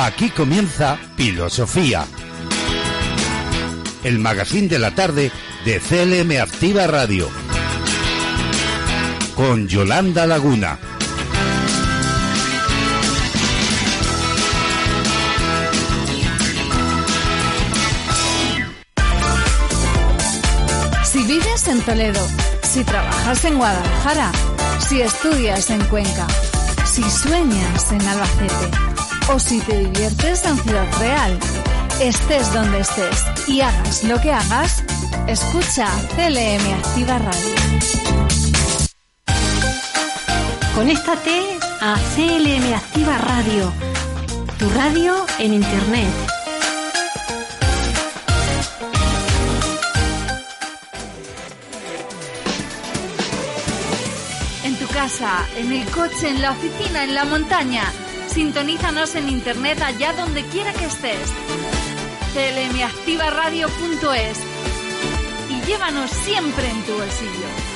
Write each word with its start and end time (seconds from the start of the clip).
Aquí 0.00 0.30
comienza 0.30 0.96
Filosofía. 1.16 2.06
El 4.04 4.20
magazine 4.20 4.68
de 4.68 4.78
la 4.78 4.94
tarde 4.94 5.32
de 5.64 5.80
CLM 5.80 6.40
Activa 6.40 6.86
Radio. 6.86 7.28
Con 9.34 9.66
Yolanda 9.66 10.24
Laguna. 10.24 10.78
Si 21.02 21.24
vives 21.24 21.66
en 21.66 21.80
Toledo, 21.82 22.24
si 22.62 22.84
trabajas 22.84 23.44
en 23.44 23.58
Guadalajara, 23.58 24.30
si 24.78 25.00
estudias 25.00 25.70
en 25.70 25.84
Cuenca, 25.86 26.28
si 26.84 27.02
sueñas 27.02 27.90
en 27.90 28.00
Albacete 28.02 28.87
o 29.30 29.38
si 29.38 29.60
te 29.60 29.78
diviertes 29.78 30.44
en 30.44 30.56
Ciudad 30.58 30.86
Real. 30.98 31.38
Estés 32.00 32.52
donde 32.52 32.80
estés 32.80 33.24
y 33.46 33.60
hagas 33.60 34.04
lo 34.04 34.20
que 34.20 34.32
hagas, 34.32 34.82
escucha 35.26 35.86
CLM 36.14 36.74
Activa 36.74 37.18
Radio. 37.18 37.54
Conéctate 40.74 41.58
a 41.80 41.96
CLM 42.14 42.74
Activa 42.74 43.18
Radio, 43.18 43.72
tu 44.58 44.68
radio 44.70 45.26
en 45.38 45.54
Internet. 45.54 46.08
En 54.64 54.76
tu 54.76 54.86
casa, 54.86 55.46
en 55.56 55.72
el 55.72 55.86
coche, 55.90 56.28
en 56.28 56.40
la 56.40 56.52
oficina, 56.52 57.04
en 57.04 57.14
la 57.14 57.24
montaña 57.24 57.82
Sintonízanos 58.28 59.14
en 59.14 59.28
internet 59.28 59.80
allá 59.82 60.12
donde 60.12 60.44
quiera 60.46 60.72
que 60.72 60.84
estés. 60.84 61.32
clmactivaradio.es 62.34 64.38
y 65.50 65.60
llévanos 65.66 66.10
siempre 66.10 66.68
en 66.68 66.82
tu 66.84 66.92
bolsillo. 66.92 67.67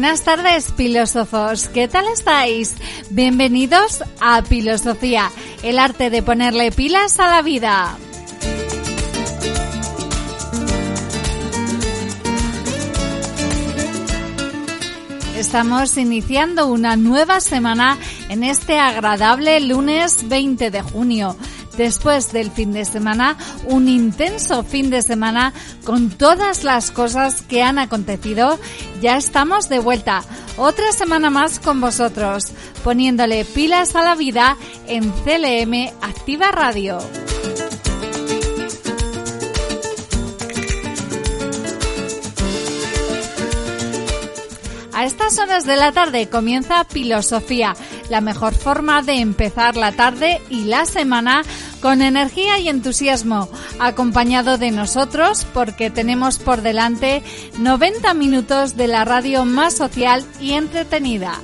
Buenas 0.00 0.22
tardes, 0.22 0.72
filósofos. 0.72 1.68
¿Qué 1.68 1.86
tal 1.86 2.06
estáis? 2.10 2.74
Bienvenidos 3.10 4.02
a 4.18 4.42
Filosofía, 4.42 5.30
el 5.62 5.78
arte 5.78 6.08
de 6.08 6.22
ponerle 6.22 6.72
pilas 6.72 7.20
a 7.20 7.28
la 7.28 7.42
vida. 7.42 7.98
Estamos 15.36 15.94
iniciando 15.98 16.68
una 16.68 16.96
nueva 16.96 17.40
semana 17.40 17.98
en 18.30 18.42
este 18.42 18.78
agradable 18.78 19.60
lunes 19.60 20.30
20 20.30 20.70
de 20.70 20.80
junio 20.80 21.36
después 21.80 22.30
del 22.30 22.50
fin 22.50 22.74
de 22.74 22.84
semana, 22.84 23.38
un 23.64 23.88
intenso 23.88 24.62
fin 24.62 24.90
de 24.90 25.00
semana 25.00 25.54
con 25.82 26.10
todas 26.10 26.62
las 26.62 26.90
cosas 26.90 27.40
que 27.40 27.62
han 27.62 27.78
acontecido. 27.78 28.58
Ya 29.00 29.16
estamos 29.16 29.70
de 29.70 29.78
vuelta, 29.78 30.22
otra 30.58 30.92
semana 30.92 31.30
más 31.30 31.58
con 31.58 31.80
vosotros, 31.80 32.52
poniéndole 32.84 33.46
pilas 33.46 33.96
a 33.96 34.02
la 34.02 34.14
vida 34.14 34.58
en 34.88 35.10
CLM 35.10 35.90
Activa 36.02 36.50
Radio. 36.50 36.98
A 44.92 45.06
estas 45.06 45.38
horas 45.38 45.64
de 45.64 45.76
la 45.76 45.92
tarde 45.92 46.28
comienza 46.28 46.84
Filosofía, 46.84 47.74
la 48.10 48.20
mejor 48.20 48.52
forma 48.52 49.00
de 49.00 49.14
empezar 49.14 49.74
la 49.78 49.92
tarde 49.92 50.42
y 50.50 50.64
la 50.64 50.84
semana 50.84 51.42
con 51.80 52.02
energía 52.02 52.58
y 52.58 52.68
entusiasmo, 52.68 53.48
acompañado 53.78 54.58
de 54.58 54.70
nosotros 54.70 55.46
porque 55.52 55.90
tenemos 55.90 56.38
por 56.38 56.62
delante 56.62 57.22
90 57.58 58.14
minutos 58.14 58.76
de 58.76 58.88
la 58.88 59.04
radio 59.04 59.44
más 59.44 59.74
social 59.74 60.24
y 60.40 60.52
entretenida. 60.52 61.40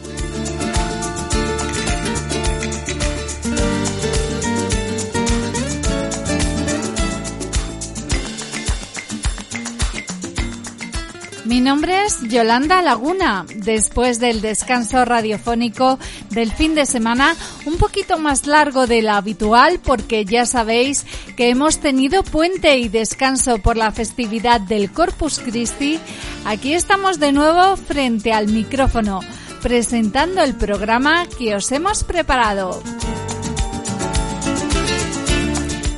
Mi 11.57 11.63
nombre 11.63 12.05
es 12.05 12.21
Yolanda 12.21 12.83
Laguna. 12.83 13.47
Después 13.49 14.21
del 14.21 14.43
descanso 14.43 15.07
radiofónico 15.07 15.99
del 16.29 16.53
fin 16.53 16.75
de 16.75 16.85
semana, 16.85 17.35
un 17.65 17.79
poquito 17.79 18.19
más 18.19 18.47
largo 18.47 18.87
de 18.87 19.01
lo 19.01 19.13
habitual 19.13 19.81
porque 19.83 20.27
ya 20.27 20.45
sabéis 20.45 21.07
que 21.35 21.49
hemos 21.49 21.79
tenido 21.79 22.23
puente 22.25 22.77
y 22.77 22.91
descanso 22.91 23.57
por 23.57 23.79
la 23.79 23.91
festividad 23.91 24.61
del 24.61 24.93
Corpus 24.93 25.39
Christi, 25.39 25.99
aquí 26.45 26.75
estamos 26.75 27.19
de 27.19 27.33
nuevo 27.33 27.79
frente 27.79 28.35
al 28.35 28.49
micrófono 28.49 29.21
presentando 29.63 30.43
el 30.43 30.57
programa 30.57 31.25
que 31.39 31.55
os 31.55 31.73
hemos 31.73 32.05
preparado. 32.05 32.83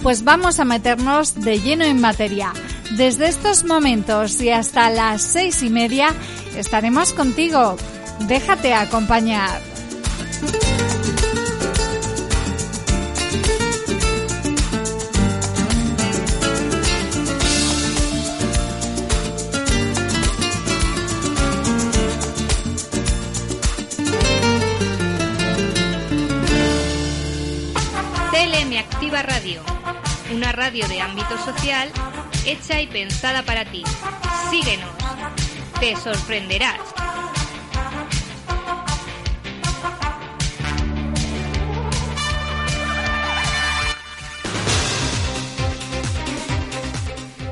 Pues 0.04 0.22
vamos 0.22 0.60
a 0.60 0.64
meternos 0.64 1.34
de 1.34 1.58
lleno 1.58 1.84
en 1.84 2.00
materia. 2.00 2.52
Desde 2.98 3.28
estos 3.28 3.62
momentos 3.62 4.40
y 4.40 4.50
hasta 4.50 4.90
las 4.90 5.22
seis 5.22 5.62
y 5.62 5.70
media 5.70 6.12
estaremos 6.56 7.12
contigo. 7.12 7.76
Déjate 8.26 8.74
acompañar. 8.74 9.60
Radio, 29.22 29.62
una 30.32 30.52
radio 30.52 30.86
de 30.86 31.00
ámbito 31.00 31.36
social 31.44 31.90
hecha 32.50 32.80
y 32.80 32.86
pensada 32.86 33.42
para 33.42 33.64
ti. 33.64 33.82
Síguenos. 34.50 34.90
Te 35.80 35.94
sorprenderás. 35.96 36.80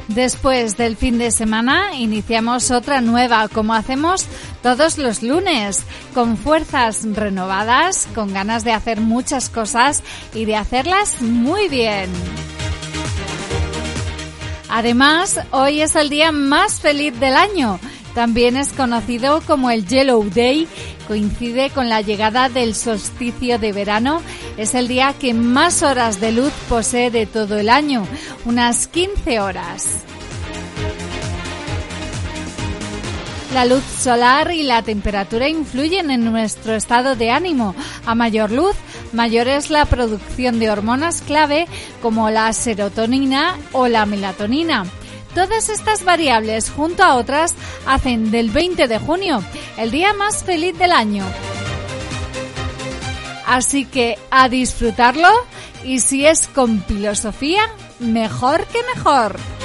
Después 0.08 0.78
del 0.78 0.96
fin 0.96 1.18
de 1.18 1.30
semana 1.30 1.94
iniciamos 1.94 2.70
otra 2.70 3.02
nueva, 3.02 3.48
como 3.48 3.74
hacemos 3.74 4.26
todos 4.62 4.96
los 4.96 5.22
lunes, 5.22 5.84
con 6.14 6.38
fuerzas 6.38 7.06
renovadas, 7.12 8.08
con 8.14 8.32
ganas 8.32 8.64
de 8.64 8.72
hacer 8.72 9.02
muchas 9.02 9.50
cosas 9.50 10.02
y 10.32 10.46
de 10.46 10.56
hacerlas 10.56 11.20
muy 11.20 11.68
bien. 11.68 12.10
Además, 14.68 15.40
hoy 15.50 15.80
es 15.80 15.96
el 15.96 16.10
día 16.10 16.32
más 16.32 16.80
feliz 16.80 17.18
del 17.18 17.36
año. 17.36 17.78
También 18.14 18.56
es 18.56 18.72
conocido 18.72 19.42
como 19.46 19.70
el 19.70 19.86
Yellow 19.86 20.24
Day, 20.30 20.66
coincide 21.06 21.70
con 21.70 21.88
la 21.90 22.00
llegada 22.00 22.48
del 22.48 22.74
solsticio 22.74 23.58
de 23.58 23.72
verano. 23.72 24.22
Es 24.56 24.74
el 24.74 24.88
día 24.88 25.14
que 25.20 25.34
más 25.34 25.82
horas 25.82 26.18
de 26.18 26.32
luz 26.32 26.52
posee 26.68 27.10
de 27.10 27.26
todo 27.26 27.58
el 27.58 27.68
año, 27.68 28.06
unas 28.46 28.86
15 28.88 29.40
horas. 29.40 30.04
La 33.56 33.64
luz 33.64 33.84
solar 33.84 34.52
y 34.52 34.64
la 34.64 34.82
temperatura 34.82 35.48
influyen 35.48 36.10
en 36.10 36.30
nuestro 36.30 36.74
estado 36.74 37.16
de 37.16 37.30
ánimo. 37.30 37.74
A 38.04 38.14
mayor 38.14 38.50
luz, 38.50 38.76
mayor 39.14 39.48
es 39.48 39.70
la 39.70 39.86
producción 39.86 40.58
de 40.58 40.70
hormonas 40.70 41.22
clave 41.22 41.66
como 42.02 42.28
la 42.28 42.52
serotonina 42.52 43.56
o 43.72 43.88
la 43.88 44.04
melatonina. 44.04 44.84
Todas 45.34 45.70
estas 45.70 46.04
variables, 46.04 46.68
junto 46.68 47.02
a 47.02 47.14
otras, 47.14 47.54
hacen 47.86 48.30
del 48.30 48.50
20 48.50 48.88
de 48.88 48.98
junio 48.98 49.42
el 49.78 49.90
día 49.90 50.12
más 50.12 50.44
feliz 50.44 50.78
del 50.78 50.92
año. 50.92 51.24
Así 53.46 53.86
que 53.86 54.18
a 54.30 54.50
disfrutarlo 54.50 55.30
y 55.82 56.00
si 56.00 56.26
es 56.26 56.46
con 56.48 56.84
filosofía, 56.84 57.62
mejor 58.00 58.66
que 58.66 58.80
mejor. 58.94 59.55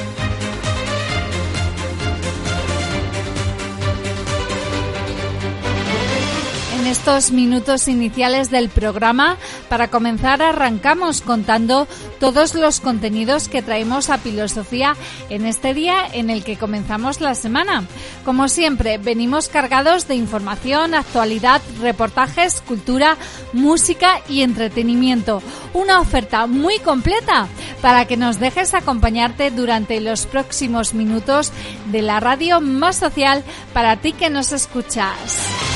En 6.82 6.88
estos 6.88 7.32
minutos 7.32 7.88
iniciales 7.88 8.50
del 8.50 8.70
programa, 8.70 9.38
para 9.70 9.90
comenzar, 9.90 10.42
arrancamos 10.42 11.22
contando 11.22 11.88
todos 12.20 12.56
los 12.56 12.80
contenidos 12.80 13.48
que 13.50 13.62
traemos 13.62 14.10
a 14.10 14.18
Filosofía 14.18 14.96
en 15.30 15.46
este 15.46 15.76
día 15.76 16.08
en 16.12 16.32
el 16.32 16.44
que 16.44 16.58
comenzamos 16.58 17.22
la 17.22 17.36
semana. 17.36 17.84
Como 18.26 18.50
siempre, 18.50 18.98
venimos 18.98 19.48
cargados 19.48 20.08
de 20.08 20.16
información, 20.16 20.96
actualidad, 20.96 21.62
reportajes, 21.82 22.62
cultura, 22.62 23.16
música 23.54 24.20
y 24.28 24.42
entretenimiento. 24.42 25.44
Una 25.76 26.00
oferta 26.00 26.48
muy 26.48 26.80
completa 26.80 27.48
para 27.84 28.06
que 28.06 28.18
nos 28.18 28.40
dejes 28.40 28.74
acompañarte 28.74 29.52
durante 29.52 30.02
los 30.02 30.26
próximos 30.26 30.96
minutos 30.96 31.52
de 31.92 32.02
la 32.02 32.20
radio 32.20 32.60
más 32.60 32.96
social 32.96 33.44
para 33.72 33.98
ti 33.98 34.14
que 34.14 34.32
nos 34.32 34.52
escuchas. 34.52 35.71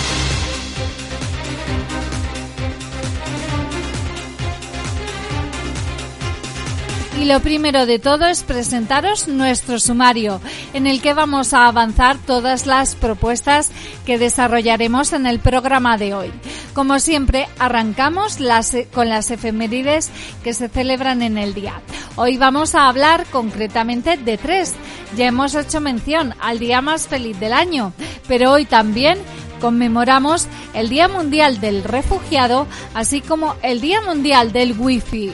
Y 7.26 7.28
lo 7.28 7.40
primero 7.40 7.88
de 7.88 7.98
todo 7.98 8.28
es 8.28 8.44
presentaros 8.44 9.28
nuestro 9.28 9.80
sumario, 9.80 10.40
en 10.76 10.86
el 10.86 11.02
que 11.02 11.16
vamos 11.16 11.56
a 11.56 11.66
avanzar 11.66 12.20
todas 12.20 12.68
las 12.68 12.94
propuestas 12.94 13.72
que 14.06 14.20
desarrollaremos 14.20 15.12
en 15.12 15.26
el 15.26 15.40
programa 15.40 15.98
de 15.98 16.14
hoy. 16.14 16.32
Como 16.76 17.00
siempre, 17.00 17.48
arrancamos 17.58 18.40
las, 18.40 18.78
con 18.94 19.10
las 19.10 19.32
efemérides 19.32 20.12
que 20.44 20.54
se 20.54 20.70
celebran 20.70 21.24
en 21.24 21.40
el 21.40 21.56
día. 21.56 21.82
Hoy 22.16 22.38
vamos 22.38 22.76
a 22.76 22.88
hablar 22.88 23.26
concretamente 23.32 24.18
de 24.18 24.38
tres. 24.38 24.76
Ya 25.18 25.26
hemos 25.26 25.56
hecho 25.56 25.82
mención 25.82 26.36
al 26.40 26.60
día 26.60 26.82
más 26.82 27.08
feliz 27.08 27.40
del 27.40 27.54
año, 27.54 27.92
pero 28.28 28.52
hoy 28.52 28.66
también 28.66 29.18
conmemoramos 29.60 30.48
el 30.76 30.90
Día 30.90 31.08
Mundial 31.08 31.60
del 31.60 31.84
Refugiado, 31.84 32.68
así 32.94 33.22
como 33.22 33.56
el 33.64 33.82
Día 33.82 34.00
Mundial 34.02 34.52
del 34.52 34.80
Wi-Fi. 34.80 35.34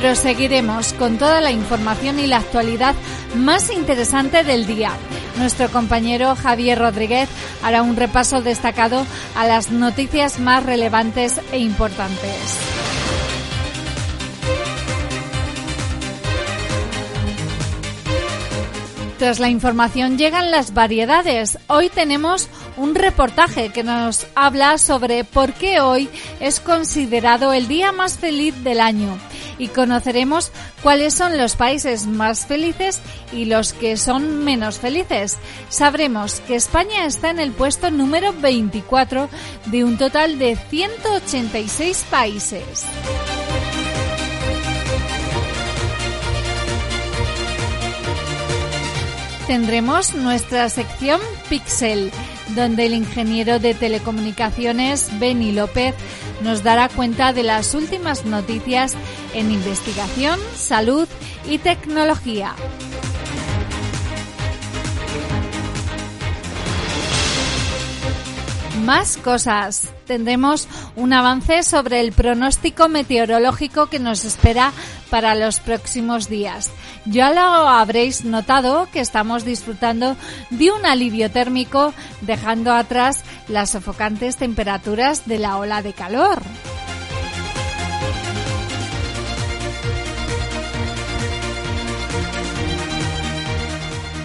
Proseguiremos 0.00 0.94
con 0.94 1.18
toda 1.18 1.42
la 1.42 1.50
información 1.50 2.18
y 2.18 2.26
la 2.26 2.38
actualidad 2.38 2.94
más 3.36 3.70
interesante 3.70 4.42
del 4.44 4.66
día. 4.66 4.92
Nuestro 5.36 5.68
compañero 5.68 6.34
Javier 6.36 6.78
Rodríguez 6.78 7.28
hará 7.62 7.82
un 7.82 7.96
repaso 7.96 8.40
destacado 8.40 9.04
a 9.36 9.46
las 9.46 9.70
noticias 9.70 10.40
más 10.40 10.64
relevantes 10.64 11.38
e 11.52 11.58
importantes. 11.58 12.58
Tras 19.18 19.38
la 19.38 19.50
información 19.50 20.16
llegan 20.16 20.50
las 20.50 20.72
variedades. 20.72 21.58
Hoy 21.66 21.90
tenemos 21.90 22.48
un 22.78 22.94
reportaje 22.94 23.68
que 23.68 23.82
nos 23.82 24.26
habla 24.34 24.78
sobre 24.78 25.24
por 25.24 25.52
qué 25.52 25.82
hoy 25.82 26.08
es 26.40 26.58
considerado 26.58 27.52
el 27.52 27.68
día 27.68 27.92
más 27.92 28.16
feliz 28.16 28.54
del 28.64 28.80
año 28.80 29.18
y 29.60 29.68
conoceremos 29.68 30.50
cuáles 30.82 31.14
son 31.14 31.36
los 31.36 31.54
países 31.54 32.06
más 32.06 32.46
felices 32.46 33.00
y 33.32 33.44
los 33.44 33.74
que 33.74 33.96
son 33.96 34.42
menos 34.42 34.78
felices. 34.78 35.36
Sabremos 35.68 36.40
que 36.40 36.56
España 36.56 37.04
está 37.04 37.30
en 37.30 37.38
el 37.38 37.52
puesto 37.52 37.90
número 37.90 38.32
24 38.32 39.28
de 39.66 39.84
un 39.84 39.98
total 39.98 40.38
de 40.38 40.56
186 40.56 42.06
países. 42.10 42.86
Tendremos 49.46 50.14
nuestra 50.14 50.68
sección 50.70 51.20
Pixel 51.48 52.10
donde 52.54 52.86
el 52.86 52.94
ingeniero 52.94 53.58
de 53.58 53.74
telecomunicaciones 53.74 55.08
Benny 55.18 55.52
López 55.52 55.94
nos 56.42 56.62
dará 56.62 56.88
cuenta 56.88 57.32
de 57.32 57.42
las 57.42 57.74
últimas 57.74 58.24
noticias 58.24 58.94
en 59.34 59.50
investigación, 59.50 60.38
salud 60.54 61.08
y 61.48 61.58
tecnología. 61.58 62.54
Más 68.84 69.18
cosas. 69.18 69.92
Tendremos 70.06 70.66
un 70.96 71.12
avance 71.12 71.62
sobre 71.62 72.00
el 72.00 72.12
pronóstico 72.12 72.88
meteorológico 72.88 73.86
que 73.86 73.98
nos 73.98 74.24
espera 74.24 74.72
para 75.10 75.34
los 75.34 75.60
próximos 75.60 76.28
días. 76.28 76.70
Ya 77.04 77.32
lo 77.32 77.40
habréis 77.40 78.24
notado 78.24 78.88
que 78.92 79.00
estamos 79.00 79.44
disfrutando 79.44 80.16
de 80.50 80.70
un 80.72 80.86
alivio 80.86 81.30
térmico 81.30 81.92
dejando 82.22 82.72
atrás 82.72 83.22
las 83.48 83.70
sofocantes 83.70 84.36
temperaturas 84.36 85.26
de 85.26 85.38
la 85.38 85.58
ola 85.58 85.82
de 85.82 85.92
calor. 85.92 86.40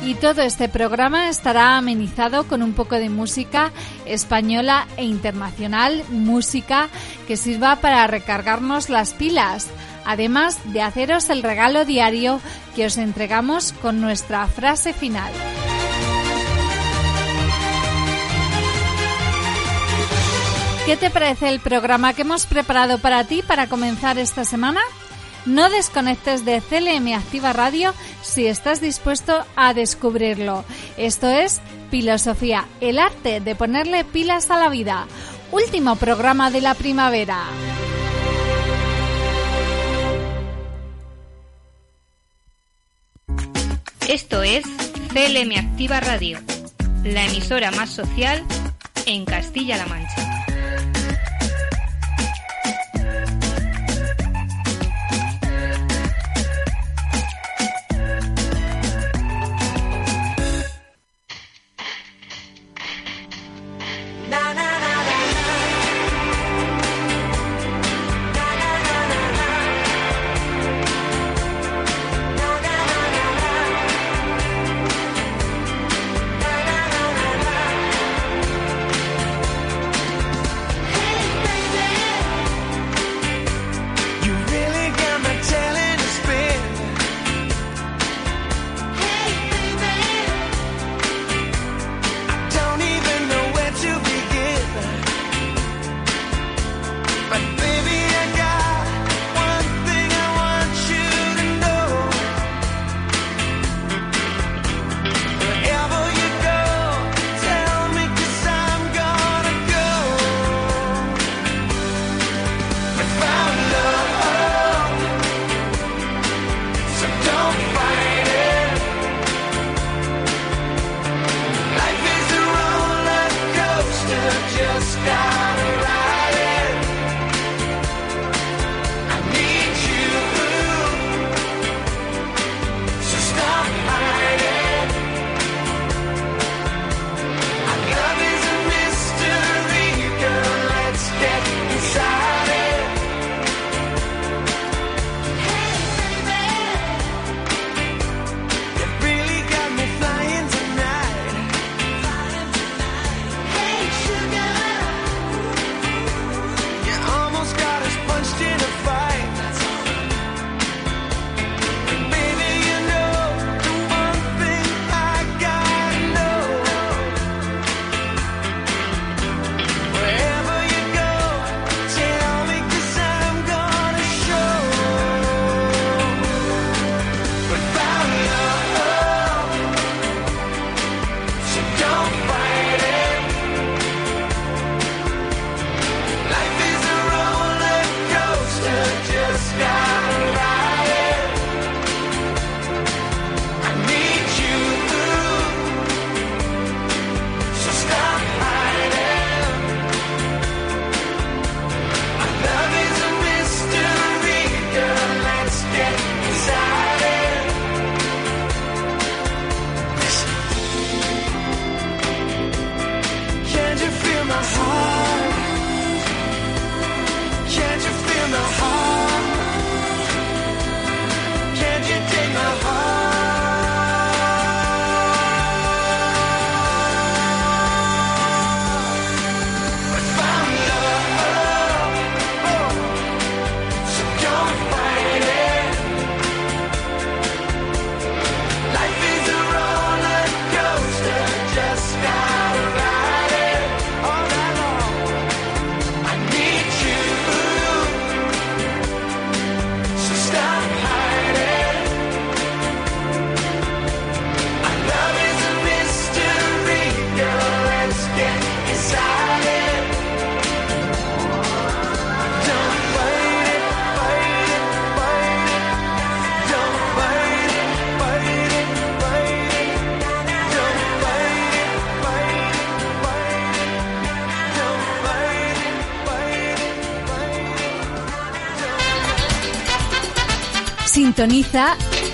Y 0.05 0.13
todo 0.13 0.43
este 0.43 0.69
programa 0.69 1.29
estará 1.29 1.77
amenizado 1.77 2.47
con 2.47 2.61
un 2.61 2.73
poco 2.73 2.93
de 2.93 3.09
música 3.09 3.71
española 4.05 4.85
e 4.97 5.03
internacional, 5.03 6.03
música 6.09 6.89
que 7.27 7.37
sirva 7.37 7.77
para 7.77 8.05
recargarnos 8.05 8.89
las 8.89 9.15
pilas, 9.15 9.67
además 10.05 10.59
de 10.65 10.83
haceros 10.83 11.31
el 11.31 11.41
regalo 11.41 11.85
diario 11.85 12.39
que 12.75 12.85
os 12.85 12.99
entregamos 12.99 13.73
con 13.81 13.99
nuestra 13.99 14.45
frase 14.45 14.93
final. 14.93 15.33
¿Qué 20.85 20.97
te 20.97 21.09
parece 21.09 21.49
el 21.49 21.59
programa 21.59 22.13
que 22.13 22.21
hemos 22.21 22.45
preparado 22.45 22.99
para 22.99 23.23
ti 23.23 23.41
para 23.41 23.65
comenzar 23.65 24.19
esta 24.19 24.45
semana? 24.45 24.81
No 25.45 25.69
desconectes 25.69 26.43
de 26.43 26.61
CLM 26.61 27.13
Activa 27.13 27.53
Radio 27.53 27.93
si 28.21 28.47
estás 28.47 28.81
dispuesto 28.81 29.45
a 29.55 29.73
descubrirlo. 29.73 30.65
Esto 30.97 31.27
es 31.29 31.61
Filosofía, 31.91 32.65
el 32.81 32.97
arte 32.97 33.39
de 33.39 33.55
ponerle 33.55 34.03
pilas 34.03 34.49
a 34.49 34.57
la 34.57 34.69
vida. 34.69 35.07
Último 35.51 35.95
programa 35.97 36.49
de 36.49 36.61
la 36.61 36.73
primavera. 36.73 37.43
Esto 44.07 44.43
es 44.43 44.65
CLM 45.13 45.57
Activa 45.57 45.99
Radio, 45.99 46.39
la 47.03 47.25
emisora 47.25 47.71
más 47.71 47.89
social 47.89 48.43
en 49.05 49.25
Castilla-La 49.25 49.85
Mancha. 49.87 50.34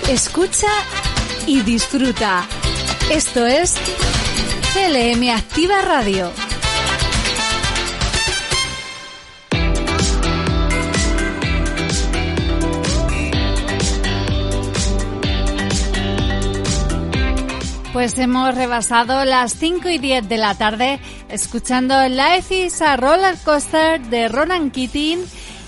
Escucha 0.08 0.68
y 1.46 1.60
disfruta. 1.60 2.46
Esto 3.10 3.46
es 3.46 3.76
CLM 4.72 5.28
Activa 5.28 5.82
Radio. 5.82 6.30
Pues 17.92 18.16
hemos 18.16 18.54
rebasado 18.54 19.26
las 19.26 19.52
5 19.52 19.90
y 19.90 19.98
10 19.98 20.26
de 20.26 20.38
la 20.38 20.54
tarde 20.54 21.00
escuchando 21.28 22.08
Life 22.08 22.64
is 22.64 22.80
a 22.80 22.96
Roller 22.96 23.36
Coaster 23.44 24.00
de 24.00 24.28
Ronan 24.28 24.70
Keating 24.70 25.22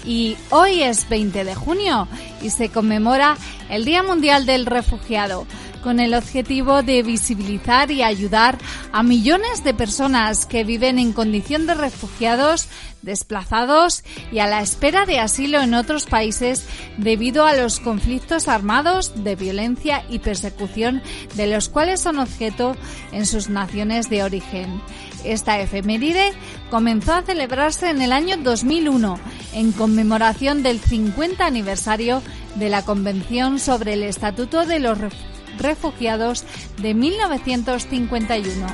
y 0.06 0.34
hoy 0.48 0.82
es 0.82 1.06
20 1.10 1.44
de 1.44 1.54
junio 1.54 2.08
y 2.44 2.50
se 2.50 2.68
conmemora 2.68 3.36
el 3.70 3.84
Día 3.84 4.02
Mundial 4.02 4.46
del 4.46 4.66
Refugiado 4.66 5.46
con 5.84 6.00
el 6.00 6.14
objetivo 6.14 6.82
de 6.82 7.02
visibilizar 7.02 7.90
y 7.90 8.02
ayudar 8.02 8.56
a 8.90 9.02
millones 9.02 9.64
de 9.64 9.74
personas 9.74 10.46
que 10.46 10.64
viven 10.64 10.98
en 10.98 11.12
condición 11.12 11.66
de 11.66 11.74
refugiados, 11.74 12.68
desplazados 13.02 14.02
y 14.32 14.38
a 14.38 14.46
la 14.46 14.62
espera 14.62 15.04
de 15.04 15.20
asilo 15.20 15.60
en 15.60 15.74
otros 15.74 16.06
países 16.06 16.66
debido 16.96 17.44
a 17.44 17.54
los 17.54 17.80
conflictos 17.80 18.48
armados 18.48 19.24
de 19.24 19.36
violencia 19.36 20.04
y 20.08 20.20
persecución 20.20 21.02
de 21.34 21.48
los 21.48 21.68
cuales 21.68 22.00
son 22.00 22.18
objeto 22.18 22.76
en 23.12 23.26
sus 23.26 23.50
naciones 23.50 24.08
de 24.08 24.22
origen. 24.22 24.80
Esta 25.22 25.60
efeméride 25.60 26.32
comenzó 26.70 27.12
a 27.12 27.22
celebrarse 27.22 27.90
en 27.90 28.00
el 28.00 28.12
año 28.12 28.38
2001 28.38 29.18
en 29.54 29.72
conmemoración 29.72 30.62
del 30.62 30.80
50 30.80 31.46
aniversario 31.46 32.22
de 32.56 32.68
la 32.68 32.84
Convención 32.84 33.58
sobre 33.58 33.94
el 33.94 34.02
Estatuto 34.02 34.66
de 34.66 34.80
los 34.80 34.98
Refugiados 35.58 36.44
de 36.82 36.94
1951. 36.94 38.66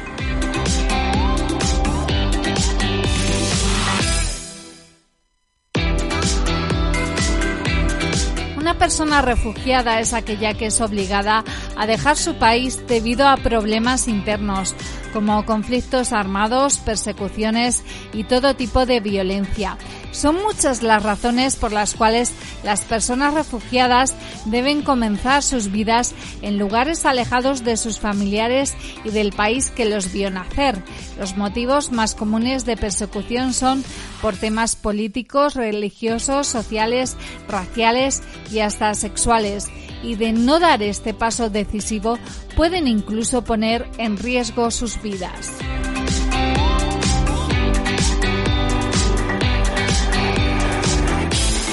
Una 8.57 8.79
persona 8.79 9.21
refugiada 9.21 10.01
es 10.01 10.13
aquella 10.15 10.55
que 10.55 10.67
es 10.67 10.81
obligada 10.81 11.45
a 11.77 11.87
dejar 11.87 12.17
su 12.17 12.37
país 12.37 12.87
debido 12.87 13.27
a 13.27 13.37
problemas 13.37 14.07
internos, 14.07 14.75
como 15.13 15.45
conflictos 15.45 16.13
armados, 16.13 16.79
persecuciones 16.79 17.83
y 18.13 18.25
todo 18.25 18.55
tipo 18.55 18.87
de 18.87 19.01
violencia. 19.01 19.77
Son 20.13 20.37
muchas 20.43 20.83
las 20.83 21.03
razones 21.03 21.57
por 21.57 21.73
las 21.73 21.95
cuales 21.95 22.33
las 22.65 22.83
personas 22.83 23.35
refugiadas 23.35 24.15
deben 24.45 24.83
comenzar 24.83 25.43
sus 25.43 25.71
vidas 25.71 26.15
en 26.43 26.59
lugares 26.59 27.07
alejados 27.07 27.65
de 27.65 27.77
sus 27.77 27.99
familiares 27.99 28.75
y 29.05 29.11
del 29.11 29.33
país 29.33 29.71
que 29.71 29.85
los 29.85 30.13
vio 30.13 30.31
nacer. 30.31 30.83
Los 31.19 31.37
motivos 31.37 31.93
más 31.93 32.15
comunes 32.15 32.65
de 32.65 32.77
persecución 32.77 33.53
son 33.53 33.85
por 34.21 34.37
temas 34.37 34.77
políticos, 34.77 35.55
religiosos, 35.55 36.47
sociales, 36.47 37.17
raciales 37.49 38.23
y 38.51 38.61
hasta 38.61 38.95
sexuales 38.95 39.69
y 40.03 40.17
de 40.17 40.33
no 40.33 40.59
dar 40.59 40.83
este 40.83 41.15
paso 41.15 41.51
decisivo 41.51 42.19
pueden 42.57 42.89
incluso 42.89 43.45
poner 43.45 43.89
en 43.99 44.17
riesgo 44.17 44.71
sus 44.71 45.01
vidas. 45.03 45.51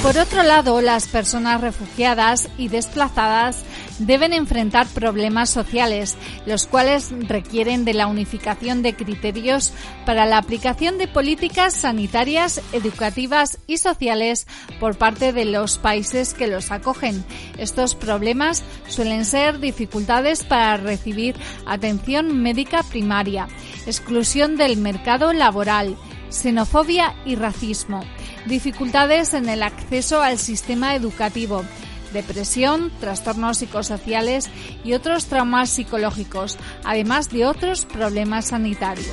Por 0.02 0.16
otro 0.16 0.44
lado, 0.44 0.80
las 0.80 1.08
personas 1.08 1.60
refugiadas 1.60 2.48
y 2.56 2.68
desplazadas 2.68 3.64
deben 3.98 4.32
enfrentar 4.32 4.86
problemas 4.86 5.50
sociales, 5.50 6.16
los 6.46 6.66
cuales 6.66 7.10
requieren 7.28 7.84
de 7.84 7.94
la 7.94 8.06
unificación 8.06 8.82
de 8.82 8.94
criterios 8.94 9.72
para 10.06 10.24
la 10.24 10.38
aplicación 10.38 10.98
de 10.98 11.08
políticas 11.08 11.74
sanitarias, 11.74 12.62
educativas 12.72 13.58
y 13.66 13.78
sociales 13.78 14.46
por 14.78 14.96
parte 14.96 15.32
de 15.32 15.44
los 15.44 15.78
países 15.78 16.32
que 16.32 16.46
los 16.46 16.70
acogen. 16.70 17.24
Estos 17.58 17.96
problemas 17.96 18.62
suelen 18.86 19.24
ser 19.24 19.58
dificultades 19.58 20.44
para 20.44 20.76
recibir 20.76 21.34
atención 21.66 22.40
médica 22.40 22.84
primaria, 22.84 23.48
exclusión 23.84 24.56
del 24.56 24.76
mercado 24.76 25.32
laboral, 25.32 25.96
xenofobia 26.30 27.16
y 27.24 27.34
racismo, 27.34 28.02
dificultades 28.46 29.34
en 29.34 29.48
el 29.48 29.62
acceso 29.62 30.22
al 30.22 30.38
sistema 30.38 30.94
educativo, 30.94 31.64
depresión, 32.12 32.90
trastornos 33.00 33.58
psicosociales 33.58 34.50
y 34.84 34.94
otros 34.94 35.26
traumas 35.26 35.70
psicológicos, 35.70 36.58
además 36.84 37.30
de 37.30 37.46
otros 37.46 37.84
problemas 37.84 38.46
sanitarios. 38.46 39.06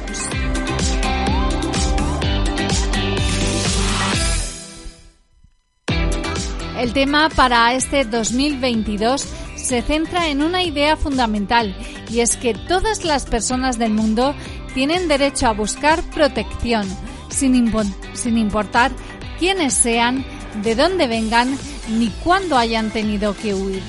El 6.77 6.93
tema 6.93 7.29
para 7.29 7.73
este 7.73 8.05
2022 8.05 9.25
se 9.55 9.81
centra 9.81 10.27
en 10.27 10.43
una 10.43 10.63
idea 10.63 10.95
fundamental 10.97 11.75
y 12.11 12.19
es 12.19 12.37
que 12.37 12.53
todas 12.53 13.03
las 13.05 13.25
personas 13.25 13.79
del 13.79 13.91
mundo 13.91 14.35
tienen 14.73 15.07
derecho 15.07 15.47
a 15.47 15.53
buscar 15.53 16.03
protección, 16.11 16.85
sin, 17.29 17.73
sin 18.13 18.37
importar 18.37 18.91
quiénes 19.39 19.73
sean, 19.73 20.25
de 20.63 20.75
dónde 20.75 21.07
vengan 21.07 21.57
ni 21.89 22.09
cuándo 22.23 22.57
hayan 22.57 22.89
tenido 22.91 23.35
que 23.35 23.53
huir. 23.53 23.81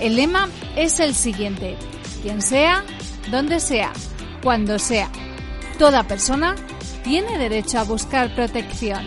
El 0.00 0.16
lema 0.16 0.48
es 0.76 1.00
el 1.00 1.14
siguiente, 1.14 1.76
quien 2.22 2.42
sea, 2.42 2.84
donde 3.30 3.60
sea, 3.60 3.92
cuando 4.42 4.78
sea. 4.78 5.10
Toda 5.78 6.04
persona 6.04 6.56
tiene 7.02 7.38
derecho 7.38 7.78
a 7.78 7.84
buscar 7.84 8.34
protección. 8.34 9.04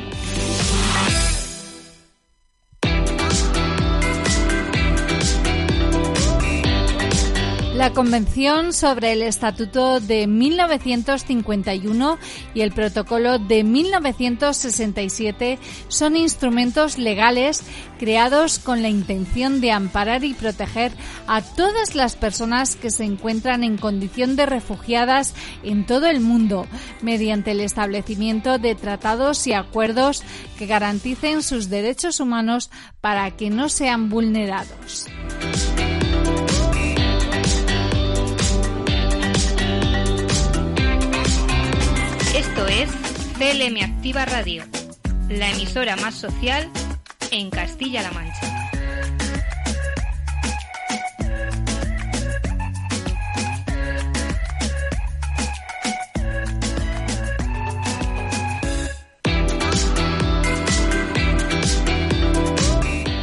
La 7.78 7.94
Convención 7.94 8.74
sobre 8.74 9.12
el 9.12 9.22
Estatuto 9.22 10.00
de 10.00 10.26
1951 10.26 12.18
y 12.56 12.62
el 12.62 12.72
Protocolo 12.72 13.38
de 13.38 13.64
1967 13.64 15.60
son 15.88 16.16
instrumentos 16.16 16.98
legales 16.98 17.62
creados 18.00 18.58
con 18.58 18.82
la 18.82 18.90
intención 18.90 19.62
de 19.62 19.74
amparar 19.74 20.24
y 20.24 20.34
proteger 20.34 20.92
a 21.28 21.44
todas 21.44 21.94
las 21.94 22.16
personas 22.16 22.76
que 22.76 22.90
se 22.90 23.04
encuentran 23.04 23.64
en 23.64 23.78
condición 23.78 24.36
de 24.36 24.48
refugiadas 24.48 25.36
en 25.62 25.86
todo 25.86 26.08
el 26.08 26.20
mundo, 26.20 26.66
mediante 27.04 27.52
el 27.52 27.60
establecimiento 27.60 28.58
de 28.58 28.74
tratados 28.74 29.46
y 29.46 29.54
acuerdos 29.54 30.24
que 30.58 30.66
garanticen 30.66 31.44
sus 31.44 31.70
derechos 31.70 32.20
humanos 32.20 32.72
para 33.02 33.30
que 33.38 33.52
no 33.52 33.70
sean 33.70 34.10
vulnerados. 34.10 35.06
CLM 43.38 43.84
Activa 43.84 44.26
Radio, 44.26 44.64
la 45.30 45.52
emisora 45.52 45.96
más 45.98 46.16
social 46.16 46.72
en 47.30 47.52
Castilla-La 47.52 48.10
Mancha. 48.10 48.72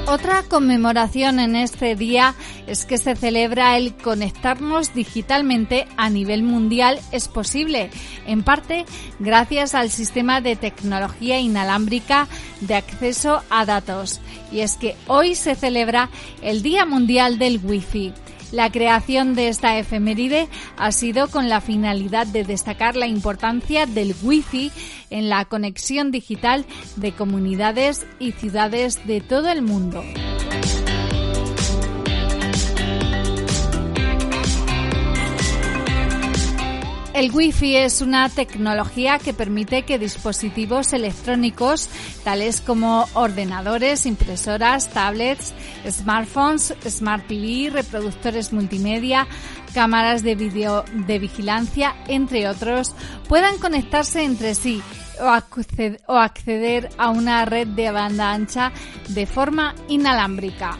Otra 0.06 0.44
conmemoración 0.48 1.40
en 1.40 1.56
este 1.56 1.96
día 1.96 2.36
es 2.66 2.84
que 2.84 2.98
se 2.98 3.14
celebra 3.14 3.76
el 3.76 3.94
conectarnos 3.94 4.94
digitalmente 4.94 5.86
a 5.96 6.10
nivel 6.10 6.42
mundial 6.42 7.00
es 7.12 7.28
posible, 7.28 7.90
en 8.26 8.42
parte 8.42 8.84
gracias 9.18 9.74
al 9.74 9.90
sistema 9.90 10.40
de 10.40 10.56
tecnología 10.56 11.38
inalámbrica 11.38 12.28
de 12.60 12.74
acceso 12.74 13.42
a 13.50 13.64
datos. 13.64 14.20
Y 14.50 14.60
es 14.60 14.76
que 14.76 14.96
hoy 15.06 15.34
se 15.34 15.54
celebra 15.54 16.10
el 16.42 16.62
Día 16.62 16.86
Mundial 16.86 17.38
del 17.38 17.60
Wi-Fi. 17.62 18.12
La 18.52 18.70
creación 18.70 19.34
de 19.34 19.48
esta 19.48 19.78
efeméride 19.78 20.48
ha 20.76 20.92
sido 20.92 21.28
con 21.28 21.48
la 21.48 21.60
finalidad 21.60 22.26
de 22.26 22.44
destacar 22.44 22.94
la 22.94 23.08
importancia 23.08 23.86
del 23.86 24.14
Wi-Fi 24.22 24.70
en 25.10 25.28
la 25.28 25.44
conexión 25.46 26.12
digital 26.12 26.64
de 26.94 27.12
comunidades 27.12 28.06
y 28.20 28.30
ciudades 28.32 29.04
de 29.08 29.20
todo 29.20 29.50
el 29.50 29.62
mundo. 29.62 30.04
El 37.14 37.30
Wi-Fi 37.30 37.76
es 37.76 38.00
una 38.00 38.28
tecnología 38.28 39.20
que 39.20 39.32
permite 39.32 39.84
que 39.84 40.00
dispositivos 40.00 40.92
electrónicos, 40.92 41.88
tales 42.24 42.60
como 42.60 43.06
ordenadores, 43.14 44.04
impresoras, 44.04 44.90
tablets, 44.90 45.54
smartphones, 45.88 46.74
smart 46.84 47.24
TV, 47.28 47.70
reproductores 47.70 48.52
multimedia, 48.52 49.28
cámaras 49.72 50.24
de 50.24 50.34
video 50.34 50.84
de 51.06 51.20
vigilancia, 51.20 51.94
entre 52.08 52.48
otros, 52.48 52.96
puedan 53.28 53.58
conectarse 53.58 54.24
entre 54.24 54.56
sí 54.56 54.82
o 56.06 56.14
acceder 56.18 56.88
a 56.98 57.10
una 57.10 57.44
red 57.44 57.68
de 57.68 57.92
banda 57.92 58.32
ancha 58.32 58.72
de 59.08 59.24
forma 59.26 59.76
inalámbrica. 59.86 60.76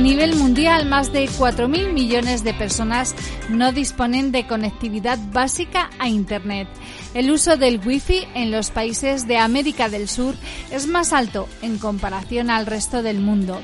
A 0.00 0.02
nivel 0.02 0.34
mundial, 0.34 0.86
más 0.86 1.12
de 1.12 1.28
4.000 1.28 1.92
millones 1.92 2.42
de 2.42 2.54
personas 2.54 3.14
no 3.50 3.70
disponen 3.70 4.32
de 4.32 4.46
conectividad 4.46 5.18
básica 5.30 5.90
a 5.98 6.08
Internet. 6.08 6.68
El 7.12 7.30
uso 7.30 7.58
del 7.58 7.86
Wi-Fi 7.86 8.26
en 8.34 8.50
los 8.50 8.70
países 8.70 9.28
de 9.28 9.36
América 9.36 9.90
del 9.90 10.08
Sur 10.08 10.36
es 10.70 10.86
más 10.86 11.12
alto 11.12 11.50
en 11.60 11.76
comparación 11.76 12.48
al 12.48 12.64
resto 12.64 13.02
del 13.02 13.20
mundo. 13.20 13.60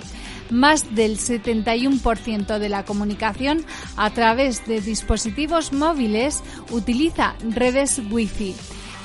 Más 0.50 0.94
del 0.94 1.16
71% 1.16 2.58
de 2.58 2.68
la 2.68 2.84
comunicación 2.84 3.64
a 3.96 4.10
través 4.10 4.66
de 4.66 4.82
dispositivos 4.82 5.72
móviles 5.72 6.42
utiliza 6.70 7.34
redes 7.48 8.02
Wi-Fi 8.10 8.54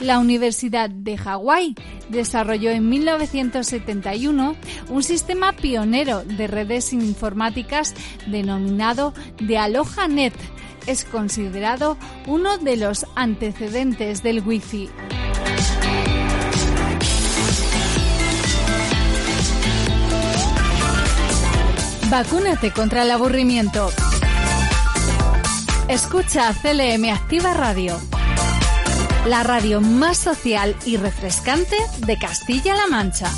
la 0.01 0.19
Universidad 0.19 0.89
de 0.89 1.17
Hawái 1.17 1.75
desarrolló 2.09 2.71
en 2.71 2.89
1971 2.89 4.55
un 4.89 5.03
sistema 5.03 5.53
pionero 5.53 6.23
de 6.23 6.47
redes 6.47 6.93
informáticas 6.93 7.93
denominado 8.27 9.13
de 9.39 9.57
AlohaNet. 9.57 10.33
Es 10.87 11.05
considerado 11.05 11.97
uno 12.27 12.57
de 12.57 12.77
los 12.77 13.05
antecedentes 13.15 14.23
del 14.23 14.41
Wi-Fi. 14.45 14.89
Vacúnate 22.09 22.71
contra 22.71 23.03
el 23.03 23.11
aburrimiento. 23.11 23.89
Escucha 25.87 26.53
CLM 26.53 27.09
Activa 27.09 27.53
Radio 27.53 28.01
la 29.25 29.43
radio 29.43 29.81
más 29.81 30.17
social 30.17 30.75
y 30.85 30.97
refrescante 30.97 31.75
de 32.05 32.17
Castilla-La 32.17 32.87
Mancha. 32.87 33.29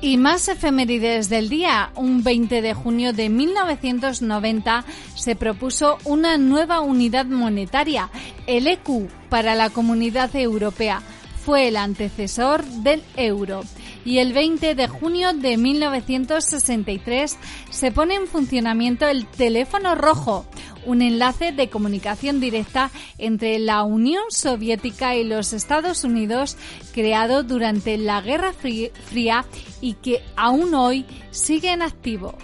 Y 0.00 0.16
más 0.18 0.48
efemérides 0.48 1.28
del 1.28 1.48
día. 1.48 1.90
Un 1.96 2.22
20 2.22 2.62
de 2.62 2.74
junio 2.74 3.12
de 3.12 3.28
1990 3.28 4.84
se 5.16 5.34
propuso 5.34 5.98
una 6.04 6.38
nueva 6.38 6.80
unidad 6.80 7.26
monetaria, 7.26 8.10
el 8.46 8.68
ECU, 8.68 9.08
para 9.30 9.56
la 9.56 9.70
Comunidad 9.70 10.34
Europea. 10.36 11.02
Fue 11.44 11.68
el 11.68 11.76
antecesor 11.76 12.64
del 12.64 13.02
euro 13.16 13.64
y 14.04 14.18
el 14.18 14.32
20 14.32 14.74
de 14.74 14.88
junio 14.88 15.32
de 15.32 15.56
1963 15.56 17.38
se 17.70 17.92
pone 17.92 18.14
en 18.14 18.26
funcionamiento 18.26 19.06
el 19.06 19.26
teléfono 19.26 19.94
rojo, 19.94 20.46
un 20.86 21.02
enlace 21.02 21.52
de 21.52 21.70
comunicación 21.70 22.40
directa 22.40 22.90
entre 23.18 23.58
la 23.58 23.82
Unión 23.82 24.24
Soviética 24.28 25.16
y 25.16 25.24
los 25.24 25.52
Estados 25.52 26.04
Unidos 26.04 26.56
creado 26.92 27.42
durante 27.42 27.96
la 27.96 28.20
Guerra 28.20 28.52
Fría 28.52 29.44
y 29.80 29.94
que 29.94 30.22
aún 30.36 30.74
hoy 30.74 31.06
sigue 31.30 31.72
en 31.72 31.82
activo. 31.82 32.34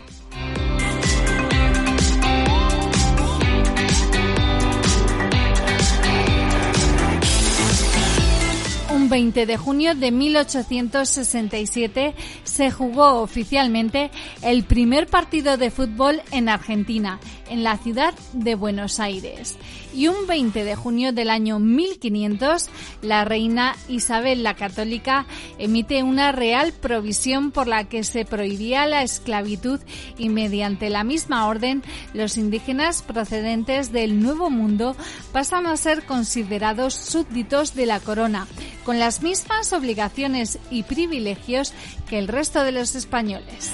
Un 9.11 9.11
20 9.11 9.45
de 9.45 9.57
junio 9.57 9.97
de 9.97 10.13
1867 10.13 12.15
se 12.45 12.71
jugó 12.71 13.21
oficialmente 13.21 14.13
el 14.43 14.63
primer 14.63 15.09
partido 15.09 15.57
de 15.57 15.73
fútbol 15.73 16.23
en 16.31 16.49
Argentina, 16.49 17.19
en 17.51 17.65
la 17.65 17.77
ciudad 17.77 18.15
de 18.33 18.55
Buenos 18.55 19.01
Aires. 19.01 19.57
Y 19.93 20.07
un 20.07 20.27
20 20.27 20.65
de 20.65 20.77
junio 20.77 21.13
del 21.13 21.31
año 21.31 21.59
1500, 21.59 22.71
la 23.03 23.25
reina 23.25 23.77
Isabel 23.89 24.43
la 24.43 24.55
Católica 24.55 25.27
emite 25.59 26.03
una 26.03 26.33
real 26.33 26.73
provisión 26.73 27.51
por 27.51 27.67
la 27.67 27.85
que 27.85 28.05
se 28.05 28.25
prohibía 28.25 28.87
la 28.87 29.03
esclavitud 29.03 29.81
y 30.17 30.29
mediante 30.29 30.91
la 30.91 31.05
misma 31.05 31.47
orden 31.49 31.83
los 32.15 32.39
indígenas 32.39 33.03
procedentes 33.03 33.93
del 33.93 34.23
Nuevo 34.23 34.49
Mundo 34.49 34.97
pasan 35.33 35.67
a 35.67 35.77
ser 35.77 36.05
considerados 36.05 36.95
súbditos 36.95 37.75
de 37.75 37.87
la 37.87 37.99
corona, 38.01 38.47
con 38.85 38.99
las 38.99 39.23
mismas 39.23 39.73
obligaciones 39.73 40.59
y 40.71 40.85
privilegios 40.85 41.73
que 42.09 42.19
el 42.19 42.29
resto 42.29 42.63
de 42.63 42.73
los 42.73 42.95
españoles. 42.95 43.71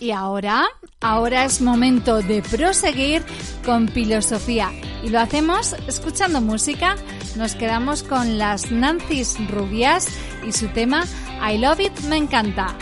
Y 0.00 0.12
ahora, 0.12 0.66
ahora 1.00 1.44
es 1.44 1.60
momento 1.60 2.22
de 2.22 2.42
proseguir 2.42 3.22
con 3.64 3.88
filosofía. 3.88 4.70
Y 5.02 5.10
lo 5.10 5.20
hacemos 5.20 5.74
escuchando 5.86 6.40
música. 6.40 6.96
Nos 7.36 7.54
quedamos 7.54 8.02
con 8.02 8.38
las 8.38 8.70
Nancy's 8.70 9.36
Rubias 9.50 10.08
y 10.46 10.52
su 10.52 10.68
tema 10.68 11.04
I 11.48 11.58
Love 11.58 11.80
It 11.80 12.00
Me 12.08 12.16
Encanta. 12.16 12.76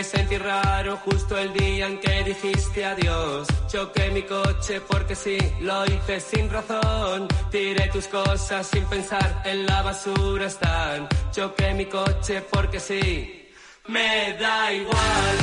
Me 0.00 0.04
sentí 0.04 0.38
raro 0.38 0.96
justo 1.04 1.36
el 1.36 1.52
día 1.52 1.86
en 1.86 2.00
que 2.00 2.24
dijiste 2.24 2.86
adiós. 2.86 3.46
Choqué 3.68 4.10
mi 4.10 4.22
coche 4.22 4.80
porque 4.80 5.14
sí, 5.14 5.36
lo 5.60 5.84
hice 5.84 6.18
sin 6.20 6.48
razón. 6.48 7.28
Tiré 7.50 7.86
tus 7.88 8.06
cosas 8.06 8.66
sin 8.66 8.82
pensar, 8.86 9.42
en 9.44 9.66
la 9.66 9.82
basura 9.82 10.46
están. 10.46 11.06
Choqué 11.32 11.74
mi 11.74 11.84
coche 11.84 12.40
porque 12.50 12.80
sí, 12.80 13.46
me 13.88 14.32
da 14.40 14.72
igual. 14.72 15.34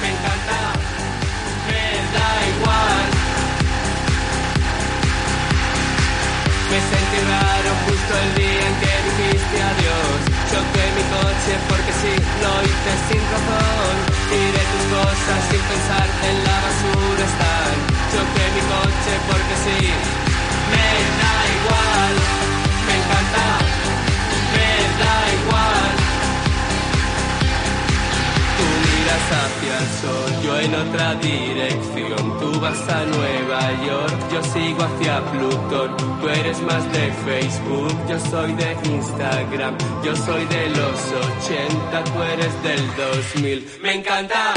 Me 0.00 0.08
encanta, 0.14 0.60
me 1.68 1.84
da 2.16 2.30
igual. 2.54 3.04
Me 6.70 6.80
sentí 6.92 7.18
raro 7.34 7.70
justo 7.84 8.12
el 8.24 8.34
día 8.36 8.68
en 8.68 8.74
que 8.80 8.94
dijiste 9.04 9.62
adiós. 9.62 10.31
Choqué 10.52 10.84
mi 10.94 11.02
coche 11.04 11.52
porque 11.66 11.92
sí, 11.94 12.12
lo 12.42 12.52
hice 12.62 12.92
sin 13.08 13.22
razón. 13.32 13.96
Tiré 14.28 14.62
tus 14.72 14.84
cosas 14.92 15.40
sin 15.50 15.62
pensar, 15.62 16.06
en 16.28 16.44
la 16.44 16.56
basura 16.60 17.24
están. 17.24 17.74
Choqué 18.12 18.44
mi 18.56 18.60
coche 18.60 19.12
porque 19.28 19.56
sí, 19.64 19.80
me 20.72 20.88
da 21.20 21.34
igual, 21.56 22.14
me 22.86 22.94
encanta, 23.00 23.46
me 24.52 24.68
da 25.02 25.14
igual. 25.40 25.71
Miras 29.12 29.32
hacia 29.32 29.78
el 29.78 29.88
sol, 30.00 30.42
yo 30.42 30.60
en 30.60 30.74
otra 30.74 31.14
dirección. 31.16 32.38
Tú 32.40 32.60
vas 32.60 32.88
a 32.88 33.04
Nueva 33.04 33.84
York, 33.84 34.14
yo 34.32 34.42
sigo 34.44 34.82
hacia 34.82 35.24
Plutón. 35.30 35.96
Tú 36.20 36.28
eres 36.28 36.60
más 36.62 36.92
de 36.92 37.12
Facebook, 37.24 37.96
yo 38.08 38.18
soy 38.30 38.52
de 38.54 38.76
Instagram. 38.84 39.76
Yo 40.04 40.16
soy 40.16 40.44
de 40.46 40.68
los 40.70 40.98
80, 41.36 42.04
tú 42.04 42.22
eres 42.22 42.62
del 42.62 42.96
2000. 42.96 43.66
Me 43.82 43.94
encanta. 43.94 44.54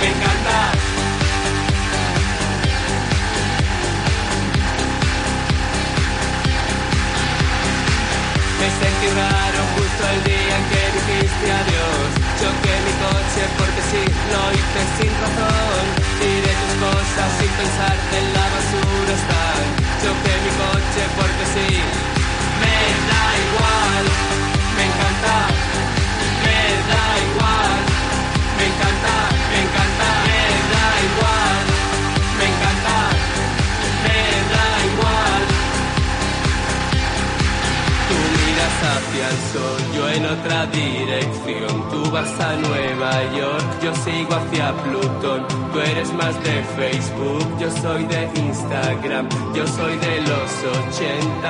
Me 0.00 0.08
encanta. 0.08 0.87
Justo 9.08 10.04
el 10.12 10.22
día 10.24 10.54
en 10.58 10.64
que 10.68 10.82
dijiste 10.92 11.46
adiós. 11.50 12.08
Choqué 12.40 12.74
mi 12.84 12.92
coche 13.00 13.42
porque 13.56 13.80
sí, 13.90 14.04
lo 14.04 14.42
hice 14.52 14.80
sin 15.00 15.12
razón. 15.22 15.84
Tiré 16.20 16.52
tus 16.60 16.74
cosas 16.76 17.28
sin 17.38 17.48
pensar, 17.56 17.96
en 18.18 18.26
la 18.36 18.44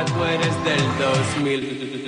tú 0.05 0.25
del 0.65 0.81
2000. 0.99 2.08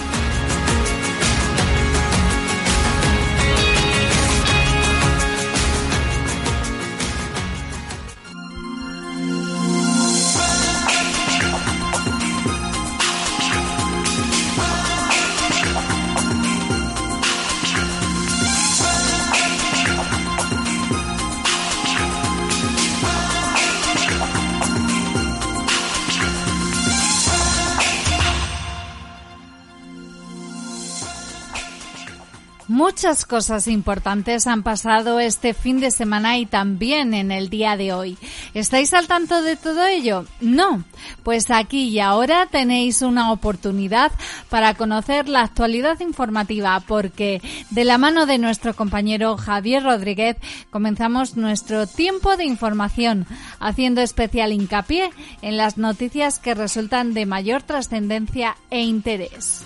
Muchas 33.01 33.25
cosas 33.25 33.67
importantes 33.67 34.45
han 34.45 34.61
pasado 34.61 35.19
este 35.19 35.55
fin 35.55 35.79
de 35.79 35.89
semana 35.89 36.37
y 36.37 36.45
también 36.45 37.15
en 37.15 37.31
el 37.31 37.49
día 37.49 37.75
de 37.75 37.93
hoy. 37.93 38.15
¿Estáis 38.53 38.93
al 38.93 39.07
tanto 39.07 39.41
de 39.41 39.55
todo 39.55 39.87
ello? 39.87 40.25
No. 40.39 40.83
Pues 41.23 41.49
aquí 41.49 41.89
y 41.89 41.99
ahora 41.99 42.45
tenéis 42.45 43.01
una 43.01 43.31
oportunidad 43.31 44.11
para 44.51 44.75
conocer 44.75 45.29
la 45.29 45.41
actualidad 45.41 45.99
informativa 45.99 46.79
porque 46.87 47.41
de 47.71 47.85
la 47.85 47.97
mano 47.97 48.27
de 48.27 48.37
nuestro 48.37 48.75
compañero 48.75 49.35
Javier 49.35 49.81
Rodríguez 49.81 50.37
comenzamos 50.69 51.35
nuestro 51.35 51.87
tiempo 51.87 52.37
de 52.37 52.45
información 52.45 53.25
haciendo 53.59 54.01
especial 54.01 54.53
hincapié 54.53 55.09
en 55.41 55.57
las 55.57 55.79
noticias 55.79 56.37
que 56.37 56.53
resultan 56.53 57.15
de 57.15 57.25
mayor 57.25 57.63
trascendencia 57.63 58.57
e 58.69 58.81
interés. 58.83 59.63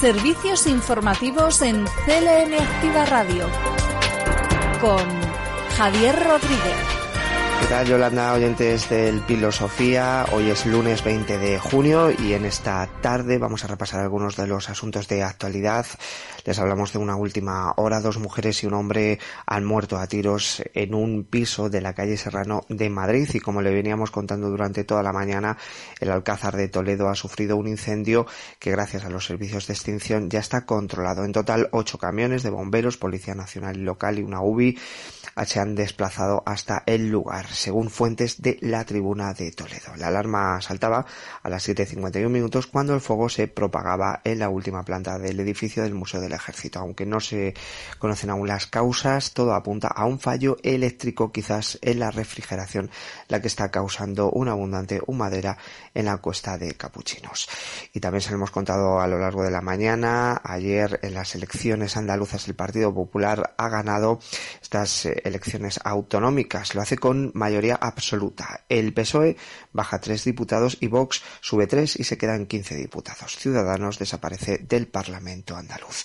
Servicios 0.00 0.66
informativos 0.66 1.62
en 1.62 1.86
CLM 1.86 2.52
Activa 2.60 3.06
Radio 3.06 3.48
con 4.78 5.02
Javier 5.74 6.14
Rodríguez. 6.22 6.96
¿Qué 7.60 7.66
tal, 7.66 7.86
Yolanda, 7.86 8.34
oyentes 8.34 8.90
del 8.90 9.22
Filosofía? 9.22 10.26
Hoy 10.32 10.50
es 10.50 10.66
lunes 10.66 11.02
20 11.02 11.38
de 11.38 11.58
junio 11.58 12.10
y 12.10 12.34
en 12.34 12.44
esta 12.44 12.86
tarde 13.00 13.38
vamos 13.38 13.64
a 13.64 13.68
repasar 13.68 14.00
algunos 14.00 14.36
de 14.36 14.46
los 14.46 14.68
asuntos 14.68 15.08
de 15.08 15.22
actualidad. 15.22 15.86
Les 16.46 16.60
hablamos 16.60 16.92
de 16.92 17.00
una 17.00 17.16
última 17.16 17.74
hora. 17.76 18.00
Dos 18.00 18.20
mujeres 18.20 18.62
y 18.62 18.68
un 18.68 18.74
hombre 18.74 19.18
han 19.46 19.64
muerto 19.64 19.98
a 19.98 20.06
tiros 20.06 20.62
en 20.74 20.94
un 20.94 21.24
piso 21.24 21.68
de 21.68 21.80
la 21.80 21.92
calle 21.92 22.16
Serrano 22.16 22.64
de 22.68 22.88
Madrid 22.88 23.28
y 23.34 23.40
como 23.40 23.62
le 23.62 23.74
veníamos 23.74 24.12
contando 24.12 24.48
durante 24.48 24.84
toda 24.84 25.02
la 25.02 25.12
mañana, 25.12 25.58
el 25.98 26.08
Alcázar 26.08 26.56
de 26.56 26.68
Toledo 26.68 27.08
ha 27.08 27.16
sufrido 27.16 27.56
un 27.56 27.66
incendio 27.66 28.26
que 28.60 28.70
gracias 28.70 29.04
a 29.04 29.10
los 29.10 29.26
servicios 29.26 29.66
de 29.66 29.74
extinción 29.74 30.30
ya 30.30 30.38
está 30.38 30.66
controlado. 30.66 31.24
En 31.24 31.32
total, 31.32 31.68
ocho 31.72 31.98
camiones 31.98 32.44
de 32.44 32.50
bomberos, 32.50 32.96
Policía 32.96 33.34
Nacional 33.34 33.76
y 33.76 33.82
Local 33.82 34.20
y 34.20 34.22
una 34.22 34.40
UBI 34.40 34.78
se 35.44 35.60
han 35.60 35.74
desplazado 35.74 36.42
hasta 36.46 36.82
el 36.86 37.10
lugar, 37.10 37.46
según 37.48 37.90
fuentes 37.90 38.40
de 38.40 38.56
la 38.62 38.84
tribuna 38.84 39.34
de 39.34 39.50
Toledo. 39.52 39.94
La 39.98 40.08
alarma 40.08 40.60
saltaba 40.62 41.04
a 41.42 41.50
las 41.50 41.68
7.51 41.68 42.28
minutos 42.30 42.66
cuando 42.66 42.94
el 42.94 43.02
fuego 43.02 43.28
se 43.28 43.48
propagaba 43.48 44.20
en 44.24 44.38
la 44.38 44.48
última 44.48 44.82
planta 44.84 45.18
del 45.18 45.38
edificio 45.40 45.82
del 45.82 45.94
Museo 45.94 46.20
del 46.20 46.32
Ejército. 46.36 46.78
Aunque 46.78 47.06
no 47.06 47.20
se 47.20 47.54
conocen 47.98 48.30
aún 48.30 48.48
las 48.48 48.66
causas, 48.66 49.32
todo 49.32 49.54
apunta 49.54 49.88
a 49.88 50.04
un 50.06 50.18
fallo 50.18 50.56
eléctrico 50.62 51.32
quizás 51.32 51.78
en 51.82 51.98
la 51.98 52.10
refrigeración, 52.10 52.90
la 53.28 53.40
que 53.40 53.48
está 53.48 53.70
causando 53.70 54.30
una 54.30 54.52
abundante 54.52 55.00
humadera 55.06 55.58
en 55.94 56.06
la 56.06 56.18
cuesta 56.18 56.58
de 56.58 56.74
Capuchinos. 56.74 57.48
Y 57.92 58.00
también 58.00 58.20
se 58.20 58.30
lo 58.30 58.36
hemos 58.36 58.50
contado 58.50 59.00
a 59.00 59.06
lo 59.06 59.18
largo 59.18 59.42
de 59.42 59.50
la 59.50 59.60
mañana. 59.60 60.40
Ayer 60.44 61.00
en 61.02 61.14
las 61.14 61.34
elecciones 61.34 61.96
andaluzas 61.96 62.48
el 62.48 62.54
Partido 62.54 62.94
Popular 62.94 63.54
ha 63.56 63.68
ganado 63.68 64.20
estas 64.62 65.06
elecciones 65.06 65.80
autonómicas. 65.84 66.74
Lo 66.74 66.82
hace 66.82 66.98
con 66.98 67.30
mayoría 67.34 67.76
absoluta. 67.76 68.64
El 68.68 68.92
PSOE 68.92 69.36
baja 69.72 70.00
tres 70.00 70.24
diputados 70.24 70.78
y 70.80 70.88
Vox 70.88 71.22
sube 71.40 71.66
tres 71.66 71.98
y 71.98 72.04
se 72.04 72.18
quedan 72.18 72.46
15 72.46 72.74
diputados. 72.76 73.36
Ciudadanos 73.36 73.98
desaparece 73.98 74.58
del 74.58 74.88
Parlamento 74.88 75.56
andaluz. 75.56 76.04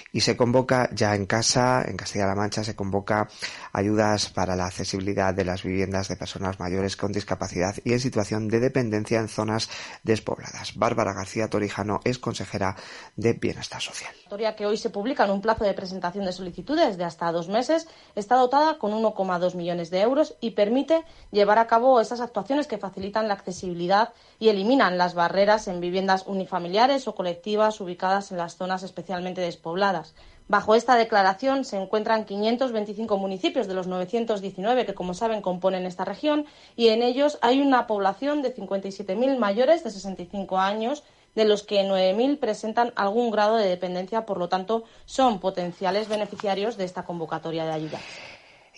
Y 0.13 0.21
se 0.21 0.35
convoca 0.35 0.89
ya 0.93 1.15
en 1.15 1.25
casa, 1.25 1.83
en 1.87 1.95
Castilla-La 1.95 2.35
Mancha, 2.35 2.63
se 2.63 2.75
convoca 2.75 3.29
ayudas 3.71 4.29
para 4.29 4.55
la 4.55 4.65
accesibilidad 4.65 5.33
de 5.33 5.45
las 5.45 5.63
viviendas 5.63 6.09
de 6.09 6.17
personas 6.17 6.59
mayores 6.59 6.97
con 6.97 7.11
discapacidad 7.11 7.75
y 7.85 7.93
en 7.93 7.99
situación 7.99 8.47
de 8.47 8.59
dependencia 8.59 9.19
en 9.19 9.29
zonas 9.29 9.69
despobladas. 10.03 10.75
Bárbara 10.75 11.13
García 11.13 11.49
Torijano 11.49 12.01
es 12.03 12.19
consejera 12.19 12.75
de 13.15 13.33
Bienestar 13.33 13.81
Social. 13.81 14.13
La 14.29 14.55
que 14.55 14.65
hoy 14.65 14.77
se 14.77 14.89
publica 14.89 15.25
en 15.25 15.31
un 15.31 15.41
plazo 15.41 15.63
de 15.63 15.73
presentación 15.73 16.25
de 16.25 16.31
solicitudes 16.31 16.97
de 16.97 17.03
hasta 17.03 17.31
dos 17.31 17.47
meses 17.47 17.87
está 18.15 18.35
dotada 18.35 18.77
con 18.79 18.91
1,2 18.91 19.55
millones 19.55 19.89
de 19.91 20.01
euros 20.01 20.35
y 20.41 20.51
permite 20.51 21.03
llevar 21.31 21.59
a 21.59 21.67
cabo 21.67 22.01
esas 22.01 22.21
actuaciones 22.21 22.67
que 22.67 22.77
facilitan 22.77 23.27
la 23.27 23.35
accesibilidad 23.35 24.13
y 24.39 24.49
eliminan 24.49 24.97
las 24.97 25.13
barreras 25.13 25.67
en 25.67 25.79
viviendas 25.79 26.25
unifamiliares 26.27 27.07
o 27.07 27.15
colectivas 27.15 27.79
ubicadas 27.81 28.31
en 28.31 28.37
las 28.37 28.55
zonas 28.55 28.83
especialmente 28.83 29.41
despobladas. 29.41 30.00
Bajo 30.47 30.75
esta 30.75 30.95
declaración 30.95 31.63
se 31.63 31.81
encuentran 31.81 32.25
525 32.25 33.17
municipios 33.17 33.67
de 33.67 33.73
los 33.73 33.87
919 33.87 34.85
que, 34.85 34.93
como 34.93 35.13
saben, 35.13 35.41
componen 35.41 35.85
esta 35.85 36.03
región 36.03 36.45
y 36.75 36.89
en 36.89 37.03
ellos 37.03 37.39
hay 37.41 37.61
una 37.61 37.87
población 37.87 38.41
de 38.41 38.53
57.000 38.53 39.37
mayores 39.37 39.83
de 39.83 39.91
65 39.91 40.57
años, 40.57 41.03
de 41.35 41.45
los 41.45 41.63
que 41.63 41.83
9.000 41.83 42.39
presentan 42.39 42.91
algún 42.95 43.31
grado 43.31 43.55
de 43.55 43.67
dependencia, 43.67 44.25
por 44.25 44.37
lo 44.37 44.49
tanto, 44.49 44.83
son 45.05 45.39
potenciales 45.39 46.09
beneficiarios 46.09 46.75
de 46.75 46.83
esta 46.83 47.03
convocatoria 47.03 47.65
de 47.65 47.71
ayuda. 47.71 47.99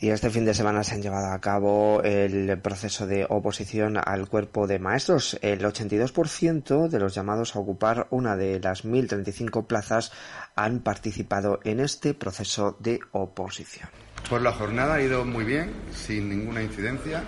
Y 0.04 0.10
este 0.10 0.30
fin 0.30 0.44
de 0.44 0.54
semana 0.54 0.84
se 0.84 0.96
han 0.96 1.02
llevado 1.02 1.32
a 1.32 1.40
cabo 1.40 2.02
el 2.04 2.60
proceso 2.60 3.08
de 3.08 3.26
oposición 3.30 3.96
al 3.96 4.28
cuerpo 4.28 4.68
de 4.68 4.78
maestros. 4.78 5.40
El 5.42 5.62
82% 5.62 6.90
de 6.90 7.00
los 7.00 7.16
llamados 7.16 7.56
a 7.56 7.60
ocupar 7.60 8.08
una 8.10 8.36
de 8.36 8.60
las 8.60 8.84
1.035 8.84 9.66
plazas 9.66 10.12
han 10.58 10.82
participado 10.82 11.62
en 11.64 11.80
este 11.80 12.14
proceso 12.14 12.76
de 12.82 13.00
oposición. 13.14 13.88
Pues 14.30 14.42
la 14.42 14.52
jornada 14.52 14.96
ha 14.96 15.02
ido 15.02 15.24
muy 15.24 15.46
bien, 15.46 15.72
sin 15.94 16.28
ninguna 16.28 16.62
incidencia. 16.62 17.24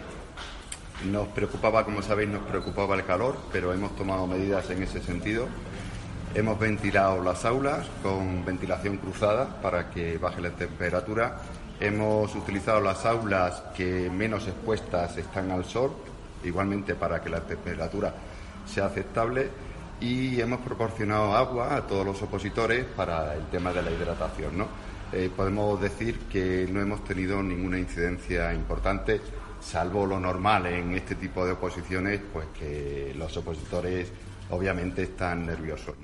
Nos 1.09 1.29
preocupaba, 1.29 1.85
como 1.85 2.01
sabéis, 2.01 2.27
nos 2.27 2.43
preocupaba 2.43 2.95
el 2.95 3.05
calor, 3.05 3.37
pero 3.53 3.71
hemos 3.71 3.95
tomado 3.95 4.27
medidas 4.27 4.69
en 4.69 4.83
ese 4.83 5.01
sentido. 5.01 5.47
Hemos 6.33 6.59
ventilado 6.59 7.23
las 7.23 7.45
aulas 7.45 7.87
con 8.03 8.43
ventilación 8.43 8.97
cruzada 8.97 9.61
para 9.61 9.89
que 9.89 10.17
baje 10.17 10.41
la 10.41 10.49
temperatura 10.49 11.37
Hemos 11.79 12.33
utilizado 12.35 12.79
las 12.79 13.05
aulas 13.05 13.63
que 13.75 14.09
menos 14.09 14.47
expuestas 14.47 15.17
están 15.17 15.51
al 15.51 15.65
sol, 15.65 15.91
igualmente 16.43 16.95
para 16.95 17.21
que 17.21 17.29
la 17.29 17.41
temperatura 17.41 18.13
sea 18.65 18.85
aceptable, 18.85 19.49
y 19.99 20.39
hemos 20.39 20.59
proporcionado 20.61 21.35
agua 21.35 21.75
a 21.75 21.81
todos 21.87 22.05
los 22.05 22.21
opositores 22.21 22.85
para 22.85 23.33
el 23.35 23.45
tema 23.47 23.73
de 23.73 23.81
la 23.81 23.91
hidratación. 23.91 24.57
¿no? 24.57 24.67
Eh, 25.11 25.29
podemos 25.35 25.79
decir 25.81 26.19
que 26.31 26.67
no 26.71 26.81
hemos 26.81 27.03
tenido 27.03 27.41
ninguna 27.43 27.77
incidencia 27.77 28.53
importante, 28.53 29.21
salvo 29.61 30.05
lo 30.05 30.19
normal 30.19 30.65
en 30.67 30.93
este 30.93 31.15
tipo 31.15 31.45
de 31.45 31.53
oposiciones, 31.53 32.21
pues 32.31 32.47
que 32.57 33.13
los 33.17 33.35
opositores 33.37 34.11
obviamente 34.49 35.03
están 35.03 35.45
nerviosos. 35.45 35.95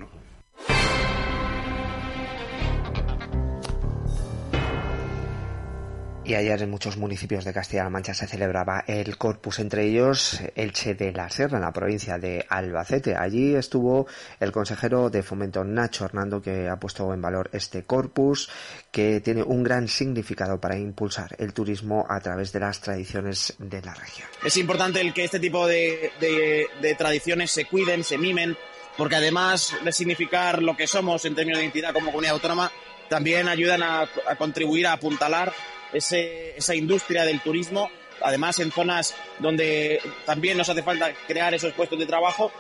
Y 6.24 6.36
ayer 6.36 6.62
en 6.62 6.70
muchos 6.70 6.98
municipios 6.98 7.44
de 7.46 7.52
Castilla-La 7.52 7.90
Mancha 7.90 8.14
se 8.14 8.28
celebraba 8.28 8.84
el 8.86 9.18
Corpus, 9.18 9.58
entre 9.58 9.88
ellos 9.88 10.40
Elche 10.56 10.94
de 10.94 11.12
la 11.12 11.30
Serra, 11.32 11.58
en 11.58 11.64
la 11.64 11.74
provincia 11.74 12.20
de 12.20 12.46
Albacete. 12.48 13.16
Allí 13.16 13.56
estuvo 13.56 14.06
el 14.40 14.52
consejero 14.52 15.10
de 15.10 15.24
Fomento 15.24 15.64
Nacho 15.64 16.06
Hernando, 16.06 16.40
que 16.40 16.70
ha 16.70 16.80
puesto 16.80 17.12
en 17.12 17.24
valor 17.24 17.50
este 17.54 17.86
Corpus, 17.86 18.50
que 18.92 19.20
tiene 19.20 19.42
un 19.42 19.64
gran 19.64 19.88
significado 19.88 20.62
para 20.62 20.78
impulsar 20.78 21.36
el 21.40 21.54
turismo 21.54 22.06
a 22.08 22.20
través 22.20 22.52
de 22.54 22.60
las 22.60 22.80
tradiciones 22.82 23.56
de 23.58 23.82
la 23.82 23.96
región. 23.96 24.30
Es 24.46 24.58
importante 24.58 25.12
que 25.14 25.24
este 25.24 25.40
tipo 25.40 25.66
de, 25.66 26.12
tradiciones 27.00 27.50
se 27.50 27.66
cuiden, 27.66 28.04
se 28.04 28.20
mimen, 28.20 28.56
porque 28.96 29.16
además 29.16 29.74
de 29.84 29.92
significar 29.92 30.62
lo 30.62 30.78
que 30.78 30.86
somos 30.86 31.26
en 31.26 31.34
términos 31.34 31.58
de 31.58 31.66
identidad 31.66 31.94
como 31.94 32.12
comunidad 32.12 32.36
autónoma, 32.36 32.72
también 33.10 33.50
ayudan 33.50 33.82
a 33.82 34.08
contribuir 34.38 34.86
a 34.86 34.94
apuntalar 34.94 35.52
ese, 35.94 36.58
esa 36.58 36.76
industria 36.76 37.26
del 37.26 37.42
turismo, 37.42 37.90
además 38.22 38.60
en 38.60 38.72
zonas 38.72 39.16
donde 39.40 40.00
también 40.26 40.58
nos 40.58 40.70
hace 40.70 40.84
falta 40.84 41.14
crear 41.28 41.54
esos 41.54 41.74
puestos 41.74 42.00
de 42.00 42.06
trabajo, 42.06 42.52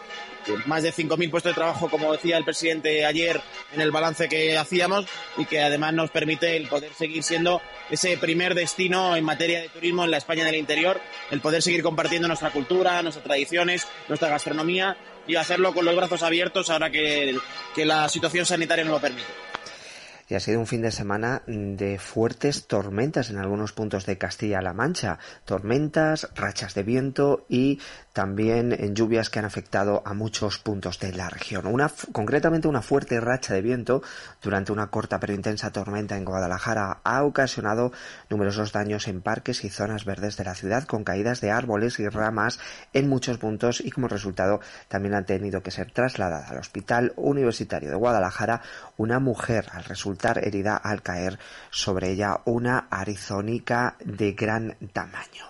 más 0.65 0.83
de 0.83 0.91
5.000 0.91 1.29
puestos 1.29 1.51
de 1.51 1.55
trabajo, 1.55 1.89
como 1.89 2.11
decía 2.11 2.37
el 2.37 2.43
presidente 2.43 3.05
ayer 3.05 3.39
en 3.73 3.81
el 3.81 3.91
balance 3.91 4.27
que 4.27 4.57
hacíamos, 4.57 5.05
y 5.37 5.45
que 5.45 5.61
además 5.61 5.93
nos 5.93 6.09
permite 6.09 6.57
el 6.57 6.67
poder 6.67 6.93
seguir 6.93 7.23
siendo 7.23 7.61
ese 7.89 8.17
primer 8.17 8.55
destino 8.55 9.15
en 9.15 9.23
materia 9.23 9.61
de 9.61 9.69
turismo 9.69 10.03
en 10.03 10.11
la 10.11 10.17
España 10.17 10.45
del 10.45 10.55
interior, 10.55 10.99
el 11.29 11.41
poder 11.41 11.61
seguir 11.61 11.83
compartiendo 11.83 12.27
nuestra 12.27 12.51
cultura, 12.51 13.01
nuestras 13.01 13.23
tradiciones, 13.23 13.87
nuestra 14.07 14.29
gastronomía 14.29 14.97
y 15.27 15.35
hacerlo 15.35 15.73
con 15.73 15.85
los 15.85 15.95
brazos 15.95 16.23
abiertos 16.23 16.69
ahora 16.69 16.89
que, 16.89 17.37
que 17.75 17.85
la 17.85 18.09
situación 18.09 18.45
sanitaria 18.45 18.83
nos 18.83 18.93
lo 18.93 19.01
permite 19.01 19.27
y 20.31 20.35
ha 20.35 20.39
sido 20.39 20.61
un 20.61 20.65
fin 20.65 20.81
de 20.81 20.91
semana 20.91 21.41
de 21.45 21.99
fuertes 21.99 22.65
tormentas 22.65 23.29
en 23.29 23.37
algunos 23.37 23.73
puntos 23.73 24.05
de 24.05 24.17
Castilla-La 24.17 24.71
Mancha. 24.71 25.19
Tormentas, 25.43 26.29
rachas 26.35 26.73
de 26.73 26.83
viento 26.83 27.45
y 27.49 27.81
también 28.13 28.71
en 28.71 28.95
lluvias 28.95 29.29
que 29.29 29.39
han 29.39 29.45
afectado 29.45 30.01
a 30.05 30.13
muchos 30.13 30.57
puntos 30.57 30.99
de 30.99 31.11
la 31.11 31.29
región. 31.29 31.65
Una, 31.65 31.91
concretamente 32.13 32.69
una 32.69 32.81
fuerte 32.81 33.19
racha 33.19 33.53
de 33.53 33.61
viento 33.61 34.03
durante 34.41 34.71
una 34.71 34.87
corta 34.87 35.19
pero 35.19 35.33
intensa 35.33 35.71
tormenta 35.71 36.15
en 36.15 36.23
Guadalajara 36.23 36.99
ha 37.03 37.23
ocasionado 37.23 37.91
numerosos 38.29 38.71
daños 38.71 39.09
en 39.09 39.21
parques 39.21 39.65
y 39.65 39.69
zonas 39.69 40.05
verdes 40.05 40.37
de 40.37 40.45
la 40.45 40.55
ciudad 40.55 40.85
con 40.85 41.03
caídas 41.03 41.41
de 41.41 41.51
árboles 41.51 41.99
y 41.99 42.07
ramas 42.07 42.57
en 42.93 43.09
muchos 43.09 43.37
puntos 43.37 43.81
y 43.81 43.91
como 43.91 44.07
resultado 44.07 44.61
también 44.87 45.13
han 45.13 45.25
tenido 45.25 45.61
que 45.61 45.71
ser 45.71 45.91
trasladadas 45.91 46.51
al 46.51 46.59
Hospital 46.59 47.11
Universitario 47.17 47.89
de 47.89 47.97
Guadalajara 47.97 48.61
una 48.95 49.19
mujer 49.19 49.65
al 49.73 49.83
herida 50.29 50.77
al 50.77 51.01
caer 51.01 51.39
sobre 51.69 52.11
ella 52.11 52.41
una 52.45 52.87
arizónica 52.89 53.95
de 54.03 54.33
gran 54.33 54.77
tamaño. 54.93 55.45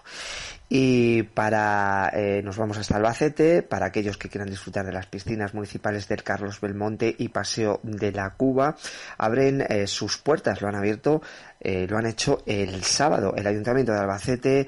Y 0.74 1.24
para 1.24 2.10
eh, 2.14 2.42
nos 2.46 2.56
vamos 2.56 2.78
hasta 2.78 2.96
Albacete, 2.96 3.62
para 3.62 3.88
aquellos 3.88 4.18
que 4.18 4.30
quieran 4.30 4.50
disfrutar 4.50 4.86
de 4.86 4.94
las 4.94 5.06
piscinas 5.06 5.54
municipales 5.54 6.08
del 6.08 6.24
Carlos 6.24 6.62
Belmonte 6.62 7.14
y 7.18 7.28
Paseo 7.28 7.82
de 7.84 8.14
la 8.14 8.30
Cuba, 8.36 8.78
abren 9.18 9.66
eh, 9.68 9.86
sus 9.86 10.18
puertas, 10.18 10.62
lo 10.62 10.70
han 10.70 10.76
abierto 10.76 11.22
eh, 11.62 11.86
lo 11.88 11.98
han 11.98 12.08
hecho 12.08 12.42
el 12.46 12.84
sábado. 12.84 13.34
El 13.38 13.46
Ayuntamiento 13.46 13.92
de 13.92 14.00
Albacete, 14.00 14.68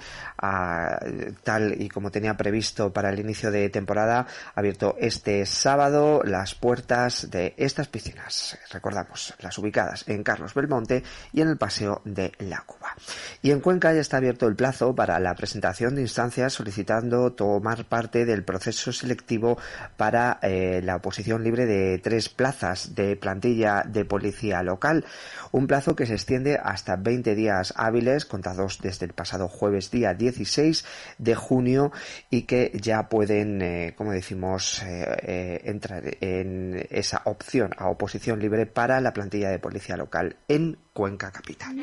tal 1.44 1.82
y 1.82 1.90
como 1.90 2.12
tenía 2.12 2.36
previsto 2.38 2.94
para 2.94 3.10
el 3.10 3.20
inicio 3.20 3.52
de 3.52 3.70
temporada, 3.70 4.28
ha 4.54 4.60
abierto 4.60 4.96
este 5.00 5.46
sábado 5.46 6.22
las 6.24 6.54
puertas 6.56 7.32
de 7.32 7.56
estas 7.58 7.88
piscinas. 7.88 8.58
Recordamos, 8.72 9.34
las 9.40 9.58
ubicadas 9.58 10.08
en 10.08 10.24
Carlos 10.24 10.54
Belmonte 10.54 11.04
y 11.32 11.42
en 11.42 11.50
el 11.50 11.58
Paseo 11.58 12.02
de 12.06 12.32
la 12.40 12.62
Cuba. 12.62 12.94
Y 13.42 13.52
en 13.52 13.60
Cuenca 13.60 13.94
ya 13.94 14.02
está 14.02 14.18
abierto 14.18 14.48
el 14.48 14.56
plazo 14.56 14.94
para 14.94 15.20
la 15.20 15.36
presentación 15.36 15.96
de 15.96 16.02
instancias 16.02 16.54
solicitando 16.54 17.34
tomar 17.34 17.86
parte 17.86 18.26
del 18.26 18.44
proceso 18.44 18.92
selectivo 18.92 19.58
para 19.98 20.40
eh, 20.42 20.82
la 20.84 20.98
oposición 20.98 21.44
libre 21.44 21.66
de 21.66 22.00
tres 22.00 22.30
plazas 22.30 22.96
de 22.96 23.16
plantilla 23.16 23.84
de 23.86 24.06
policía 24.06 24.62
local. 24.62 25.06
Un 25.52 25.68
plazo 25.68 25.96
que 25.96 26.06
se 26.06 26.14
extiende 26.14 26.60
hasta 26.62 26.83
hasta 26.84 26.98
20 26.98 27.34
días 27.34 27.74
hábiles 27.78 28.26
contados 28.26 28.80
desde 28.82 29.06
el 29.06 29.14
pasado 29.14 29.48
jueves 29.48 29.90
día 29.90 30.14
16 30.14 30.84
de 31.18 31.34
junio 31.34 31.94
y 32.30 32.42
que 32.42 32.72
ya 32.74 33.08
pueden, 33.08 33.62
eh, 33.62 33.94
como 33.98 34.12
decimos, 34.12 34.84
eh, 34.84 35.06
eh, 35.22 35.62
entrar 35.64 36.04
en 36.20 36.86
esa 36.90 37.22
opción 37.24 37.72
a 37.78 37.88
oposición 37.88 38.40
libre 38.40 38.66
para 38.66 39.00
la 39.00 39.14
plantilla 39.14 39.50
de 39.50 39.60
policía 39.60 39.96
local 39.96 40.36
en 40.50 40.78
Cuenca 40.92 41.32
Capital. 41.32 41.78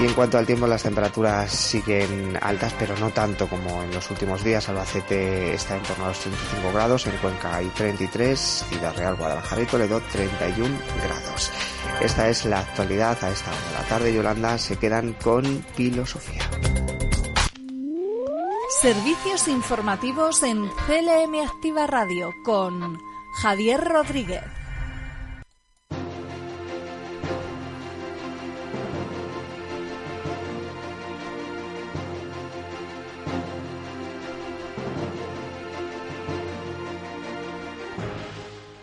Y 0.00 0.06
en 0.06 0.14
cuanto 0.14 0.38
al 0.38 0.46
tiempo, 0.46 0.66
las 0.66 0.82
temperaturas 0.82 1.52
siguen 1.52 2.38
altas, 2.40 2.74
pero 2.78 2.96
no 2.96 3.10
tanto 3.10 3.46
como 3.46 3.82
en 3.82 3.92
los 3.92 4.10
últimos 4.10 4.42
días. 4.42 4.66
Albacete 4.70 5.52
está 5.52 5.76
en 5.76 5.82
torno 5.82 6.06
a 6.06 6.08
los 6.08 6.18
35 6.20 6.72
grados, 6.72 7.06
en 7.06 7.16
Cuenca 7.18 7.56
hay 7.56 7.66
33, 7.66 8.64
Ciudad 8.70 8.96
Real, 8.96 9.16
Guadalajara 9.16 9.60
y 9.60 9.66
Toledo 9.66 10.00
31 10.10 10.74
grados. 11.04 11.52
Esta 12.00 12.30
es 12.30 12.46
la 12.46 12.60
actualidad 12.60 13.22
a 13.22 13.30
esta 13.30 13.50
hora 13.50 13.60
de 13.60 13.72
la 13.74 13.88
tarde. 13.90 14.14
Yolanda 14.14 14.56
se 14.56 14.78
quedan 14.78 15.12
con 15.12 15.44
filosofía. 15.74 16.48
Servicios 18.80 19.48
informativos 19.48 20.42
en 20.42 20.66
CLM 20.86 21.46
Activa 21.46 21.86
Radio 21.86 22.32
con 22.42 22.98
Javier 23.42 23.84
Rodríguez. 23.84 24.59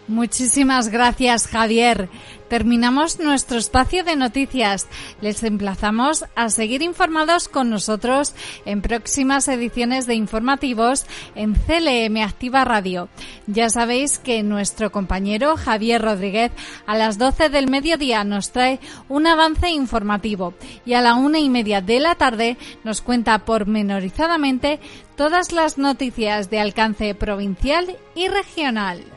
Muchísimas 0.07 0.87
gracias, 0.87 1.47
Javier. 1.47 2.07
Terminamos 2.47 3.19
nuestro 3.19 3.57
espacio 3.57 4.05
de 4.05 4.15
noticias. 4.15 4.87
Les 5.19 5.43
emplazamos 5.43 6.23
a 6.33 6.49
seguir 6.49 6.81
informados 6.81 7.49
con 7.49 7.69
nosotros 7.69 8.33
en 8.65 8.81
próximas 8.81 9.49
ediciones 9.49 10.07
de 10.07 10.15
informativos 10.15 11.05
en 11.35 11.55
CLM 11.55 12.23
Activa 12.23 12.63
Radio. 12.63 13.09
Ya 13.47 13.69
sabéis 13.69 14.17
que 14.17 14.43
nuestro 14.43 14.93
compañero 14.93 15.57
Javier 15.57 16.01
Rodríguez 16.01 16.53
a 16.85 16.95
las 16.95 17.17
12 17.17 17.49
del 17.49 17.69
mediodía 17.69 18.23
nos 18.23 18.51
trae 18.51 18.79
un 19.09 19.27
avance 19.27 19.69
informativo 19.69 20.53
y 20.85 20.93
a 20.93 21.01
la 21.01 21.15
una 21.15 21.39
y 21.39 21.49
media 21.49 21.81
de 21.81 21.99
la 21.99 22.15
tarde 22.15 22.55
nos 22.85 23.01
cuenta 23.01 23.39
pormenorizadamente 23.39 24.79
todas 25.17 25.51
las 25.51 25.77
noticias 25.77 26.49
de 26.49 26.61
alcance 26.61 27.13
provincial 27.13 27.97
y 28.15 28.29
regional. 28.29 29.16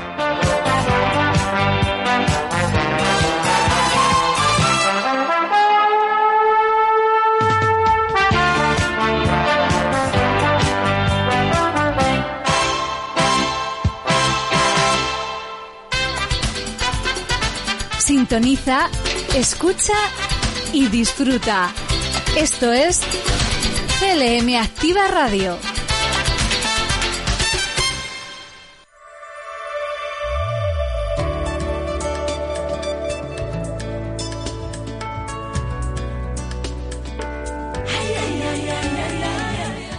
Sintoniza, 18.31 18.89
escucha 19.35 19.91
y 20.71 20.87
disfruta. 20.87 21.69
Esto 22.37 22.71
es 22.71 23.01
CLM 23.99 24.55
Activa 24.55 25.05
Radio. 25.09 25.57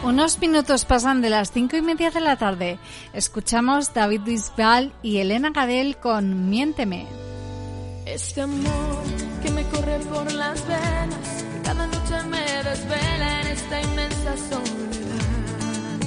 Unos 0.02 0.38
minutos 0.38 0.86
pasan 0.86 1.20
de 1.20 1.28
las 1.28 1.52
cinco 1.52 1.76
y 1.76 1.82
media 1.82 2.10
de 2.10 2.20
la 2.20 2.36
tarde. 2.36 2.78
Escuchamos 3.12 3.92
David 3.92 4.22
Bisbal 4.22 4.94
y 5.02 5.18
Elena 5.18 5.50
Gadel 5.50 5.98
con 5.98 6.48
Miénteme. 6.48 7.06
Este 8.06 8.40
amor 8.42 9.02
que 9.42 9.50
me 9.50 9.62
corre 9.68 9.98
por 10.00 10.30
las 10.32 10.66
venas, 10.66 11.44
cada 11.64 11.86
noche 11.86 12.22
me 12.28 12.44
desvela 12.68 13.40
en 13.40 13.46
esta 13.46 13.80
inmensa 13.80 14.36
soledad. 14.50 16.00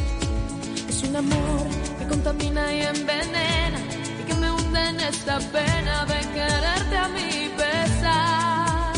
Es 0.89 1.03
un 1.03 1.15
amor 1.15 1.67
que 1.99 2.07
contamina 2.07 2.73
y 2.73 2.81
envenena 2.81 3.79
y 4.19 4.23
que 4.27 4.33
me 4.35 4.51
hunde 4.51 4.89
en 4.89 4.99
esta 4.99 5.39
pena 5.39 6.05
de 6.05 6.19
quererte 6.33 6.97
a 6.97 7.07
mi 7.07 7.49
pesar. 7.57 8.93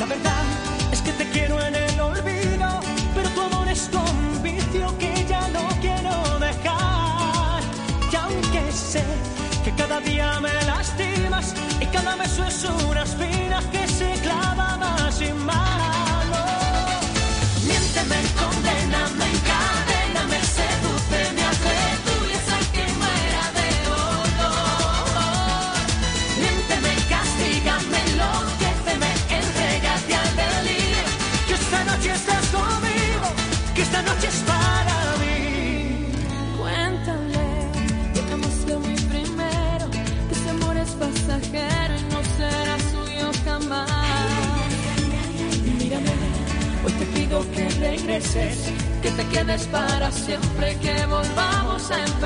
La 0.00 0.06
verdad 0.06 0.44
es 0.92 1.00
que 1.02 1.12
te 1.12 1.30
quiero 1.30 1.60
en 1.64 1.74
el 1.74 2.00
olvido, 2.00 2.80
pero 3.14 3.28
tu 3.30 3.40
amor 3.42 3.68
es 3.68 3.88
un 3.92 4.36
que 4.98 5.26
ya 5.28 5.40
no 5.48 5.68
quiero 5.80 6.38
dejar. 6.38 7.62
Y 8.12 8.16
aunque 8.16 8.72
sé 8.72 9.02
que 9.02 9.25
cada 9.96 10.10
día 10.10 10.40
me 10.40 10.52
lastimas 10.66 11.54
y 11.80 11.86
cada 11.86 12.16
beso 12.16 12.44
es 12.44 12.64
una 12.64 13.02
espina 13.02 13.60
que 13.72 13.88
se 13.88 14.12
clava 14.20 14.76
más 14.76 15.20
y 15.22 15.32
más. 15.32 15.95
Que 47.44 47.68
regreses, 47.80 48.72
que 49.02 49.10
te 49.10 49.24
quedes 49.28 49.66
para 49.66 50.10
siempre, 50.10 50.76
que 50.78 51.06
volvamos 51.06 51.90
a 51.90 51.98
empezar. 51.98 52.25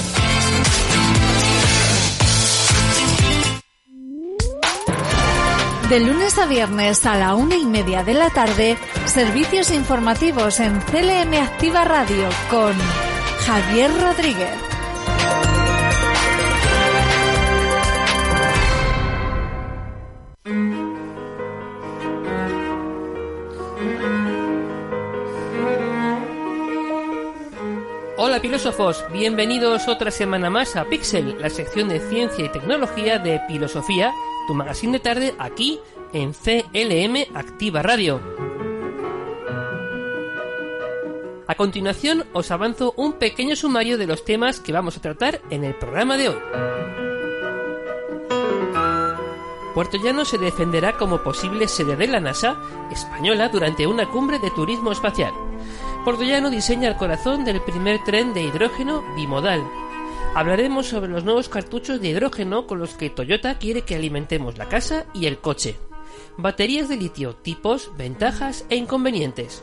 De 5.91 5.99
lunes 5.99 6.37
a 6.37 6.45
viernes 6.45 7.05
a 7.05 7.17
la 7.17 7.35
una 7.35 7.57
y 7.57 7.65
media 7.65 8.01
de 8.01 8.13
la 8.13 8.29
tarde, 8.29 8.77
servicios 9.03 9.71
informativos 9.71 10.61
en 10.61 10.79
CLM 10.79 11.33
Activa 11.33 11.83
Radio 11.83 12.29
con 12.49 12.73
Javier 13.45 13.91
Rodríguez. 13.99 14.55
Hola 28.15 28.39
filósofos, 28.39 29.03
bienvenidos 29.11 29.89
otra 29.89 30.09
semana 30.09 30.49
más 30.49 30.77
a 30.77 30.85
Pixel, 30.85 31.35
la 31.41 31.49
sección 31.49 31.89
de 31.89 31.99
ciencia 31.99 32.45
y 32.45 32.49
tecnología 32.49 33.19
de 33.19 33.41
Filosofía, 33.49 34.13
tu 34.47 34.53
magazine 34.53 34.93
de 34.93 34.99
tarde 34.99 35.35
aquí 35.39 35.79
en 36.13 36.33
CLM 36.33 37.35
Activa 37.35 37.81
Radio. 37.81 38.21
A 41.47 41.55
continuación 41.55 42.25
os 42.33 42.49
avanzo 42.51 42.93
un 42.95 43.13
pequeño 43.13 43.55
sumario 43.55 43.97
de 43.97 44.07
los 44.07 44.23
temas 44.23 44.59
que 44.59 44.71
vamos 44.71 44.95
a 44.97 45.01
tratar 45.01 45.41
en 45.49 45.63
el 45.63 45.75
programa 45.75 46.15
de 46.17 46.29
hoy. 46.29 46.37
Puerto 49.73 49.97
Llano 49.97 50.25
se 50.25 50.37
defenderá 50.37 50.97
como 50.97 51.23
posible 51.23 51.67
sede 51.67 51.95
de 51.95 52.07
la 52.07 52.19
NASA 52.19 52.57
española 52.91 53.49
durante 53.49 53.87
una 53.87 54.09
cumbre 54.09 54.39
de 54.39 54.51
turismo 54.51 54.91
espacial. 54.91 55.33
Puerto 56.03 56.23
Llano 56.23 56.49
diseña 56.49 56.89
el 56.89 56.97
corazón 56.97 57.45
del 57.45 57.61
primer 57.61 58.03
tren 58.03 58.33
de 58.33 58.43
hidrógeno 58.43 59.03
bimodal. 59.15 59.61
Hablaremos 60.33 60.87
sobre 60.87 61.11
los 61.11 61.25
nuevos 61.25 61.49
cartuchos 61.49 61.99
de 61.99 62.07
hidrógeno 62.07 62.65
con 62.65 62.79
los 62.79 62.93
que 62.93 63.09
Toyota 63.09 63.57
quiere 63.57 63.81
que 63.81 63.95
alimentemos 63.95 64.57
la 64.57 64.69
casa 64.69 65.05
y 65.13 65.25
el 65.25 65.39
coche. 65.39 65.75
Baterías 66.37 66.87
de 66.87 66.95
litio, 66.95 67.35
tipos, 67.35 67.91
ventajas 67.97 68.65
e 68.69 68.77
inconvenientes. 68.77 69.61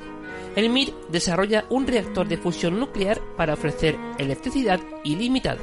El 0.56 0.68
MIR 0.68 0.92
desarrolla 1.10 1.64
un 1.70 1.86
reactor 1.86 2.28
de 2.28 2.36
fusión 2.36 2.78
nuclear 2.78 3.18
para 3.36 3.54
ofrecer 3.54 3.96
electricidad 4.18 4.80
ilimitada. 5.04 5.60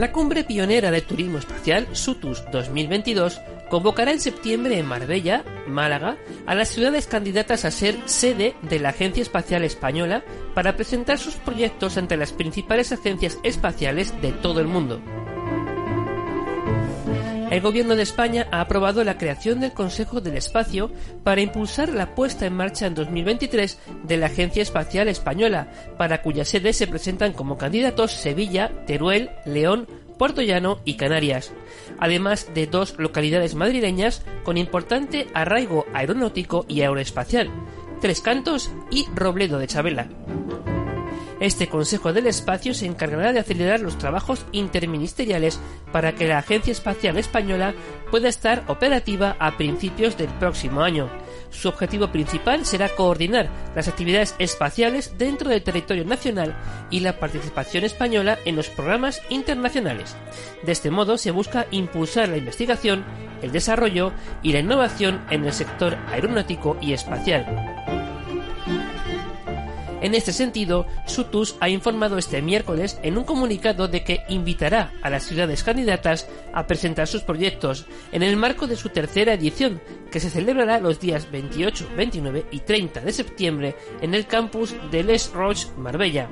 La 0.00 0.12
cumbre 0.12 0.44
pionera 0.44 0.90
del 0.90 1.02
turismo 1.02 1.36
espacial, 1.36 1.86
SUTUS 1.92 2.42
2022, 2.50 3.38
convocará 3.68 4.12
en 4.12 4.18
septiembre 4.18 4.78
en 4.78 4.86
Marbella, 4.86 5.44
Málaga, 5.68 6.16
a 6.46 6.54
las 6.54 6.68
ciudades 6.68 7.06
candidatas 7.06 7.66
a 7.66 7.70
ser 7.70 7.98
sede 8.06 8.56
de 8.62 8.78
la 8.78 8.88
Agencia 8.88 9.20
Espacial 9.20 9.62
Española 9.62 10.24
para 10.54 10.74
presentar 10.74 11.18
sus 11.18 11.34
proyectos 11.34 11.98
ante 11.98 12.16
las 12.16 12.32
principales 12.32 12.92
agencias 12.92 13.38
espaciales 13.42 14.18
de 14.22 14.32
todo 14.32 14.60
el 14.60 14.68
mundo. 14.68 15.02
El 17.50 17.60
Gobierno 17.62 17.96
de 17.96 18.04
España 18.04 18.46
ha 18.52 18.60
aprobado 18.60 19.02
la 19.02 19.18
creación 19.18 19.58
del 19.58 19.72
Consejo 19.72 20.20
del 20.20 20.36
Espacio 20.36 20.92
para 21.24 21.40
impulsar 21.40 21.88
la 21.88 22.14
puesta 22.14 22.46
en 22.46 22.54
marcha 22.54 22.86
en 22.86 22.94
2023 22.94 23.76
de 24.04 24.16
la 24.16 24.26
Agencia 24.26 24.62
Espacial 24.62 25.08
Española, 25.08 25.68
para 25.98 26.22
cuya 26.22 26.44
sede 26.44 26.72
se 26.72 26.86
presentan 26.86 27.32
como 27.32 27.58
candidatos 27.58 28.12
Sevilla, 28.12 28.70
Teruel, 28.86 29.30
León, 29.44 29.88
Puerto 30.16 30.42
Llano 30.42 30.78
y 30.84 30.94
Canarias, 30.94 31.52
además 31.98 32.54
de 32.54 32.68
dos 32.68 32.94
localidades 32.98 33.56
madrileñas 33.56 34.22
con 34.44 34.56
importante 34.56 35.26
arraigo 35.34 35.86
aeronáutico 35.92 36.66
y 36.68 36.82
aeroespacial, 36.82 37.50
Tres 38.00 38.20
Cantos 38.20 38.70
y 38.92 39.06
Robledo 39.16 39.58
de 39.58 39.66
Chabela. 39.66 40.08
Este 41.40 41.68
Consejo 41.68 42.12
del 42.12 42.26
Espacio 42.26 42.74
se 42.74 42.84
encargará 42.84 43.32
de 43.32 43.40
acelerar 43.40 43.80
los 43.80 43.96
trabajos 43.96 44.44
interministeriales 44.52 45.58
para 45.90 46.14
que 46.14 46.28
la 46.28 46.36
Agencia 46.36 46.70
Espacial 46.70 47.16
Española 47.16 47.74
pueda 48.10 48.28
estar 48.28 48.62
operativa 48.68 49.36
a 49.38 49.56
principios 49.56 50.18
del 50.18 50.28
próximo 50.28 50.82
año. 50.82 51.08
Su 51.48 51.68
objetivo 51.68 52.08
principal 52.12 52.66
será 52.66 52.90
coordinar 52.90 53.48
las 53.74 53.88
actividades 53.88 54.34
espaciales 54.38 55.16
dentro 55.16 55.48
del 55.48 55.62
territorio 55.62 56.04
nacional 56.04 56.54
y 56.90 57.00
la 57.00 57.18
participación 57.18 57.84
española 57.84 58.38
en 58.44 58.54
los 58.54 58.68
programas 58.68 59.22
internacionales. 59.30 60.16
De 60.62 60.72
este 60.72 60.90
modo 60.90 61.16
se 61.16 61.30
busca 61.30 61.66
impulsar 61.70 62.28
la 62.28 62.36
investigación, 62.36 63.02
el 63.40 63.50
desarrollo 63.50 64.12
y 64.42 64.52
la 64.52 64.58
innovación 64.58 65.24
en 65.30 65.46
el 65.46 65.54
sector 65.54 65.96
aeronáutico 66.10 66.76
y 66.82 66.92
espacial. 66.92 67.99
En 70.00 70.14
este 70.14 70.32
sentido, 70.32 70.86
Sutus 71.06 71.56
ha 71.60 71.68
informado 71.68 72.16
este 72.16 72.40
miércoles 72.40 72.98
en 73.02 73.18
un 73.18 73.24
comunicado 73.24 73.86
de 73.86 74.02
que 74.02 74.20
invitará 74.28 74.92
a 75.02 75.10
las 75.10 75.24
ciudades 75.24 75.62
candidatas 75.62 76.28
a 76.54 76.66
presentar 76.66 77.06
sus 77.06 77.22
proyectos 77.22 77.86
en 78.12 78.22
el 78.22 78.36
marco 78.36 78.66
de 78.66 78.76
su 78.76 78.88
tercera 78.88 79.34
edición, 79.34 79.80
que 80.10 80.20
se 80.20 80.30
celebrará 80.30 80.80
los 80.80 81.00
días 81.00 81.30
28, 81.30 81.90
29 81.96 82.46
y 82.50 82.60
30 82.60 83.00
de 83.00 83.12
septiembre 83.12 83.76
en 84.00 84.14
el 84.14 84.26
campus 84.26 84.74
de 84.90 85.04
Les 85.04 85.30
Roches, 85.32 85.70
Marbella. 85.76 86.28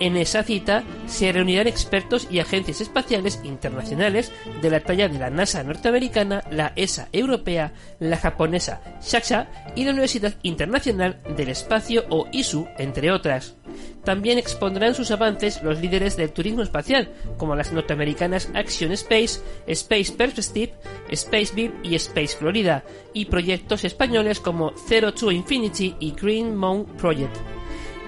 En 0.00 0.16
esa 0.16 0.44
cita 0.44 0.84
se 1.06 1.32
reunirán 1.32 1.66
expertos 1.66 2.28
y 2.30 2.38
agencias 2.38 2.80
espaciales 2.80 3.40
internacionales 3.42 4.32
de 4.62 4.70
la 4.70 4.80
talla 4.80 5.08
de 5.08 5.18
la 5.18 5.30
NASA 5.30 5.64
norteamericana, 5.64 6.44
la 6.50 6.72
ESA 6.76 7.08
europea, 7.12 7.72
la 7.98 8.16
japonesa 8.16 8.80
SHAXA 9.00 9.48
y 9.74 9.84
la 9.84 9.90
Universidad 9.90 10.34
Internacional 10.42 11.20
del 11.36 11.48
Espacio 11.48 12.04
o 12.10 12.28
ISU, 12.30 12.68
entre 12.78 13.10
otras. 13.10 13.56
También 14.04 14.38
expondrán 14.38 14.94
sus 14.94 15.10
avances 15.10 15.62
los 15.62 15.80
líderes 15.80 16.16
del 16.16 16.32
turismo 16.32 16.62
espacial, 16.62 17.10
como 17.36 17.56
las 17.56 17.72
norteamericanas 17.72 18.50
Action 18.54 18.92
Space, 18.92 19.40
Space 19.66 20.12
Perspective, 20.12 20.74
Space 21.10 21.52
Beam 21.54 21.74
y 21.82 21.96
Space 21.96 22.36
Florida, 22.36 22.84
y 23.12 23.26
proyectos 23.26 23.84
españoles 23.84 24.40
como 24.40 24.72
Zero 24.86 25.12
to 25.12 25.32
Infinity 25.32 25.96
y 25.98 26.12
Green 26.12 26.56
Moon 26.56 26.86
Project. 26.96 27.36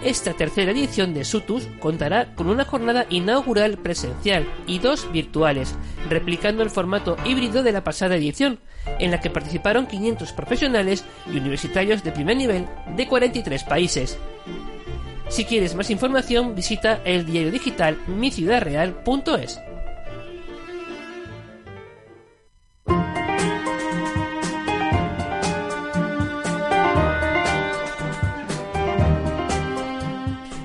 Esta 0.03 0.32
tercera 0.32 0.72
edición 0.72 1.12
de 1.12 1.26
Sutus 1.26 1.68
contará 1.78 2.34
con 2.34 2.48
una 2.48 2.64
jornada 2.64 3.05
inaugural 3.11 3.76
presencial 3.76 4.48
y 4.66 4.78
dos 4.78 5.11
virtuales, 5.12 5.74
replicando 6.09 6.62
el 6.62 6.70
formato 6.70 7.16
híbrido 7.26 7.62
de 7.62 7.72
la 7.72 7.84
pasada 7.84 8.16
edición, 8.16 8.61
en 8.98 9.11
la 9.11 9.20
que 9.20 9.28
participaron 9.28 9.86
500 9.86 10.32
profesionales 10.32 11.05
y 11.30 11.36
universitarios 11.36 12.03
de 12.03 12.12
primer 12.12 12.38
nivel 12.38 12.66
de 12.96 13.07
43 13.07 13.62
países. 13.64 14.18
Si 15.28 15.44
quieres 15.44 15.74
más 15.74 15.90
información, 15.90 16.55
visita 16.55 17.03
el 17.05 17.26
diario 17.26 17.53
digital 17.53 17.98
miciudadreal.es. 18.09 19.61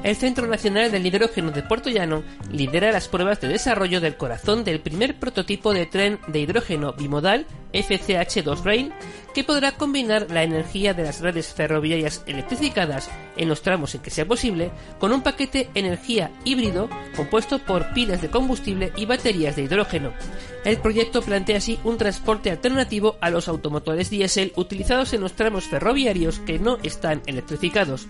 el 0.05 0.15
Centro 0.15 0.45
Nacional 0.45 0.91
del 0.91 1.03
Hidrógeno 1.03 1.49
de 1.49 1.63
Puerto 1.63 1.89
Llano 1.89 2.23
lidera 2.51 2.91
las 2.91 3.07
pruebas 3.07 3.41
de 3.41 3.47
desarrollo 3.47 3.99
del 3.99 4.17
corazón 4.17 4.63
del 4.63 4.79
primer 4.79 5.15
prototipo 5.15 5.73
de 5.73 5.87
tren 5.87 6.19
de 6.27 6.41
hidrógeno 6.41 6.93
bimodal 6.93 7.47
FCH2 7.73 8.63
Rail 8.63 8.93
que 9.35 9.43
podrá 9.43 9.73
combinar 9.73 10.27
la 10.31 10.43
energía 10.43 10.93
de 10.93 11.03
las 11.03 11.19
redes 11.19 11.53
ferroviarias 11.53 12.23
electrificadas 12.25 13.09
en 13.35 13.49
los 13.49 13.61
tramos 13.61 13.93
en 13.93 14.01
que 14.01 14.09
sea 14.09 14.25
posible 14.25 14.71
con 14.97 15.11
un 15.11 15.23
paquete 15.23 15.69
energía 15.75 16.31
híbrido 16.45 16.89
compuesto 17.17 17.59
por 17.59 17.93
pilas 17.93 18.21
de 18.21 18.29
combustible 18.29 18.93
y 18.95 19.05
baterías 19.05 19.57
de 19.57 19.63
hidrógeno. 19.63 20.13
El 20.63 20.77
proyecto 20.77 21.21
plantea 21.21 21.57
así 21.57 21.77
un 21.83 21.97
transporte 21.97 22.49
alternativo 22.49 23.17
a 23.19 23.29
los 23.29 23.49
automotores 23.49 24.09
diésel 24.09 24.53
utilizados 24.55 25.13
en 25.13 25.19
los 25.19 25.33
tramos 25.33 25.65
ferroviarios 25.65 26.39
que 26.39 26.57
no 26.57 26.77
están 26.81 27.21
electrificados. 27.25 28.07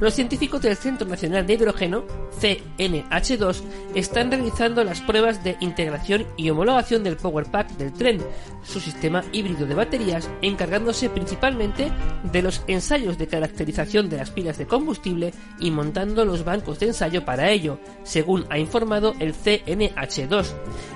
Los 0.00 0.14
científicos 0.14 0.60
del 0.60 0.76
Centro 0.76 1.06
Nacional 1.06 1.46
de 1.46 1.54
Hidrógeno, 1.54 2.04
CNH2, 2.40 3.62
están 3.94 4.30
realizando 4.30 4.84
las 4.84 5.00
pruebas 5.00 5.42
de 5.42 5.56
integración 5.60 6.26
y 6.36 6.50
homologación 6.50 7.02
del 7.02 7.16
Power 7.16 7.46
Pack 7.46 7.70
del 7.76 7.92
tren, 7.92 8.20
su 8.62 8.78
sistema 8.78 9.24
híbrido 9.32 9.66
de 9.66 9.74
baterías, 9.74 10.28
encargándose 10.48 11.10
principalmente 11.10 11.90
de 12.24 12.42
los 12.42 12.62
ensayos 12.66 13.18
de 13.18 13.26
caracterización 13.26 14.08
de 14.08 14.18
las 14.18 14.30
pilas 14.30 14.58
de 14.58 14.66
combustible 14.66 15.32
y 15.58 15.70
montando 15.70 16.24
los 16.24 16.44
bancos 16.44 16.78
de 16.78 16.86
ensayo 16.86 17.24
para 17.24 17.50
ello, 17.50 17.78
según 18.04 18.46
ha 18.50 18.58
informado 18.58 19.14
el 19.18 19.34
CNH2. 19.34 20.46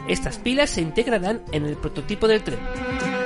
Estas 0.08 0.38
pilas 0.38 0.70
se 0.70 0.80
integrarán 0.80 1.42
en 1.52 1.66
el 1.66 1.76
prototipo 1.76 2.28
del 2.28 2.42
tren. 2.42 3.19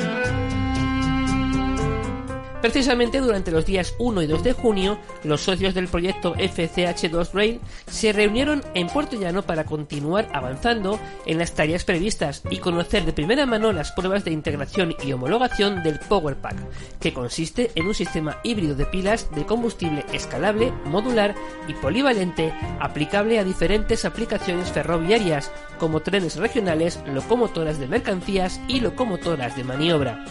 Precisamente 2.65 3.21
durante 3.21 3.51
los 3.51 3.67
días 3.67 3.95
1 3.99 4.23
y 4.23 4.27
2 4.27 4.43
de 4.43 4.55
junio, 4.55 4.99
los 5.23 5.43
socios 5.43 5.75
del 5.75 5.87
proyecto 5.87 6.35
FCH2 6.35 7.33
Rail 7.35 7.61
se 7.87 8.11
reunieron 8.11 8.63
en 8.73 8.87
Puerto 8.87 9.21
Llano 9.21 9.43
para 9.43 9.65
continuar 9.65 10.31
avanzando 10.33 10.99
en 11.27 11.37
las 11.37 11.53
tareas 11.53 11.85
previstas 11.85 12.41
y 12.49 12.61
conocer 12.61 13.05
de 13.05 13.13
primera 13.13 13.45
mano 13.45 13.71
las 13.75 13.93
pruebas 13.93 14.25
de 14.25 14.31
integración 14.31 14.95
y 15.05 15.13
homologación 15.13 15.83
del 15.83 15.99
Power 15.99 16.37
Pack, 16.37 16.57
que 17.01 17.13
consiste 17.13 17.71
en 17.75 17.87
un 17.87 17.93
sistema 17.93 18.39
híbrido 18.43 18.75
de 18.75 18.87
pilas 18.87 19.29
de 19.35 19.45
combustible 19.45 20.07
escalable, 20.15 20.73
modular 20.87 21.35
y 21.69 21.75
polivalente 21.75 22.51
aplicable 22.81 23.39
a 23.39 23.45
diferentes 23.45 24.07
aplicaciones 24.07 24.73
ferroviarias 24.73 25.53
como 25.79 26.01
trenes 26.01 26.37
regionales, 26.37 26.99
locomotoras 27.13 27.79
de 27.79 27.89
mercancías 27.89 28.59
y 28.69 28.81
locomotoras 28.81 29.55
de 29.55 29.65
maniobra. 29.65 30.25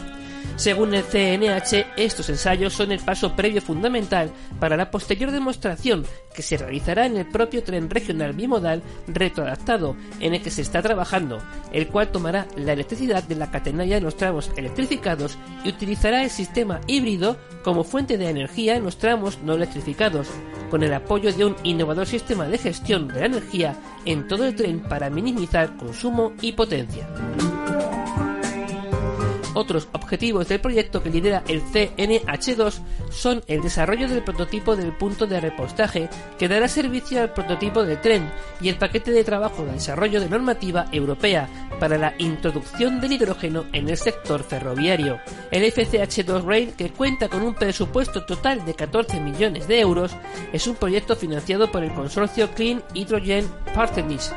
Según 0.56 0.94
el 0.94 1.04
CNH, 1.04 1.86
estos 1.98 2.30
ensayos 2.30 2.74
son 2.74 2.91
el 2.91 3.00
paso 3.00 3.36
previo 3.36 3.62
fundamental 3.62 4.32
para 4.60 4.78
la 4.78 4.91
posterior 4.91 5.32
demostración 5.32 6.06
que 6.34 6.41
se 6.41 6.58
realizará 6.58 7.06
en 7.06 7.18
el 7.18 7.28
propio 7.28 7.64
tren 7.64 7.89
regional 7.89 8.34
bimodal 8.34 8.82
retroadaptado 9.08 9.96
en 10.20 10.34
el 10.34 10.41
que 10.41 10.52
se 10.52 10.62
está 10.62 10.82
trabajando, 10.82 11.41
el 11.72 11.88
cual 11.88 12.12
tomará 12.12 12.48
la 12.56 12.74
electricidad 12.74 13.24
de 13.24 13.36
la 13.36 13.52
catenaria 13.52 13.96
de 13.96 14.02
los 14.02 14.18
tramos 14.18 14.52
electrificados 14.58 15.38
y 15.64 15.70
utilizará 15.70 16.24
el 16.24 16.30
sistema 16.30 16.82
híbrido 16.88 17.38
como 17.64 17.84
fuente 17.84 18.18
de 18.18 18.30
energía 18.30 18.76
en 18.76 18.84
los 18.84 18.98
tramos 18.98 19.39
no 19.44 19.54
electrificados, 19.54 20.28
con 20.70 20.84
el 20.84 20.94
apoyo 20.94 21.32
de 21.34 21.46
un 21.46 21.56
innovador 21.64 22.08
sistema 22.08 22.46
de 22.48 22.58
gestión 22.58 23.08
de 23.08 23.20
la 23.22 23.26
energía 23.28 23.76
en 24.06 24.28
todo 24.28 24.46
el 24.46 24.56
tren 24.56 24.82
para 24.82 25.10
minimizar 25.10 25.76
consumo 25.78 26.34
y 26.41 26.52
potencia. 26.54 27.08
Otros 29.54 29.88
objetivos 29.91 30.47
del 30.47 30.60
proyecto 30.60 31.04
que 31.04 31.10
lidera 31.10 31.43
el 31.47 31.64
CNH2 31.64 32.80
son 33.12 33.43
el 33.47 33.62
desarrollo 33.62 34.08
del 34.08 34.24
prototipo 34.24 34.76
del 34.76 34.93
punto 34.93 35.28
de 35.28 35.39
repostaje 35.39 36.10
que 36.39 36.47
dará 36.47 36.68
servicio 36.68 37.22
al 37.22 37.34
prototipo 37.34 37.84
del 37.84 38.01
tren 38.01 38.32
y 38.62 38.70
el 38.70 38.78
paquete 38.78 39.12
de 39.12 39.24
trabajo 39.24 39.64
de 39.64 39.74
desarrollo 39.74 40.20
de 40.20 40.30
normativa 40.30 40.88
europea 40.91 41.47
para 41.80 41.97
la 41.97 42.14
introducción 42.18 42.99
del 42.99 43.14
hidrógeno 43.14 43.66
en 43.74 43.89
el 43.89 43.97
sector 43.97 44.43
ferroviario. 44.43 45.20
El 45.51 45.64
FCH2 45.64 46.43
Rail, 46.45 46.74
que 46.74 46.89
cuenta 46.89 47.30
con 47.30 47.43
un 47.43 47.54
presupuesto 47.54 48.26
total 48.26 48.66
de 48.66 48.74
14 48.74 49.20
millones 49.20 49.68
de 49.68 49.80
euros, 49.80 50.12
es 50.51 50.66
un 50.66 50.76
proyecto 50.76 51.16
financiado 51.16 51.72
por 51.72 51.84
el 51.84 51.93
consorcio 51.93 52.49
Clean 52.51 52.84
Hydrogen 52.93 53.47
Partners 53.76 54.34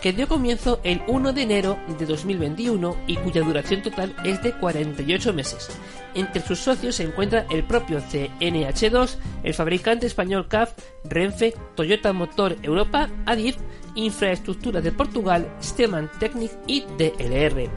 que 0.00 0.12
dio 0.12 0.28
comienzo 0.28 0.80
el 0.82 1.02
1 1.06 1.32
de 1.32 1.42
enero 1.42 1.78
de 1.98 2.06
2021 2.06 2.96
y 3.06 3.16
cuya 3.16 3.42
duración 3.42 3.82
total 3.82 4.14
es 4.24 4.42
de 4.42 4.52
48 4.52 5.32
meses. 5.32 5.68
Entre 6.14 6.42
sus 6.42 6.58
socios 6.58 6.96
se 6.96 7.04
encuentra 7.04 7.46
el 7.50 7.64
propio 7.64 8.00
CNH2, 8.00 9.16
el 9.42 9.54
fabricante 9.54 10.06
español 10.06 10.48
CAF, 10.48 10.72
Renfe, 11.04 11.54
Toyota 11.74 12.12
Motor 12.12 12.56
Europa, 12.62 13.08
Adif, 13.26 13.56
Infraestructuras 13.94 14.82
de 14.82 14.92
Portugal, 14.92 15.52
Steman 15.62 16.10
Technic 16.18 16.52
y 16.66 16.82
DLR. 16.98 17.70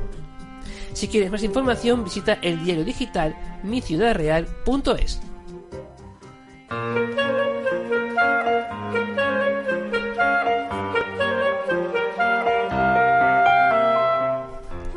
Si 0.93 1.07
quieres 1.07 1.31
más 1.31 1.43
información, 1.43 2.03
visita 2.03 2.33
el 2.41 2.63
diario 2.63 2.85
digital 2.85 3.35
miciudadreal.es. 3.63 5.21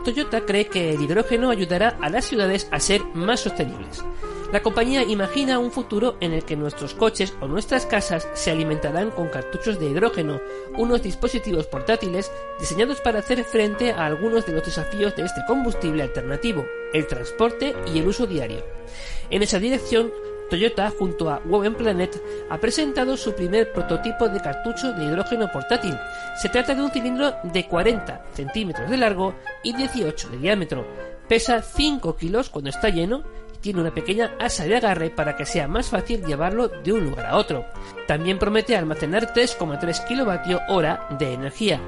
Toyota 0.07 0.42
cree 0.42 0.68
que 0.68 0.94
el 0.94 1.02
hidrógeno 1.02 1.50
ayudará 1.50 1.98
a 2.00 2.09
las 2.09 2.26
ciudades 2.26 2.68
a 2.70 2.78
ser 2.78 3.02
más 3.14 3.40
sostenibles. 3.40 4.04
La 4.52 4.62
compañía 4.62 5.02
imagina 5.02 5.59
un 5.59 5.72
futuro 5.72 6.16
en 6.20 6.32
el 6.32 6.44
que 6.44 6.54
nuestros 6.54 6.94
coches 6.94 7.34
o 7.40 7.48
nuestras 7.48 7.86
casas 7.86 8.28
se 8.34 8.52
alimentarán 8.52 9.11
con 9.11 9.30
cartuchos 9.30 9.80
de 9.80 9.86
hidrógeno, 9.86 10.40
unos 10.78 11.02
dispositivos 11.02 11.66
portátiles 11.66 12.30
diseñados 12.61 13.00
para 13.00 13.18
hacer 13.18 13.42
frente 13.42 13.90
a 13.90 14.07
algunos 14.07 14.46
de 14.46 14.52
los 14.52 14.64
desafíos 14.64 15.16
de 15.16 15.24
este 15.24 15.40
combustible 15.44 16.04
alternativo, 16.04 16.64
el 16.92 17.09
transporte 17.09 17.74
y 17.92 17.98
el 17.98 18.07
uso 18.07 18.28
diario. 18.28 18.64
En 19.30 19.42
esa 19.42 19.59
dirección, 19.59 20.12
Toyota, 20.48 20.92
junto 20.96 21.30
a 21.30 21.42
Woven 21.44 21.74
Planet, 21.74 22.22
ha 22.48 22.59
presentado 22.59 23.16
su 23.16 23.34
primer 23.34 23.72
prototipo 23.72 24.28
de 24.28 24.40
cartucho 24.40 24.92
de 24.92 25.07
hidrógeno 25.07 25.50
portátil. 25.50 25.98
Se 26.37 26.51
trata 26.51 26.74
de 26.74 26.82
un 26.82 26.91
cilindro 26.91 27.34
de 27.43 27.66
40 27.66 28.26
centímetros 28.34 28.91
de 28.91 28.97
largo 28.97 29.34
y 29.62 29.74
18 29.74 30.28
de 30.28 30.39
diámetro. 30.39 30.87
Pesa 31.28 31.62
5 31.62 32.16
kilos 32.16 32.51
cuando 32.51 32.70
está 32.70 32.91
lleno 32.91 33.24
y 33.55 33.59
tiene 33.59 33.80
una 33.80 33.95
pequeña 33.95 34.34
asa 34.39 34.64
de 34.64 34.76
agarre 34.76 35.11
para 35.11 35.34
que 35.34 35.47
sea 35.47 35.66
más 35.66 35.89
fácil 35.89 36.24
llevarlo 36.24 36.68
de 36.68 36.93
un 36.93 37.05
lugar 37.05 37.26
a 37.26 37.37
otro. 37.37 37.64
También 38.07 38.39
promete 38.39 38.76
almacenar 38.76 39.32
3,3 39.32 41.09
kWh 41.09 41.16
de 41.16 41.32
energía. 41.32 41.80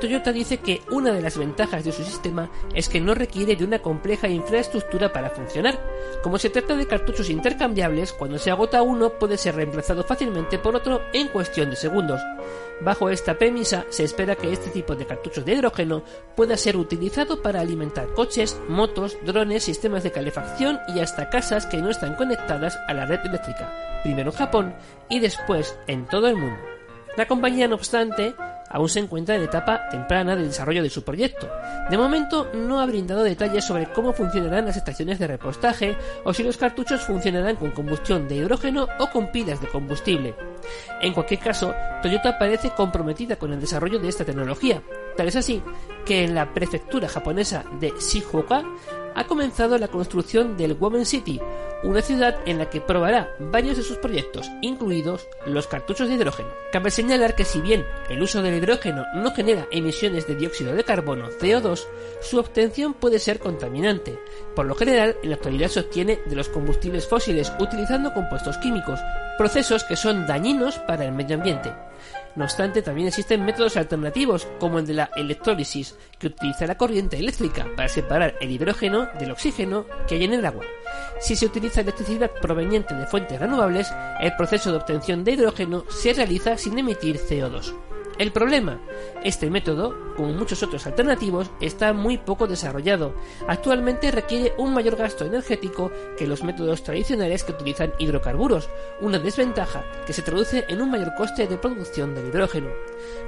Toyota 0.00 0.32
dice 0.32 0.58
que 0.58 0.80
una 0.90 1.12
de 1.12 1.22
las 1.22 1.38
ventajas 1.38 1.84
de 1.84 1.92
su 1.92 2.02
sistema 2.02 2.50
es 2.74 2.88
que 2.88 3.00
no 3.00 3.14
requiere 3.14 3.54
de 3.54 3.64
una 3.64 3.80
compleja 3.80 4.28
infraestructura 4.28 5.12
para 5.12 5.30
funcionar. 5.30 5.78
Como 6.22 6.38
se 6.38 6.50
trata 6.50 6.74
de 6.74 6.86
cartuchos 6.86 7.30
intercambiables, 7.30 8.12
cuando 8.12 8.38
se 8.38 8.50
agota 8.50 8.82
uno 8.82 9.10
puede 9.10 9.36
ser 9.36 9.54
reemplazado 9.54 10.02
fácilmente 10.02 10.58
por 10.58 10.74
otro 10.74 11.02
en 11.12 11.28
cuestión 11.28 11.70
de 11.70 11.76
segundos. 11.76 12.20
Bajo 12.80 13.10
esta 13.10 13.36
premisa, 13.36 13.84
se 13.90 14.04
espera 14.04 14.36
que 14.36 14.50
este 14.52 14.70
tipo 14.70 14.96
de 14.96 15.06
cartuchos 15.06 15.44
de 15.44 15.52
hidrógeno 15.52 16.02
pueda 16.34 16.56
ser 16.56 16.78
utilizado 16.78 17.42
para 17.42 17.60
alimentar 17.60 18.08
coches, 18.14 18.58
motos, 18.68 19.18
drones, 19.24 19.64
sistemas 19.64 20.02
de 20.02 20.12
calefacción 20.12 20.80
y 20.88 21.00
hasta 21.00 21.28
casas 21.28 21.66
que 21.66 21.76
no 21.76 21.90
están 21.90 22.16
conectadas 22.16 22.78
a 22.88 22.94
la 22.94 23.04
red 23.04 23.20
eléctrica, 23.24 24.00
primero 24.02 24.30
en 24.30 24.36
Japón 24.36 24.74
y 25.10 25.20
después 25.20 25.76
en 25.86 26.06
todo 26.06 26.28
el 26.28 26.36
mundo. 26.36 26.58
La 27.16 27.26
compañía, 27.26 27.68
no 27.68 27.74
obstante, 27.74 28.34
aún 28.70 28.88
se 28.88 29.00
encuentra 29.00 29.34
en 29.34 29.42
etapa 29.42 29.88
temprana 29.90 30.36
del 30.36 30.46
desarrollo 30.46 30.82
de 30.82 30.90
su 30.90 31.02
proyecto. 31.02 31.50
De 31.90 31.98
momento 31.98 32.50
no 32.54 32.80
ha 32.80 32.86
brindado 32.86 33.22
detalles 33.22 33.64
sobre 33.64 33.86
cómo 33.92 34.12
funcionarán 34.12 34.66
las 34.66 34.76
estaciones 34.76 35.18
de 35.18 35.26
repostaje 35.26 35.96
o 36.24 36.32
si 36.32 36.42
los 36.42 36.56
cartuchos 36.56 37.02
funcionarán 37.02 37.56
con 37.56 37.72
combustión 37.72 38.28
de 38.28 38.36
hidrógeno 38.36 38.88
o 38.98 39.10
con 39.10 39.30
pilas 39.32 39.60
de 39.60 39.68
combustible. 39.68 40.34
En 41.00 41.12
cualquier 41.12 41.40
caso, 41.40 41.74
Toyota 42.02 42.38
parece 42.38 42.70
comprometida 42.70 43.36
con 43.36 43.52
el 43.52 43.60
desarrollo 43.60 43.98
de 43.98 44.08
esta 44.08 44.24
tecnología. 44.24 44.82
Tal 45.16 45.28
es 45.28 45.36
así 45.36 45.62
que 46.04 46.24
en 46.24 46.34
la 46.34 46.52
prefectura 46.54 47.08
japonesa 47.08 47.64
de 47.80 47.92
Shizuoka 47.98 48.64
ha 49.14 49.26
comenzado 49.26 49.78
la 49.78 49.88
construcción 49.88 50.56
del 50.56 50.76
Women 50.78 51.06
City, 51.06 51.40
una 51.82 52.02
ciudad 52.02 52.36
en 52.46 52.58
la 52.58 52.68
que 52.68 52.80
probará 52.80 53.34
varios 53.38 53.76
de 53.76 53.82
sus 53.82 53.96
proyectos, 53.98 54.50
incluidos 54.60 55.28
los 55.46 55.66
cartuchos 55.66 56.08
de 56.08 56.14
hidrógeno. 56.14 56.50
Cabe 56.72 56.90
señalar 56.90 57.34
que 57.34 57.44
si 57.44 57.60
bien 57.60 57.84
el 58.08 58.22
uso 58.22 58.42
del 58.42 58.56
hidrógeno 58.56 59.04
no 59.14 59.32
genera 59.32 59.66
emisiones 59.70 60.26
de 60.26 60.36
dióxido 60.36 60.74
de 60.74 60.84
carbono 60.84 61.30
CO2, 61.30 61.86
su 62.20 62.38
obtención 62.38 62.94
puede 62.94 63.18
ser 63.18 63.38
contaminante. 63.38 64.18
Por 64.54 64.66
lo 64.66 64.74
general, 64.74 65.16
en 65.22 65.30
la 65.30 65.36
actualidad 65.36 65.68
se 65.68 65.80
obtiene 65.80 66.20
de 66.26 66.36
los 66.36 66.48
combustibles 66.48 67.06
fósiles 67.06 67.52
utilizando 67.58 68.12
compuestos 68.12 68.58
químicos, 68.58 69.00
procesos 69.38 69.84
que 69.84 69.96
son 69.96 70.26
dañinos 70.26 70.78
para 70.80 71.04
el 71.04 71.12
medio 71.12 71.36
ambiente. 71.36 71.72
No 72.36 72.44
obstante, 72.44 72.82
también 72.82 73.08
existen 73.08 73.44
métodos 73.44 73.76
alternativos, 73.76 74.46
como 74.58 74.78
el 74.78 74.86
de 74.86 74.94
la 74.94 75.10
electrólisis, 75.16 75.96
que 76.18 76.28
utiliza 76.28 76.66
la 76.66 76.76
corriente 76.76 77.18
eléctrica 77.18 77.66
para 77.76 77.88
separar 77.88 78.34
el 78.40 78.50
hidrógeno 78.50 79.08
del 79.18 79.32
oxígeno 79.32 79.84
que 80.06 80.14
hay 80.14 80.24
en 80.24 80.34
el 80.34 80.46
agua. 80.46 80.64
Si 81.20 81.34
se 81.34 81.46
utiliza 81.46 81.80
electricidad 81.80 82.30
proveniente 82.40 82.94
de 82.94 83.06
fuentes 83.06 83.40
renovables, 83.40 83.92
el 84.20 84.34
proceso 84.36 84.70
de 84.70 84.78
obtención 84.78 85.24
de 85.24 85.32
hidrógeno 85.32 85.84
se 85.88 86.12
realiza 86.12 86.56
sin 86.56 86.78
emitir 86.78 87.18
CO2. 87.18 87.74
El 88.20 88.32
problema, 88.32 88.78
este 89.24 89.48
método, 89.48 89.96
como 90.14 90.34
muchos 90.34 90.62
otros 90.62 90.86
alternativos, 90.86 91.50
está 91.58 91.94
muy 91.94 92.18
poco 92.18 92.46
desarrollado. 92.46 93.14
Actualmente 93.48 94.10
requiere 94.10 94.52
un 94.58 94.74
mayor 94.74 94.96
gasto 94.96 95.24
energético 95.24 95.90
que 96.18 96.26
los 96.26 96.44
métodos 96.44 96.82
tradicionales 96.82 97.44
que 97.44 97.52
utilizan 97.52 97.94
hidrocarburos, 97.98 98.68
una 99.00 99.18
desventaja 99.18 99.86
que 100.06 100.12
se 100.12 100.20
traduce 100.20 100.66
en 100.68 100.82
un 100.82 100.90
mayor 100.90 101.14
coste 101.14 101.46
de 101.46 101.56
producción 101.56 102.14
del 102.14 102.26
hidrógeno. 102.26 102.68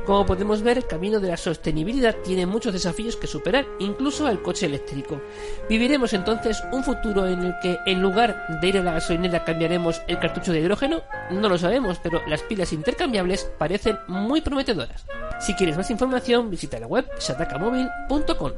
Como 0.05 0.27
podemos 0.27 0.61
ver, 0.61 0.77
el 0.77 0.87
camino 0.87 1.21
de 1.21 1.29
la 1.29 1.39
sostenibilidad 1.39 2.17
tiene 2.17 2.45
muchos 2.45 2.75
desafíos 2.75 3.17
que 3.17 3.27
superar, 3.27 3.65
incluso 3.79 4.27
al 4.27 4.43
coche 4.43 4.67
eléctrico. 4.67 5.23
¿Viviremos 5.71 6.13
entonces 6.13 6.63
un 6.71 6.85
futuro 6.85 7.27
en 7.27 7.43
el 7.43 7.55
que 7.63 7.79
en 7.87 8.03
lugar 8.03 8.61
de 8.61 8.69
ir 8.69 8.77
a 8.77 8.83
la 8.83 8.93
gasolinera 8.93 9.43
cambiaremos 9.45 10.03
el 10.07 10.19
cartucho 10.19 10.53
de 10.53 10.61
hidrógeno? 10.61 11.01
No 11.31 11.49
lo 11.49 11.57
sabemos, 11.57 11.99
pero 12.03 12.21
las 12.27 12.43
pilas 12.43 12.75
intercambiables 12.75 13.51
parecen 13.57 13.97
muy 14.07 14.43
prometedoras. 14.43 14.82
Si 15.41 15.55
quieres 15.55 15.77
más 15.77 15.91
información, 15.91 16.51
visita 16.51 16.79
la 16.79 16.87
web 16.87 17.07
shatakamobil.com. 17.19 18.53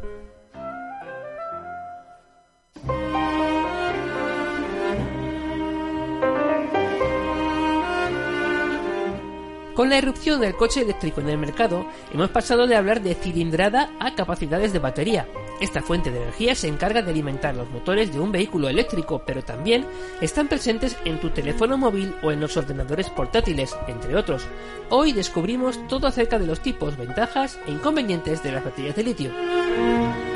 Con 9.75 9.91
la 9.91 9.99
irrupción 9.99 10.41
del 10.41 10.55
coche 10.55 10.83
eléctrico 10.83 11.21
en 11.21 11.29
el 11.29 11.39
mercado, 11.39 11.85
hemos 12.13 12.31
pasado 12.31 12.69
de 12.69 12.77
hablar 12.77 13.03
de 13.03 13.17
cilindrada 13.17 13.91
a 13.99 14.15
capacidades 14.15 14.73
de 14.73 14.79
batería. 14.79 15.27
Esta 15.61 15.83
fuente 15.83 16.13
de 16.13 16.23
energía 16.23 16.55
se 16.55 16.69
encarga 16.69 17.03
de 17.03 17.11
alimentar 17.11 17.57
los 17.57 17.69
motores 17.71 18.13
de 18.13 18.21
un 18.21 18.31
vehículo 18.31 18.69
eléctrico, 18.69 19.23
pero 19.27 19.43
también 19.43 19.85
están 20.21 20.47
presentes 20.47 20.97
en 21.05 21.19
tu 21.19 21.31
teléfono 21.31 21.77
móvil 21.77 22.15
o 22.23 22.31
en 22.31 22.41
los 22.41 22.57
ordenadores 22.57 23.11
portátiles, 23.11 23.77
entre 23.89 24.15
otros. 24.15 24.47
Hoy 24.91 25.13
descubrimos 25.13 25.85
todo 25.89 26.07
acerca 26.07 26.39
de 26.39 26.47
los 26.47 26.61
tipos, 26.61 26.97
ventajas 26.97 27.59
e 27.67 27.73
inconvenientes 27.73 28.45
de 28.45 28.53
las 28.53 28.65
baterías 28.65 28.95
de 28.95 29.03
litio. 29.03 30.34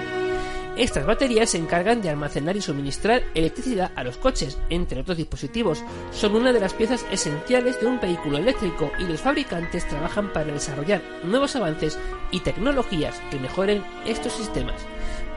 Estas 0.79 1.07
baterías 1.07 1.51
se 1.51 1.59
encargan 1.59 2.01
de 2.01 2.09
almacenar 2.09 2.57
y 2.57 2.63
suministrar 2.63 3.25
electricidad 3.35 3.91
a 3.97 4.05
los 4.05 4.17
coches, 4.17 4.59
entre 4.71 5.01
otros 5.01 5.17
dispositivos. 5.17 5.83
Son 6.13 6.37
una 6.37 6.53
de 6.53 6.61
las 6.61 6.73
piezas 6.73 7.05
esenciales 7.11 7.81
de 7.81 7.89
un 7.89 7.99
vehículo 7.99 8.39
eléctrico 8.39 8.93
y 9.01 9.03
los 9.03 9.21
fabricantes 9.21 9.89
trabajan 9.89 10.33
para 10.33 10.53
desarrollar 10.53 11.03
nuevos 11.25 11.57
avances 11.57 11.99
y 12.31 12.41
tecnologías 12.41 13.21
que 13.29 13.41
mejoren 13.41 13.83
estos 14.07 14.35
sistemas. 14.35 14.87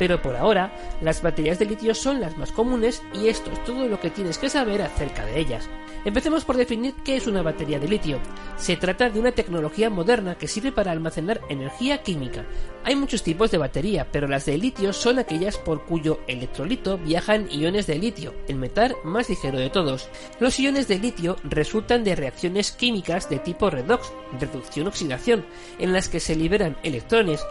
Pero 0.01 0.19
por 0.19 0.35
ahora, 0.35 0.73
las 0.99 1.21
baterías 1.21 1.59
de 1.59 1.67
litio 1.67 1.93
son 1.93 2.21
las 2.21 2.35
más 2.35 2.51
comunes 2.51 3.03
y 3.13 3.27
esto 3.27 3.51
es 3.51 3.63
todo 3.63 3.87
lo 3.87 3.99
que 3.99 4.09
tienes 4.09 4.39
que 4.39 4.49
saber 4.49 4.81
acerca 4.81 5.23
de 5.27 5.39
ellas. 5.39 5.69
Empecemos 6.03 6.43
por 6.43 6.57
definir 6.57 6.95
qué 7.05 7.17
es 7.17 7.27
una 7.27 7.43
batería 7.43 7.77
de 7.77 7.87
litio. 7.87 8.19
Se 8.57 8.77
trata 8.77 9.11
de 9.11 9.19
una 9.19 9.31
tecnología 9.31 9.91
moderna 9.91 10.33
que 10.39 10.47
sirve 10.47 10.71
para 10.71 10.91
almacenar 10.91 11.41
energía 11.49 12.01
química. 12.01 12.47
Hay 12.83 12.95
muchos 12.95 13.21
tipos 13.21 13.51
de 13.51 13.59
batería, 13.59 14.07
pero 14.11 14.27
las 14.27 14.47
de 14.47 14.57
litio 14.57 14.91
son 14.91 15.19
aquellas 15.19 15.59
por 15.59 15.85
cuyo 15.85 16.21
electrolito 16.27 16.97
viajan 16.97 17.47
iones 17.51 17.85
de 17.85 17.99
litio, 17.99 18.33
el 18.47 18.55
metal 18.55 18.95
más 19.03 19.29
ligero 19.29 19.59
de 19.59 19.69
todos. 19.69 20.09
Los 20.39 20.59
iones 20.59 20.87
de 20.87 20.97
litio 20.97 21.35
resultan 21.43 22.03
de 22.03 22.15
reacciones 22.15 22.71
químicas 22.71 23.29
de 23.29 23.37
tipo 23.37 23.69
redox, 23.69 24.11
reducción-oxidación, 24.39 25.45
en 25.77 25.93
las 25.93 26.09
que 26.09 26.19
se 26.19 26.35
liberan 26.35 26.75
electrones, 26.81 27.45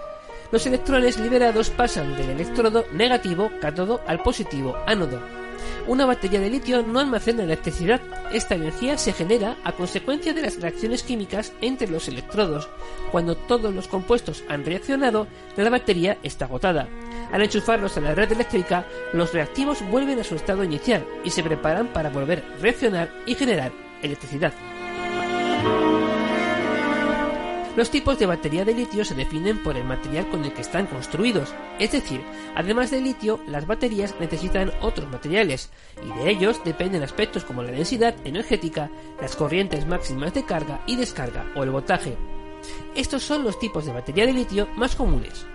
los 0.53 0.67
electrones 0.67 1.19
liberados 1.19 1.71
pasan 1.71 2.17
del 2.17 2.31
electrodo 2.31 2.85
negativo 2.93 3.51
cátodo 3.61 4.01
al 4.07 4.23
positivo 4.23 4.77
ánodo. 4.87 5.21
Una 5.87 6.07
batería 6.07 6.41
de 6.41 6.51
litio 6.51 6.83
no 6.83 7.01
almacena 7.01 7.43
electricidad. 7.43 8.01
Esta 8.33 8.55
energía 8.55 8.99
se 8.99 9.13
genera 9.13 9.57
a 9.65 9.73
consecuencia 9.73 10.33
de 10.33 10.43
las 10.43 10.61
reacciones 10.61 11.03
químicas 11.03 11.53
entre 11.61 11.89
los 11.89 12.09
electrodos. 12.09 12.69
Cuando 13.11 13.37
todos 13.37 13.75
los 13.75 13.89
compuestos 13.89 14.45
han 14.49 14.65
reaccionado, 14.65 15.27
la 15.57 15.71
batería 15.71 16.19
está 16.23 16.45
agotada. 16.45 16.89
Al 17.33 17.43
enchufarlos 17.43 17.97
a 17.97 18.01
la 18.01 18.15
red 18.15 18.31
eléctrica, 18.33 18.87
los 19.13 19.33
reactivos 19.33 19.87
vuelven 19.91 20.21
a 20.21 20.25
su 20.25 20.35
estado 20.35 20.65
inicial 20.65 21.05
y 21.25 21.31
se 21.31 21.43
preparan 21.43 21.89
para 21.89 22.11
volver 22.11 22.45
a 22.45 22.61
reaccionar 22.61 23.11
y 23.27 23.35
generar 23.35 23.73
electricidad. 24.03 24.53
Los 27.81 27.91
tipos 27.91 28.19
de 28.19 28.27
batería 28.27 28.67
de 28.67 28.75
litio 28.75 29.07
se 29.07 29.15
definen 29.15 29.63
por 29.63 29.75
el 29.75 29.85
material 29.85 30.29
con 30.29 30.45
el 30.45 30.53
que 30.53 30.61
están 30.61 30.85
construidos, 30.87 31.55
es 31.79 31.93
decir, 31.93 32.21
además 32.55 32.91
de 32.91 33.01
litio, 33.01 33.41
las 33.47 33.67
baterías 33.67 34.15
necesitan 34.21 34.71
otros 34.83 35.11
materiales, 35.11 35.71
y 36.05 36.19
de 36.19 36.31
ellos 36.31 36.61
dependen 36.63 37.03
aspectos 37.03 37.43
como 37.43 37.63
la 37.63 37.71
densidad 37.71 38.15
energética, 38.27 38.91
las 39.19 39.35
corrientes 39.35 39.87
máximas 39.87 40.35
de 40.35 40.45
carga 40.45 40.83
y 40.87 40.97
descarga 40.97 41.51
o 41.57 41.63
el 41.63 41.71
voltaje. 41.71 42.19
Estos 42.95 43.23
son 43.23 43.45
los 43.45 43.59
tipos 43.59 43.87
de 43.87 43.95
batería 43.95 44.27
de 44.27 44.35
litio 44.35 44.69
más 44.77 44.95
comunes. 44.95 45.47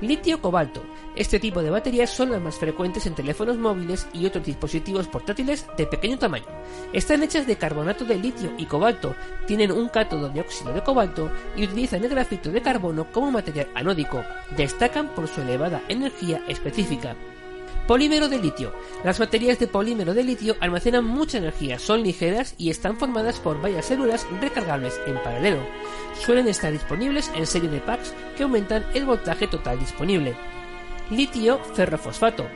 Litio-cobalto. 0.00 0.82
Este 1.16 1.40
tipo 1.40 1.62
de 1.62 1.70
baterías 1.70 2.10
son 2.10 2.30
las 2.30 2.40
más 2.40 2.56
frecuentes 2.56 3.06
en 3.06 3.14
teléfonos 3.14 3.58
móviles 3.58 4.06
y 4.12 4.26
otros 4.26 4.44
dispositivos 4.44 5.08
portátiles 5.08 5.66
de 5.76 5.86
pequeño 5.86 6.18
tamaño. 6.18 6.46
Están 6.92 7.22
hechas 7.22 7.46
de 7.46 7.56
carbonato 7.56 8.04
de 8.04 8.16
litio 8.16 8.52
y 8.56 8.66
cobalto, 8.66 9.16
tienen 9.46 9.72
un 9.72 9.88
cátodo 9.88 10.28
de 10.28 10.40
óxido 10.40 10.72
de 10.72 10.82
cobalto 10.82 11.30
y 11.56 11.64
utilizan 11.64 12.04
el 12.04 12.10
grafito 12.10 12.50
de 12.50 12.62
carbono 12.62 13.10
como 13.10 13.32
material 13.32 13.68
anódico. 13.74 14.22
Destacan 14.56 15.08
por 15.08 15.26
su 15.26 15.40
elevada 15.40 15.82
energía 15.88 16.42
específica. 16.46 17.16
Polímero 17.88 18.28
de 18.28 18.38
litio. 18.38 18.74
Las 19.02 19.18
baterías 19.18 19.58
de 19.58 19.66
polímero 19.66 20.12
de 20.12 20.22
litio 20.22 20.56
almacenan 20.60 21.06
mucha 21.06 21.38
energía, 21.38 21.78
son 21.78 22.02
ligeras 22.02 22.54
y 22.58 22.68
están 22.68 22.98
formadas 22.98 23.40
por 23.40 23.62
varias 23.62 23.86
células 23.86 24.26
recargables 24.42 25.00
en 25.06 25.14
paralelo. 25.22 25.62
Suelen 26.20 26.48
estar 26.48 26.70
disponibles 26.70 27.30
en 27.34 27.46
serie 27.46 27.70
de 27.70 27.80
packs 27.80 28.12
que 28.36 28.42
aumentan 28.42 28.84
el 28.92 29.06
voltaje 29.06 29.46
total 29.46 29.80
disponible. 29.80 30.36
Litio 31.08 31.60
ferrofosfato. 31.72 32.46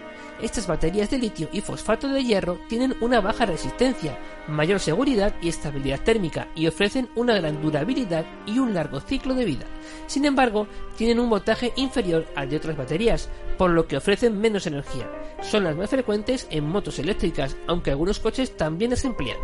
Estas 0.43 0.67
baterías 0.67 1.09
de 1.09 1.19
litio 1.19 1.49
y 1.53 1.61
fosfato 1.61 2.09
de 2.09 2.25
hierro 2.25 2.59
tienen 2.69 2.97
una 3.01 3.21
baja 3.21 3.47
resistencia, 3.47 4.19
mayor 4.49 4.81
seguridad 4.81 5.33
y 5.41 5.49
estabilidad 5.49 6.01
térmica 6.01 6.49
y 6.57 6.67
ofrecen 6.67 7.09
una 7.15 7.35
gran 7.35 7.63
durabilidad 7.63 8.27
y 8.45 8.59
un 8.59 8.75
largo 8.75 9.01
ciclo 9.01 9.35
de 9.35 9.45
vida. 9.45 9.67
Sin 10.09 10.25
embargo, 10.25 10.67
tienen 10.97 11.21
un 11.21 11.31
voltaje 11.31 11.73
inferior 11.77 12.27
al 12.35 12.51
de 12.51 12.57
otras 12.57 12.77
baterías, 12.77 13.29
por 13.57 13.71
lo 13.71 13.87
que 13.87 13.97
ofrecen 13.97 14.41
menos 14.41 14.67
energía. 14.67 15.09
Son 15.43 15.63
las 15.63 15.77
más 15.77 15.91
frecuentes 15.91 16.49
en 16.51 16.65
motos 16.65 16.99
eléctricas, 16.99 17.57
aunque 17.69 17.93
algunos 17.93 18.19
coches 18.19 18.57
también 18.57 18.91
las 18.91 19.05
emplean. 19.05 19.39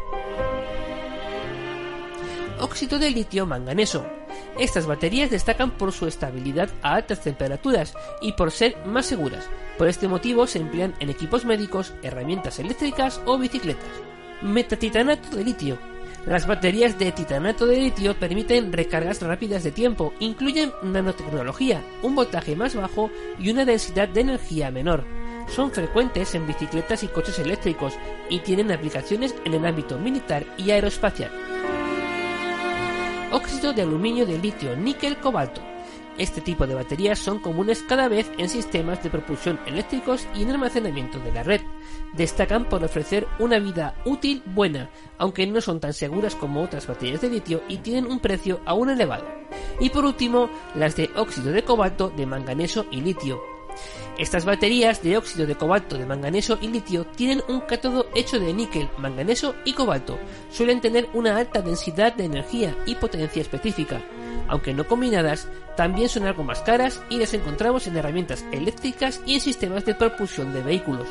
Óxido 2.59 2.99
de 2.99 3.11
litio 3.13 3.47
manganeso. 3.47 4.18
Estas 4.59 4.87
baterías 4.87 5.31
destacan 5.31 5.71
por 5.71 5.93
su 5.93 6.07
estabilidad 6.07 6.71
a 6.83 6.95
altas 6.95 7.21
temperaturas 7.21 7.95
y 8.21 8.33
por 8.33 8.51
ser 8.51 8.77
más 8.87 9.07
seguras. 9.07 9.49
Por 9.77 9.89
este 9.89 10.09
motivo 10.09 10.47
se 10.47 10.59
emplean 10.59 10.95
en 11.01 11.11
equipos 11.11 11.45
médicos, 11.45 11.95
herramientas 12.03 12.59
eléctricas 12.59 13.21
o 13.25 13.39
bicicletas. 13.39 13.89
Metatitanato 14.43 15.37
de 15.37 15.45
litio. 15.45 15.79
Las 16.27 16.47
baterías 16.47 16.99
de 16.99 17.13
titanato 17.13 17.67
de 17.67 17.77
litio 17.77 18.19
permiten 18.19 18.73
recargas 18.73 19.23
rápidas 19.23 19.65
de 19.65 19.73
tiempo, 19.73 20.13
incluyen 20.19 20.73
nanotecnología, 20.83 21.83
un 22.03 22.15
voltaje 22.15 22.55
más 22.55 22.75
bajo 22.75 23.11
y 23.39 23.51
una 23.51 23.65
densidad 23.65 24.09
de 24.09 24.21
energía 24.21 24.71
menor. 24.71 25.05
Son 25.49 25.71
frecuentes 25.71 26.35
en 26.35 26.47
bicicletas 26.47 27.03
y 27.03 27.09
coches 27.09 27.39
eléctricos 27.39 27.95
y 28.29 28.41
tienen 28.41 28.71
aplicaciones 28.71 29.35
en 29.45 29.55
el 29.55 29.65
ámbito 29.65 29.99
militar 29.99 30.45
y 30.59 30.71
aeroespacial. 30.71 31.48
Óxido 33.31 33.75
de 33.75 33.83
aluminio 33.83 34.25
de 34.25 34.39
litio, 34.39 34.75
níquel, 34.75 35.19
cobalto. 35.19 35.61
Este 36.17 36.41
tipo 36.41 36.67
de 36.67 36.75
baterías 36.75 37.19
son 37.19 37.39
comunes 37.39 37.83
cada 37.83 38.09
vez 38.09 38.31
en 38.39 38.49
sistemas 38.49 39.03
de 39.03 39.11
propulsión 39.11 39.61
eléctricos 39.67 40.27
y 40.35 40.43
en 40.43 40.51
almacenamiento 40.51 41.19
de 41.21 41.33
la 41.33 41.43
red. 41.43 41.61
Destacan 42.15 42.65
por 42.71 42.83
ofrecer 42.83 43.29
una 43.39 43.59
vida 43.59 43.95
útil 44.07 44.43
buena, 44.47 44.89
aunque 45.19 45.47
no 45.47 45.61
son 45.61 45.79
tan 45.79 45.93
seguras 45.93 46.35
como 46.35 46.63
otras 46.63 46.87
baterías 46.87 47.21
de 47.21 47.29
litio 47.29 47.63
y 47.69 47.77
tienen 47.77 48.11
un 48.11 48.19
precio 48.19 48.61
aún 48.65 48.89
elevado. 48.89 49.27
Y 49.79 49.91
por 49.91 50.07
último, 50.07 50.49
las 50.75 50.97
de 50.97 51.11
óxido 51.15 51.53
de 51.53 51.63
cobalto, 51.63 52.09
de 52.09 52.25
manganeso 52.25 52.87
y 52.91 53.03
litio. 53.03 53.41
Estas 54.19 54.45
baterías 54.45 55.01
de 55.01 55.17
óxido 55.17 55.47
de 55.47 55.55
cobalto, 55.55 55.97
de 55.97 56.05
manganeso 56.05 56.59
y 56.61 56.67
litio 56.67 57.07
tienen 57.07 57.41
un 57.47 57.61
cátodo 57.61 58.09
hecho 58.17 58.41
de 58.41 58.53
níquel, 58.53 58.89
manganeso 58.99 59.55
y 59.65 59.75
cobalto. 59.75 60.19
Suelen 60.51 60.81
tener 60.81 61.09
una 61.15 61.37
alta 61.37 61.63
densidad 61.63 62.15
de 62.15 62.25
energía 62.25 62.77
y 62.85 62.97
potencia 62.97 63.41
específica. 63.41 64.03
Aunque 64.49 64.75
no 64.75 64.89
combinadas, 64.89 65.47
también 65.77 66.09
son 66.09 66.27
algo 66.27 66.43
más 66.43 66.63
caras 66.63 67.01
y 67.09 67.19
las 67.19 67.33
encontramos 67.33 67.87
en 67.87 67.97
herramientas 67.97 68.45
eléctricas 68.51 69.21
y 69.25 69.35
en 69.35 69.41
sistemas 69.41 69.85
de 69.85 69.95
propulsión 69.95 70.53
de 70.53 70.63
vehículos. 70.63 71.07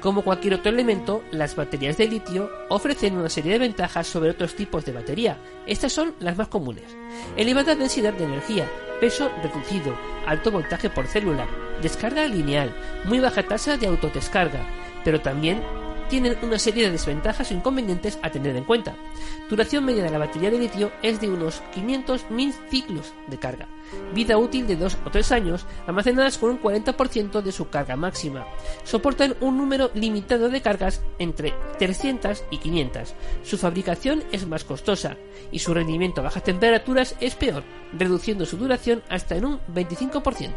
Como 0.00 0.22
cualquier 0.22 0.54
otro 0.54 0.72
elemento, 0.72 1.22
las 1.32 1.54
baterías 1.54 1.98
de 1.98 2.08
litio 2.08 2.50
ofrecen 2.70 3.18
una 3.18 3.28
serie 3.28 3.52
de 3.52 3.58
ventajas 3.58 4.06
sobre 4.06 4.30
otros 4.30 4.54
tipos 4.54 4.86
de 4.86 4.92
batería. 4.92 5.36
Estas 5.66 5.92
son 5.92 6.14
las 6.20 6.38
más 6.38 6.48
comunes. 6.48 6.86
Elevada 7.36 7.74
densidad 7.74 8.14
de 8.14 8.24
energía, 8.24 8.66
peso 9.00 9.30
reducido, 9.42 9.96
alto 10.26 10.50
voltaje 10.50 10.90
por 10.90 11.06
célula, 11.06 11.46
descarga 11.82 12.26
lineal, 12.26 12.74
muy 13.04 13.18
baja 13.20 13.42
tasa 13.42 13.76
de 13.76 13.86
autodescarga, 13.86 14.60
pero 15.04 15.20
también 15.20 15.62
tienen 16.10 16.36
una 16.42 16.58
serie 16.58 16.84
de 16.84 16.90
desventajas 16.90 17.50
o 17.50 17.54
inconvenientes 17.54 18.18
a 18.22 18.30
tener 18.30 18.56
en 18.56 18.64
cuenta. 18.64 18.96
Duración 19.48 19.84
media 19.84 20.02
de 20.02 20.10
la 20.10 20.18
batería 20.18 20.50
de 20.50 20.58
litio 20.58 20.90
es 21.02 21.20
de 21.20 21.30
unos 21.30 21.62
500.000 21.74 22.52
ciclos 22.68 23.14
de 23.28 23.38
carga. 23.38 23.68
Vida 24.12 24.36
útil 24.36 24.66
de 24.66 24.76
2 24.76 24.98
o 25.06 25.10
3 25.10 25.32
años, 25.32 25.66
almacenadas 25.86 26.36
con 26.36 26.50
un 26.50 26.60
40% 26.60 27.40
de 27.40 27.52
su 27.52 27.70
carga 27.70 27.96
máxima. 27.96 28.44
Soportan 28.84 29.36
un 29.40 29.56
número 29.56 29.90
limitado 29.94 30.48
de 30.48 30.60
cargas 30.60 31.00
entre 31.18 31.54
300 31.78 32.44
y 32.50 32.58
500. 32.58 33.14
Su 33.44 33.56
fabricación 33.56 34.24
es 34.32 34.46
más 34.46 34.64
costosa 34.64 35.16
y 35.52 35.60
su 35.60 35.72
rendimiento 35.72 36.20
a 36.20 36.24
bajas 36.24 36.42
temperaturas 36.42 37.14
es 37.20 37.36
peor, 37.36 37.62
reduciendo 37.96 38.44
su 38.46 38.56
duración 38.56 39.02
hasta 39.08 39.36
en 39.36 39.44
un 39.44 39.60
25%. 39.72 40.50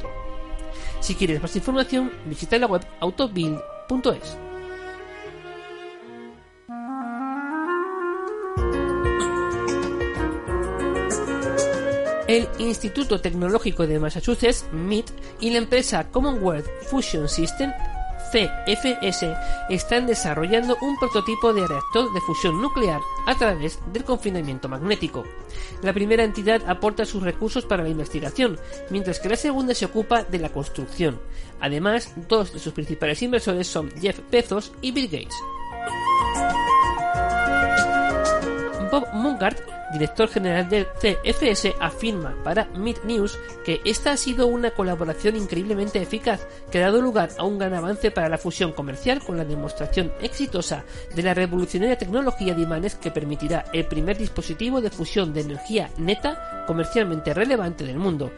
Si 0.99 1.13
quieres 1.13 1.41
más 1.41 1.55
información, 1.55 2.11
visita 2.25 2.57
la 2.57 2.65
web 2.67 2.85
autobuild.es. 2.99 4.52
El 12.27 12.47
Instituto 12.57 13.19
Tecnológico 13.19 13.85
de 13.85 13.99
Massachusetts, 13.99 14.65
MIT, 14.71 15.11
y 15.41 15.49
la 15.49 15.57
empresa 15.57 16.09
Commonwealth 16.09 16.67
Fusion 16.89 17.27
System, 17.27 17.73
CFS, 18.31 19.35
están 19.69 20.07
desarrollando 20.07 20.77
un 20.81 20.97
prototipo 20.97 21.53
de 21.53 21.67
reactor 21.67 22.13
de 22.13 22.21
fusión 22.21 22.61
nuclear 22.61 23.01
a 23.27 23.35
través 23.35 23.77
del 23.91 24.05
confinamiento 24.05 24.69
magnético. 24.69 25.25
La 25.81 25.93
primera 25.93 26.23
entidad 26.23 26.61
aporta 26.65 27.05
sus 27.05 27.21
recursos 27.21 27.65
para 27.65 27.83
la 27.83 27.89
investigación, 27.89 28.57
mientras 28.89 29.19
que 29.19 29.29
la 29.29 29.35
segunda 29.35 29.75
se 29.75 29.85
ocupa 29.85 30.23
de 30.23 30.39
la 30.39 30.49
construcción. 30.49 31.19
Además, 31.59 32.13
dos 32.29 32.53
de 32.53 32.59
sus 32.59 32.73
principales 32.73 33.21
inversores 33.21 33.67
son 33.67 33.91
Jeff 33.99 34.19
Bezos 34.31 34.71
y 34.81 34.91
Bill 34.91 35.09
Gates. 35.09 35.35
Bob 38.89 39.11
Mungard, 39.13 39.57
director 39.91 40.29
general 40.29 40.69
del 40.69 40.87
CFS, 40.87 41.75
afirma 41.79 42.35
para 42.43 42.65
Mid 42.75 42.97
News 43.03 43.37
que 43.65 43.81
esta 43.85 44.11
ha 44.11 44.17
sido 44.17 44.47
una 44.47 44.71
colaboración 44.71 45.35
increíblemente 45.35 46.01
eficaz 46.01 46.47
que 46.71 46.79
ha 46.79 46.87
dado 46.87 47.01
lugar 47.01 47.29
a 47.37 47.43
un 47.43 47.57
gran 47.57 47.73
avance 47.73 48.11
para 48.11 48.29
la 48.29 48.37
fusión 48.37 48.71
comercial 48.71 49.23
con 49.23 49.37
la 49.37 49.45
demostración 49.45 50.11
exitosa 50.21 50.83
de 51.15 51.23
la 51.23 51.33
revolucionaria 51.33 51.97
tecnología 51.97 52.53
de 52.53 52.61
imanes 52.61 52.95
que 52.95 53.11
permitirá 53.11 53.65
el 53.73 53.85
primer 53.85 54.17
dispositivo 54.17 54.81
de 54.81 54.89
fusión 54.89 55.33
de 55.33 55.41
energía 55.41 55.89
neta 55.97 56.65
comercialmente 56.67 57.33
relevante 57.33 57.85
del 57.85 57.97
mundo, 57.97 58.31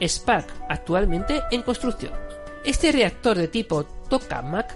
Spark, 0.00 0.46
actualmente 0.68 1.42
en 1.50 1.62
construcción. 1.62 2.12
Este 2.64 2.92
reactor 2.92 3.36
de 3.36 3.48
tipo 3.48 3.84
tokamak 4.08 4.72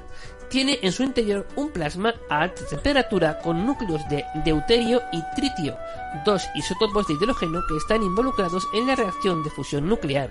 tiene 0.49 0.78
en 0.82 0.92
su 0.92 1.03
interior 1.03 1.47
un 1.57 1.70
plasma 1.70 2.14
a 2.28 2.42
alta 2.42 2.64
temperatura 2.66 3.38
con 3.38 3.66
núcleos 3.66 4.07
de 4.09 4.24
deuterio 4.44 5.03
y 5.12 5.22
tritio, 5.34 5.76
dos 6.24 6.44
isótopos 6.55 7.07
de 7.07 7.14
hidrógeno 7.14 7.61
que 7.68 7.76
están 7.76 8.03
involucrados 8.03 8.66
en 8.74 8.86
la 8.86 8.97
reacción 8.97 9.42
de 9.42 9.51
fusión 9.51 9.88
nuclear. 9.88 10.30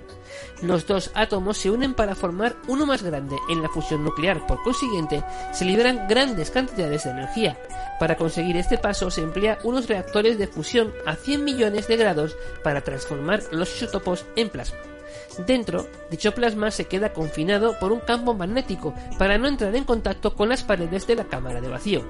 Los 0.62 0.86
dos 0.86 1.10
átomos 1.14 1.58
se 1.58 1.70
unen 1.70 1.94
para 1.94 2.14
formar 2.14 2.56
uno 2.68 2.86
más 2.86 3.02
grande 3.02 3.36
en 3.48 3.62
la 3.62 3.68
fusión 3.68 4.04
nuclear, 4.04 4.46
por 4.46 4.62
consiguiente, 4.62 5.22
se 5.52 5.64
liberan 5.64 6.08
grandes 6.08 6.50
cantidades 6.50 7.04
de 7.04 7.10
energía. 7.10 7.58
Para 7.98 8.16
conseguir 8.16 8.56
este 8.56 8.78
paso 8.78 9.10
se 9.10 9.22
emplea 9.22 9.58
unos 9.64 9.88
reactores 9.88 10.38
de 10.38 10.46
fusión 10.46 10.92
a 11.06 11.14
100 11.14 11.44
millones 11.44 11.88
de 11.88 11.96
grados 11.96 12.36
para 12.62 12.82
transformar 12.82 13.42
los 13.50 13.74
isótopos 13.74 14.24
en 14.36 14.50
plasma. 14.50 14.95
Dentro, 15.44 15.86
dicho 16.10 16.32
plasma 16.32 16.70
se 16.70 16.86
queda 16.86 17.12
confinado 17.12 17.78
por 17.78 17.92
un 17.92 18.00
campo 18.00 18.34
magnético 18.34 18.94
para 19.18 19.38
no 19.38 19.48
entrar 19.48 19.74
en 19.74 19.84
contacto 19.84 20.34
con 20.34 20.48
las 20.48 20.62
paredes 20.62 21.06
de 21.06 21.16
la 21.16 21.24
cámara 21.24 21.60
de 21.60 21.68
vacío. 21.68 22.04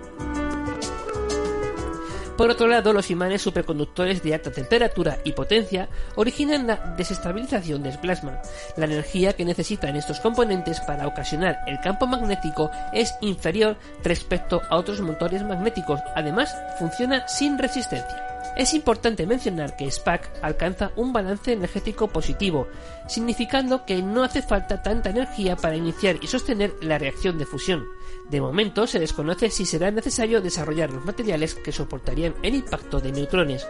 Por 2.36 2.50
otro 2.50 2.66
lado, 2.66 2.92
los 2.92 3.10
imanes 3.10 3.40
superconductores 3.40 4.22
de 4.22 4.34
alta 4.34 4.52
temperatura 4.52 5.18
y 5.24 5.32
potencia 5.32 5.88
originan 6.16 6.66
la 6.66 6.76
desestabilización 6.96 7.82
del 7.82 7.98
plasma. 7.98 8.42
La 8.76 8.84
energía 8.84 9.32
que 9.32 9.46
necesitan 9.46 9.96
estos 9.96 10.20
componentes 10.20 10.80
para 10.80 11.06
ocasionar 11.06 11.60
el 11.66 11.80
campo 11.80 12.06
magnético 12.06 12.70
es 12.92 13.14
inferior 13.22 13.76
respecto 14.04 14.60
a 14.68 14.76
otros 14.76 15.00
motores 15.00 15.42
magnéticos. 15.44 16.00
Además, 16.14 16.54
funciona 16.78 17.26
sin 17.26 17.56
resistencia. 17.56 18.25
Es 18.56 18.72
importante 18.72 19.26
mencionar 19.26 19.76
que 19.76 19.90
SPAC 19.90 20.30
alcanza 20.40 20.90
un 20.96 21.12
balance 21.12 21.52
energético 21.52 22.08
positivo, 22.08 22.68
significando 23.06 23.84
que 23.84 24.02
no 24.02 24.24
hace 24.24 24.40
falta 24.40 24.82
tanta 24.82 25.10
energía 25.10 25.56
para 25.56 25.76
iniciar 25.76 26.16
y 26.22 26.26
sostener 26.26 26.72
la 26.80 26.96
reacción 26.96 27.36
de 27.36 27.44
fusión. 27.44 27.84
De 28.30 28.40
momento 28.40 28.86
se 28.86 28.98
desconoce 28.98 29.50
si 29.50 29.66
será 29.66 29.90
necesario 29.90 30.40
desarrollar 30.40 30.90
los 30.90 31.04
materiales 31.04 31.54
que 31.54 31.70
soportarían 31.70 32.34
el 32.42 32.54
impacto 32.54 32.98
de 32.98 33.12
neutrones. 33.12 33.68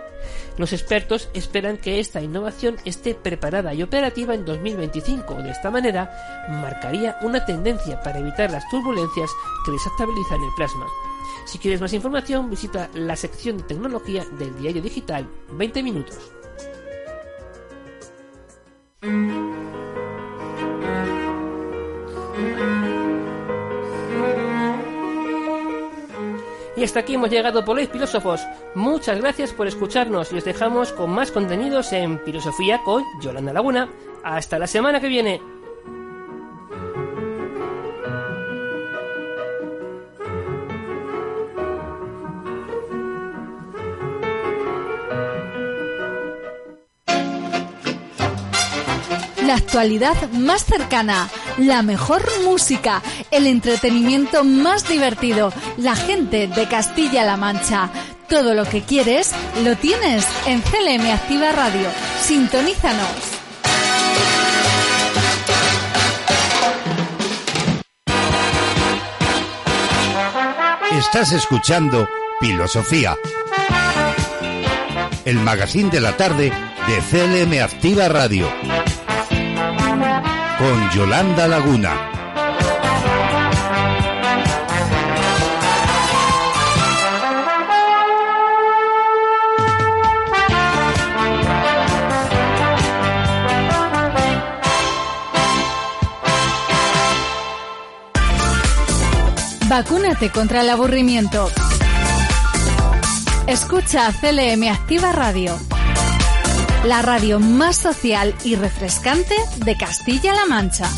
Los 0.56 0.72
expertos 0.72 1.30
esperan 1.34 1.78
que 1.78 1.98
esta 1.98 2.22
innovación 2.22 2.76
esté 2.84 3.16
preparada 3.16 3.74
y 3.74 3.82
operativa 3.82 4.34
en 4.34 4.44
2025. 4.44 5.34
De 5.42 5.50
esta 5.50 5.70
manera, 5.72 6.46
marcaría 6.48 7.18
una 7.22 7.44
tendencia 7.44 8.00
para 8.02 8.20
evitar 8.20 8.52
las 8.52 8.68
turbulencias 8.68 9.30
que 9.64 9.72
desestabilizan 9.72 10.42
el 10.42 10.54
plasma. 10.56 10.86
Si 11.46 11.58
quieres 11.58 11.80
más 11.80 11.92
información, 11.92 12.50
visita 12.50 12.90
la 12.92 13.14
sección 13.14 13.58
de 13.58 13.62
tecnología 13.62 14.24
del 14.38 14.54
diario 14.58 14.82
digital 14.82 15.28
20 15.52 15.82
minutos. 15.82 16.18
Y 26.76 26.84
hasta 26.84 27.00
aquí 27.00 27.14
hemos 27.14 27.30
llegado 27.30 27.64
hoy, 27.64 27.86
filósofos. 27.86 28.42
Muchas 28.74 29.18
gracias 29.18 29.52
por 29.52 29.66
escucharnos 29.66 30.32
y 30.32 30.38
os 30.38 30.44
dejamos 30.44 30.92
con 30.92 31.10
más 31.10 31.30
contenidos 31.30 31.92
en 31.92 32.20
Filosofía 32.20 32.82
con 32.84 33.02
Yolanda 33.22 33.52
Laguna. 33.52 33.88
Hasta 34.24 34.58
la 34.58 34.66
semana 34.66 35.00
que 35.00 35.08
viene. 35.08 35.40
La 49.46 49.54
actualidad 49.54 50.30
más 50.32 50.64
cercana, 50.64 51.28
la 51.56 51.82
mejor 51.82 52.24
música, 52.42 53.00
el 53.30 53.46
entretenimiento 53.46 54.42
más 54.42 54.88
divertido, 54.88 55.52
la 55.76 55.94
gente 55.94 56.48
de 56.48 56.66
Castilla-La 56.66 57.36
Mancha. 57.36 57.88
Todo 58.28 58.54
lo 58.54 58.64
que 58.64 58.82
quieres 58.82 59.30
lo 59.62 59.76
tienes 59.76 60.26
en 60.46 60.60
CLM 60.62 61.12
Activa 61.12 61.52
Radio. 61.52 61.88
Sintonízanos. 62.20 63.06
Estás 70.98 71.30
escuchando 71.30 72.08
Filosofía, 72.40 73.16
el 75.24 75.36
magazine 75.36 75.90
de 75.90 76.00
la 76.00 76.16
tarde 76.16 76.52
de 76.86 77.00
CLM 77.10 77.62
Activa 77.62 78.08
Radio, 78.08 78.48
con 80.58 80.90
Yolanda 80.90 81.46
Laguna. 81.48 81.92
Vacúnate 99.68 100.30
contra 100.30 100.62
el 100.62 100.70
aburrimiento. 100.70 101.50
Escucha 103.46 104.10
CLM 104.12 104.70
Activa 104.72 105.12
Radio, 105.12 105.58
la 106.86 107.02
radio 107.02 107.40
más 107.40 107.76
social 107.76 108.32
y 108.44 108.54
refrescante 108.54 109.34
de 109.64 109.76
Castilla-La 109.76 110.46
Mancha. 110.46 110.88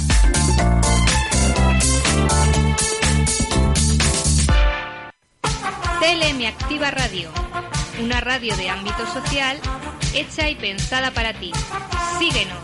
CLM 6.01 6.47
Activa 6.47 6.91
Radio, 6.91 7.31
una 8.03 8.21
radio 8.21 8.55
de 8.57 8.69
ámbito 8.69 9.07
social 9.07 9.59
hecha 10.15 10.51
y 10.51 10.57
pensada 10.57 11.11
para 11.11 11.33
ti. 11.33 11.53
Síguenos, 12.19 12.59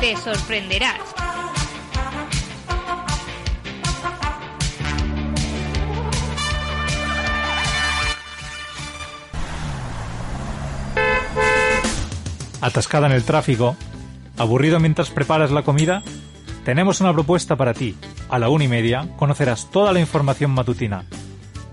te 0.00 0.16
sorprenderás. 0.16 1.19
¿Atascada 12.60 13.06
en 13.06 13.12
el 13.12 13.24
tráfico? 13.24 13.76
¿Aburrido 14.36 14.80
mientras 14.80 15.10
preparas 15.10 15.50
la 15.50 15.62
comida? 15.62 16.02
Tenemos 16.64 17.00
una 17.00 17.12
propuesta 17.12 17.56
para 17.56 17.72
ti. 17.72 17.96
A 18.28 18.38
la 18.38 18.50
una 18.50 18.64
y 18.64 18.68
media 18.68 19.08
conocerás 19.16 19.70
toda 19.70 19.92
la 19.92 20.00
información 20.00 20.50
matutina. 20.50 21.04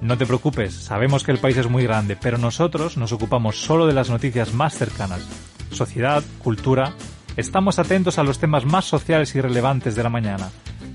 No 0.02 0.18
te 0.18 0.26
preocupes, 0.26 0.74
sabemos 0.74 1.24
que 1.24 1.32
el 1.32 1.40
país 1.40 1.58
es 1.58 1.70
muy 1.70 1.84
grande, 1.84 2.16
pero 2.16 2.38
nosotros 2.38 2.98
nos 2.98 3.12
ocupamos 3.12 3.60
solo 3.60 3.86
de 3.86 3.94
las 3.94 4.10
noticias 4.10 4.54
más 4.54 4.76
cercanas. 4.76 5.28
Sociedad, 5.72 6.24
cultura. 6.40 6.94
Estamos 7.36 7.80
atentos 7.80 8.18
a 8.18 8.24
los 8.24 8.40
temas 8.40 8.66
más 8.66 8.86
sociales 8.86 9.36
y 9.36 9.42
relevantes 9.42 9.96
de 9.96 10.04
la 10.04 10.10
mañana, 10.10 10.50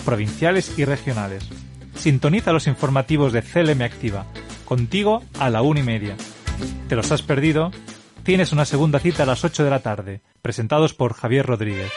provinciales 0.05 0.78
y 0.78 0.84
regionales. 0.84 1.49
Sintoniza 1.95 2.53
los 2.53 2.66
informativos 2.66 3.32
de 3.32 3.43
CLM 3.43 3.82
Activa, 3.82 4.24
contigo 4.64 5.22
a 5.38 5.51
la 5.51 5.62
una 5.62 5.80
y 5.80 5.84
media. 5.84 6.16
¿Te 6.88 6.97
los 6.97 7.12
has 7.12 7.22
perdido? 7.22 7.70
Tienes 8.25 8.53
una 8.53 8.64
segunda 8.64 9.01
cita 9.01 9.25
a 9.25 9.27
las 9.27 9.45
8 9.45 9.64
de 9.64 9.70
la 9.70 9.81
tarde, 9.81 10.20
presentados 10.43 10.95
por 10.95 11.12
Javier 11.14 11.45
Rodríguez. 11.45 11.91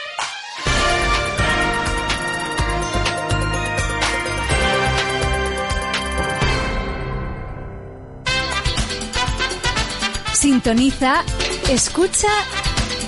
Sintoniza, 10.33 11.23
escucha 11.69 12.27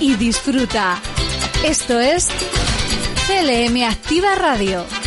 y 0.00 0.14
disfruta. 0.14 1.00
Esto 1.64 1.98
es 1.98 2.28
CLM 3.26 3.82
Activa 3.82 4.36
Radio. 4.36 4.97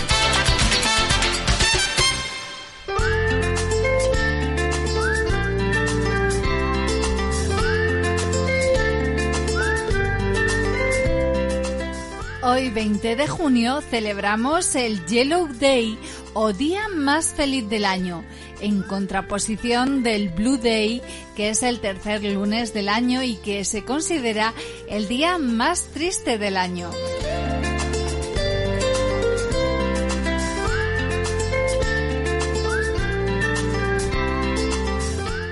Hoy 12.54 12.70
20 12.70 13.16
de 13.16 13.28
junio 13.30 13.80
celebramos 13.80 14.76
el 14.76 15.06
Yellow 15.06 15.47
Day 15.47 15.97
o 16.34 16.52
día 16.52 16.89
más 16.89 17.34
feliz 17.34 17.70
del 17.70 17.86
año, 17.86 18.26
en 18.60 18.84
contraposición 18.84 20.04
del 20.04 20.28
Blue 20.28 20.58
Day, 20.58 21.02
que 21.38 21.47
es 21.47 21.64
el 21.64 21.80
tercer 21.80 22.22
lunes 22.26 22.74
del 22.74 22.89
año 22.89 23.24
y 23.24 23.36
que 23.36 23.64
se 23.64 23.86
considera 23.86 24.54
el 24.89 25.08
día 25.08 25.38
más 25.38 25.86
triste 25.93 26.38
del 26.38 26.58
año. 26.58 26.91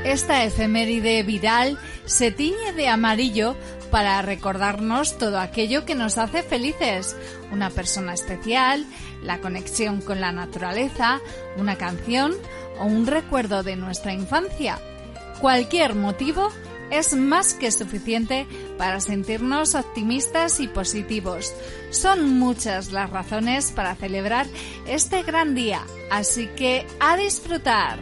Esta 0.04 0.43
efeméride 0.43 1.24
viral 1.24 1.80
se 2.04 2.32
tiñe 2.32 2.74
de 2.76 2.89
amarillo 2.89 3.56
para 3.92 4.22
recordarnos 4.22 5.18
todo 5.18 5.40
aquello 5.40 5.86
que 5.86 5.96
nos 5.96 6.18
hace 6.18 6.44
felices, 6.44 7.16
una 7.52 7.70
persona 7.70 8.14
especial, 8.14 8.86
la 9.24 9.40
conexión 9.40 10.02
con 10.02 10.22
la 10.22 10.32
naturaleza, 10.32 11.20
una 11.58 11.78
canción 11.78 12.34
o 12.80 12.86
un 12.86 13.08
recuerdo 13.08 13.64
de 13.64 13.76
nuestra 13.76 14.14
infancia. 14.14 14.80
Cualquier 15.42 15.96
motivo 15.96 16.50
es 16.92 17.14
más 17.16 17.54
que 17.54 17.72
suficiente 17.72 18.48
para 18.78 19.00
sentirnos 19.00 19.76
optimistas 19.76 20.60
y 20.60 20.68
positivos. 20.68 21.54
Son 21.92 22.40
muchas 22.40 22.92
las 22.92 23.10
razones 23.10 23.72
para 23.72 23.96
celebrar 23.96 24.48
este 24.88 25.24
gran 25.24 25.56
día, 25.56 25.84
así 26.10 26.48
que 26.56 26.86
a 27.00 27.16
disfrutar. 27.18 28.00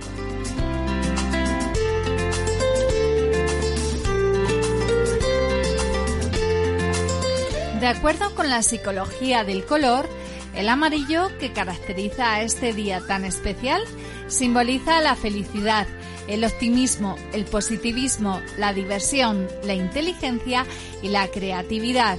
De 7.80 7.86
acuerdo 7.86 8.34
con 8.34 8.50
la 8.50 8.64
psicología 8.64 9.44
del 9.44 9.64
color, 9.64 10.10
el 10.56 10.68
amarillo 10.68 11.30
que 11.40 11.54
caracteriza 11.54 12.34
a 12.34 12.42
este 12.42 12.74
día 12.74 13.02
tan 13.06 13.24
especial 13.24 13.84
simboliza 14.28 15.00
la 15.02 15.16
felicidad, 15.16 15.86
el 16.28 16.44
optimismo, 16.44 17.18
el 17.34 17.46
positivismo, 17.46 18.42
la 18.58 18.74
diversión, 18.74 19.48
la 19.64 19.76
inteligencia 19.76 20.66
y 21.04 21.10
la 21.10 21.28
creatividad. 21.28 22.18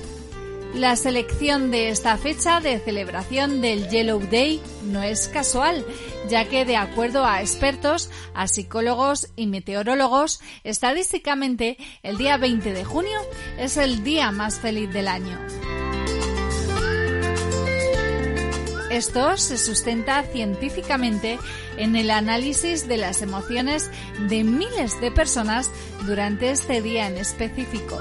La 0.75 0.97
selección 0.97 1.71
de 1.71 1.89
esta 1.89 2.17
fecha 2.19 2.61
de 2.61 2.79
celebración 2.79 3.61
del 3.61 3.89
Yellow 3.89 4.21
Day 4.31 4.61
no 4.85 5.03
es 5.03 5.27
casual, 5.29 5.85
ya 6.29 6.45
que 6.45 6.65
de 6.65 6.77
acuerdo 6.77 7.25
a 7.25 7.41
expertos, 7.41 8.11
a 8.35 8.47
psicólogos 8.49 9.29
y 9.35 9.47
meteorólogos, 9.47 10.41
estadísticamente 10.65 11.79
el 12.03 12.19
día 12.19 12.37
20 12.37 12.73
de 12.75 12.85
junio 12.85 13.19
es 13.59 13.77
el 13.77 14.05
día 14.05 14.31
más 14.31 14.61
feliz 14.61 14.93
del 14.93 15.09
año. 15.09 15.39
Esto 18.91 19.37
se 19.37 19.59
sustenta 19.59 20.23
científicamente 20.23 21.39
en 21.77 21.97
el 21.97 22.11
análisis 22.11 22.89
de 22.89 22.97
las 22.97 23.23
emociones 23.23 23.91
de 24.29 24.45
miles 24.45 25.01
de 25.01 25.11
personas 25.11 25.71
durante 26.07 26.51
este 26.51 26.83
día 26.83 27.07
en 27.07 27.17
específico. 27.17 27.99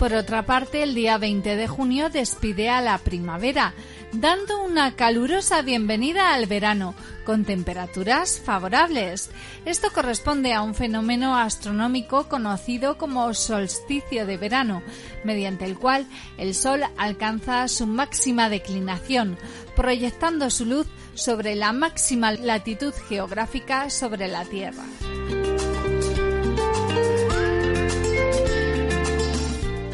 Por 0.00 0.14
otra 0.14 0.46
parte, 0.46 0.82
el 0.82 0.94
día 0.94 1.18
20 1.18 1.56
de 1.56 1.68
junio 1.68 2.08
despide 2.08 2.70
a 2.70 2.80
la 2.80 2.96
primavera, 2.96 3.74
dando 4.12 4.64
una 4.64 4.96
calurosa 4.96 5.60
bienvenida 5.60 6.32
al 6.32 6.46
verano, 6.46 6.94
con 7.26 7.44
temperaturas 7.44 8.40
favorables. 8.42 9.28
Esto 9.66 9.88
corresponde 9.92 10.54
a 10.54 10.62
un 10.62 10.74
fenómeno 10.74 11.36
astronómico 11.36 12.30
conocido 12.30 12.96
como 12.96 13.34
solsticio 13.34 14.24
de 14.24 14.38
verano, 14.38 14.82
mediante 15.22 15.66
el 15.66 15.78
cual 15.78 16.06
el 16.38 16.54
Sol 16.54 16.80
alcanza 16.96 17.68
su 17.68 17.86
máxima 17.86 18.48
declinación, 18.48 19.36
proyectando 19.76 20.48
su 20.48 20.64
luz 20.64 20.86
sobre 21.12 21.56
la 21.56 21.74
máxima 21.74 22.32
latitud 22.32 22.94
geográfica 23.10 23.90
sobre 23.90 24.28
la 24.28 24.46
Tierra. 24.46 24.84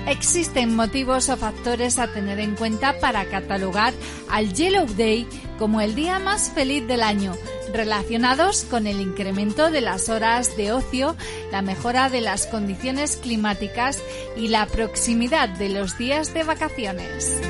Existen 0.06 0.76
motivos 0.76 1.28
o 1.28 1.36
factores 1.36 1.98
a 1.98 2.06
tener 2.06 2.38
en 2.38 2.54
cuenta 2.54 2.98
para 3.00 3.24
catalogar 3.24 3.92
al 4.30 4.52
Yellow 4.54 4.86
Day 4.86 5.26
como 5.58 5.80
el 5.80 5.96
día 5.96 6.20
más 6.20 6.50
feliz 6.50 6.86
del 6.86 7.02
año, 7.02 7.34
relacionados 7.72 8.64
con 8.64 8.86
el 8.86 9.00
incremento 9.00 9.70
de 9.70 9.80
las 9.80 10.08
horas 10.08 10.56
de 10.56 10.70
ocio, 10.70 11.16
la 11.50 11.60
mejora 11.60 12.08
de 12.08 12.20
las 12.20 12.46
condiciones 12.46 13.16
climáticas 13.16 14.00
y 14.36 14.48
la 14.48 14.66
proximidad 14.66 15.48
de 15.48 15.70
los 15.70 15.98
días 15.98 16.32
de 16.32 16.44
vacaciones. 16.44 17.40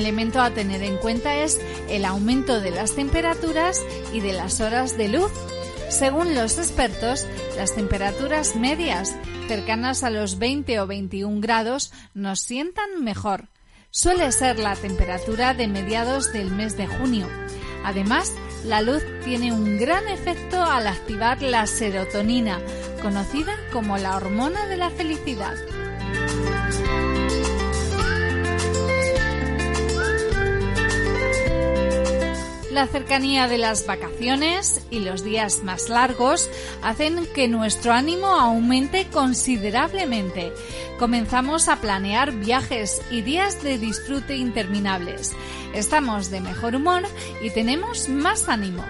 Elemento 0.00 0.40
a 0.40 0.50
tener 0.50 0.82
en 0.82 0.96
cuenta 0.96 1.36
es 1.36 1.60
el 1.88 2.04
aumento 2.04 2.60
de 2.60 2.70
las 2.70 2.94
temperaturas 2.94 3.80
y 4.12 4.20
de 4.20 4.32
las 4.32 4.60
horas 4.60 4.96
de 4.96 5.08
luz. 5.08 5.30
Según 5.90 6.34
los 6.34 6.58
expertos, 6.58 7.26
las 7.56 7.74
temperaturas 7.74 8.56
medias 8.56 9.14
cercanas 9.46 10.02
a 10.02 10.10
los 10.10 10.38
20 10.38 10.80
o 10.80 10.86
21 10.86 11.40
grados 11.40 11.92
nos 12.14 12.40
sientan 12.40 13.04
mejor. 13.04 13.48
Suele 13.90 14.30
ser 14.32 14.58
la 14.58 14.74
temperatura 14.74 15.52
de 15.52 15.68
mediados 15.68 16.32
del 16.32 16.50
mes 16.50 16.76
de 16.76 16.86
junio. 16.86 17.28
Además, 17.84 18.32
la 18.64 18.80
luz 18.80 19.02
tiene 19.24 19.52
un 19.52 19.78
gran 19.78 20.06
efecto 20.08 20.62
al 20.62 20.86
activar 20.86 21.42
la 21.42 21.66
serotonina, 21.66 22.60
conocida 23.02 23.54
como 23.72 23.98
la 23.98 24.16
hormona 24.16 24.66
de 24.66 24.76
la 24.76 24.90
felicidad. 24.90 25.56
La 32.70 32.86
cercanía 32.86 33.48
de 33.48 33.58
las 33.58 33.84
vacaciones 33.84 34.86
y 34.90 35.00
los 35.00 35.24
días 35.24 35.64
más 35.64 35.88
largos 35.88 36.48
hacen 36.82 37.26
que 37.34 37.48
nuestro 37.48 37.92
ánimo 37.92 38.28
aumente 38.28 39.08
considerablemente. 39.08 40.52
Comenzamos 40.96 41.68
a 41.68 41.80
planear 41.80 42.30
viajes 42.30 43.02
y 43.10 43.22
días 43.22 43.62
de 43.64 43.78
disfrute 43.78 44.36
interminables. 44.36 45.32
Estamos 45.74 46.30
de 46.30 46.40
mejor 46.40 46.76
humor 46.76 47.02
y 47.42 47.50
tenemos 47.50 48.08
más 48.08 48.48
ánimo. 48.48 48.84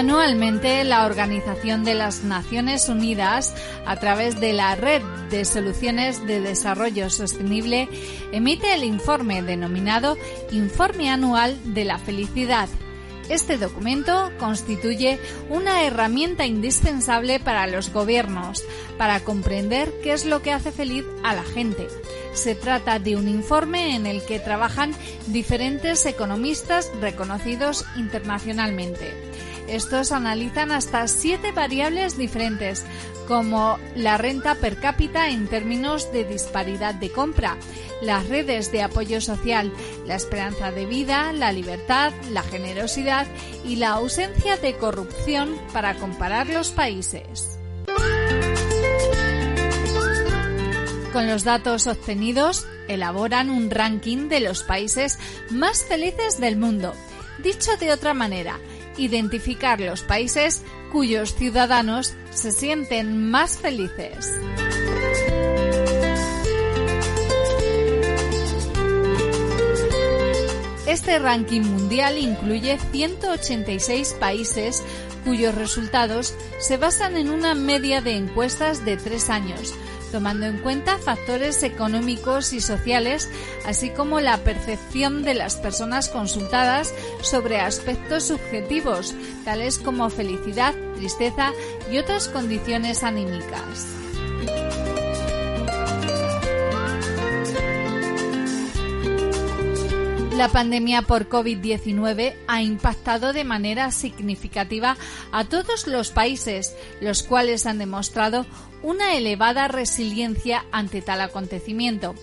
Anualmente, 0.00 0.82
la 0.84 1.04
Organización 1.04 1.84
de 1.84 1.92
las 1.92 2.24
Naciones 2.24 2.88
Unidas, 2.88 3.54
a 3.84 3.96
través 3.96 4.40
de 4.40 4.54
la 4.54 4.74
Red 4.74 5.02
de 5.28 5.44
Soluciones 5.44 6.26
de 6.26 6.40
Desarrollo 6.40 7.10
Sostenible, 7.10 7.86
emite 8.32 8.72
el 8.72 8.84
informe 8.84 9.42
denominado 9.42 10.16
Informe 10.52 11.10
Anual 11.10 11.74
de 11.74 11.84
la 11.84 11.98
Felicidad. 11.98 12.70
Este 13.28 13.58
documento 13.58 14.32
constituye 14.38 15.20
una 15.50 15.84
herramienta 15.84 16.46
indispensable 16.46 17.38
para 17.38 17.66
los 17.66 17.92
gobiernos 17.92 18.64
para 18.96 19.20
comprender 19.20 19.92
qué 20.02 20.14
es 20.14 20.24
lo 20.24 20.40
que 20.40 20.54
hace 20.54 20.72
feliz 20.72 21.04
a 21.22 21.34
la 21.34 21.44
gente. 21.44 21.88
Se 22.32 22.54
trata 22.54 22.98
de 23.00 23.16
un 23.16 23.28
informe 23.28 23.94
en 23.96 24.06
el 24.06 24.24
que 24.24 24.40
trabajan 24.40 24.94
diferentes 25.26 26.06
economistas 26.06 26.90
reconocidos 27.02 27.84
internacionalmente. 27.98 29.30
Estos 29.70 30.10
analizan 30.10 30.72
hasta 30.72 31.06
siete 31.06 31.52
variables 31.52 32.18
diferentes, 32.18 32.84
como 33.28 33.78
la 33.94 34.18
renta 34.18 34.56
per 34.56 34.80
cápita 34.80 35.28
en 35.28 35.46
términos 35.46 36.12
de 36.12 36.24
disparidad 36.24 36.92
de 36.96 37.12
compra, 37.12 37.56
las 38.02 38.28
redes 38.28 38.72
de 38.72 38.82
apoyo 38.82 39.20
social, 39.20 39.72
la 40.06 40.16
esperanza 40.16 40.72
de 40.72 40.86
vida, 40.86 41.32
la 41.32 41.52
libertad, 41.52 42.12
la 42.32 42.42
generosidad 42.42 43.28
y 43.64 43.76
la 43.76 43.90
ausencia 43.90 44.56
de 44.56 44.76
corrupción 44.76 45.56
para 45.72 45.94
comparar 45.94 46.48
los 46.48 46.70
países. 46.70 47.56
Con 51.12 51.28
los 51.28 51.44
datos 51.44 51.86
obtenidos, 51.86 52.66
elaboran 52.88 53.50
un 53.50 53.70
ranking 53.70 54.28
de 54.28 54.40
los 54.40 54.64
países 54.64 55.20
más 55.48 55.84
felices 55.84 56.40
del 56.40 56.56
mundo. 56.56 56.92
Dicho 57.38 57.76
de 57.78 57.92
otra 57.92 58.14
manera, 58.14 58.58
identificar 58.96 59.80
los 59.80 60.02
países 60.02 60.62
cuyos 60.92 61.34
ciudadanos 61.34 62.14
se 62.30 62.52
sienten 62.52 63.30
más 63.30 63.58
felices. 63.58 64.32
Este 70.86 71.20
ranking 71.20 71.60
mundial 71.60 72.18
incluye 72.18 72.76
186 72.90 74.16
países 74.18 74.82
cuyos 75.24 75.54
resultados 75.54 76.34
se 76.58 76.78
basan 76.78 77.16
en 77.16 77.30
una 77.30 77.54
media 77.54 78.00
de 78.00 78.16
encuestas 78.16 78.84
de 78.84 78.96
tres 78.96 79.30
años, 79.30 79.72
tomando 80.10 80.46
en 80.46 80.58
cuenta 80.58 80.98
factores 80.98 81.62
económicos 81.62 82.52
y 82.52 82.60
sociales, 82.60 83.28
así 83.66 83.90
como 83.90 84.20
la 84.20 84.38
percepción 84.38 85.22
de 85.22 85.34
las 85.34 85.56
personas 85.56 86.08
consultadas 86.08 86.94
sobre 87.22 87.60
aspectos 87.60 88.24
subjetivos, 88.24 89.14
tales 89.44 89.78
como 89.78 90.10
felicidad, 90.10 90.74
tristeza 90.96 91.52
y 91.90 91.98
otras 91.98 92.28
condiciones 92.28 93.02
anímicas. 93.02 94.09
La 100.40 100.48
pandemia 100.48 101.02
por 101.02 101.28
COVID-19 101.28 102.34
ha 102.48 102.62
impactado 102.62 103.34
de 103.34 103.44
manera 103.44 103.90
significativa 103.90 104.96
a 105.32 105.44
todos 105.44 105.86
los 105.86 106.12
países, 106.12 106.74
los 107.02 107.22
cuales 107.22 107.66
han 107.66 107.76
demostrado 107.76 108.46
una 108.82 109.18
elevada 109.18 109.68
resiliencia 109.68 110.64
ante 110.72 111.02
tal 111.02 111.20
acontecimiento. 111.20 112.14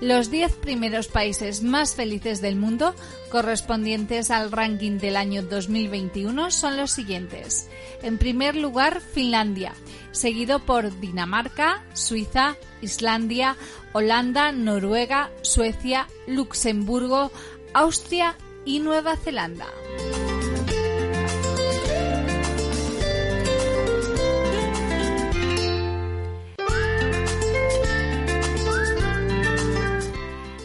Los 0.00 0.30
10 0.30 0.54
primeros 0.56 1.08
países 1.08 1.64
más 1.64 1.96
felices 1.96 2.40
del 2.40 2.54
mundo, 2.54 2.94
correspondientes 3.28 4.30
al 4.30 4.52
ranking 4.52 4.98
del 4.98 5.16
año 5.16 5.42
2021, 5.42 6.52
son 6.52 6.76
los 6.76 6.92
siguientes. 6.92 7.68
En 8.02 8.18
primer 8.18 8.54
lugar, 8.54 9.00
Finlandia, 9.00 9.72
seguido 10.12 10.60
por 10.60 11.00
Dinamarca, 11.00 11.82
Suiza, 11.92 12.56
Islandia, 12.82 13.56
Holanda, 13.92 14.52
Noruega, 14.52 15.30
Suecia, 15.42 16.08
Luxemburgo, 16.26 17.30
Austria 17.74 18.36
y 18.64 18.78
Nueva 18.78 19.16
Zelanda. 19.16 19.66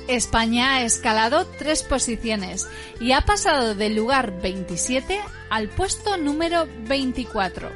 España 0.07 0.75
ha 0.75 0.83
escalado 0.83 1.47
tres 1.57 1.81
posiciones 1.81 2.67
y 2.99 3.13
ha 3.13 3.21
pasado 3.21 3.73
del 3.73 3.95
lugar 3.95 4.39
27 4.41 5.19
al 5.49 5.69
puesto 5.69 6.17
número 6.17 6.67
24. 6.87 7.69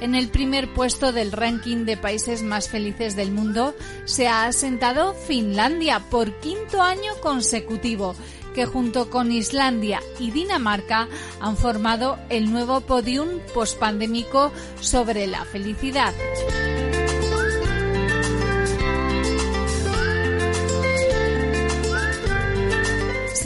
En 0.00 0.14
el 0.14 0.28
primer 0.28 0.72
puesto 0.72 1.12
del 1.12 1.32
ranking 1.32 1.84
de 1.84 1.96
países 1.96 2.42
más 2.42 2.68
felices 2.68 3.16
del 3.16 3.32
mundo 3.32 3.74
se 4.04 4.28
ha 4.28 4.46
asentado 4.46 5.14
Finlandia 5.14 6.00
por 6.10 6.40
quinto 6.40 6.80
año 6.82 7.12
consecutivo, 7.20 8.14
que 8.54 8.66
junto 8.66 9.10
con 9.10 9.32
Islandia 9.32 10.02
y 10.18 10.30
Dinamarca 10.30 11.08
han 11.40 11.56
formado 11.56 12.18
el 12.28 12.50
nuevo 12.50 12.80
podium 12.80 13.40
pospandémico 13.54 14.52
sobre 14.80 15.26
la 15.26 15.44
felicidad. 15.44 16.14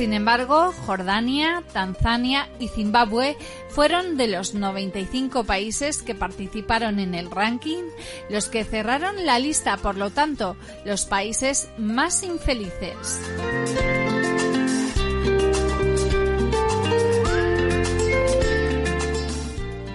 Sin 0.04 0.12
embargo, 0.12 0.72
Jordania, 0.86 1.62
Tanzania 1.72 2.48
y 2.58 2.66
Zimbabue 2.66 3.36
fueron 3.68 4.16
de 4.16 4.26
los 4.26 4.52
95 4.52 5.44
países 5.44 6.02
que 6.02 6.16
participaron 6.16 6.98
en 6.98 7.14
el 7.14 7.30
ranking 7.30 7.84
los 8.28 8.48
que 8.48 8.64
cerraron 8.64 9.24
la 9.24 9.38
lista, 9.38 9.76
por 9.76 9.96
lo 9.96 10.10
tanto, 10.10 10.56
los 10.84 11.04
países 11.06 11.68
más 11.78 12.24
infelices. 12.24 13.20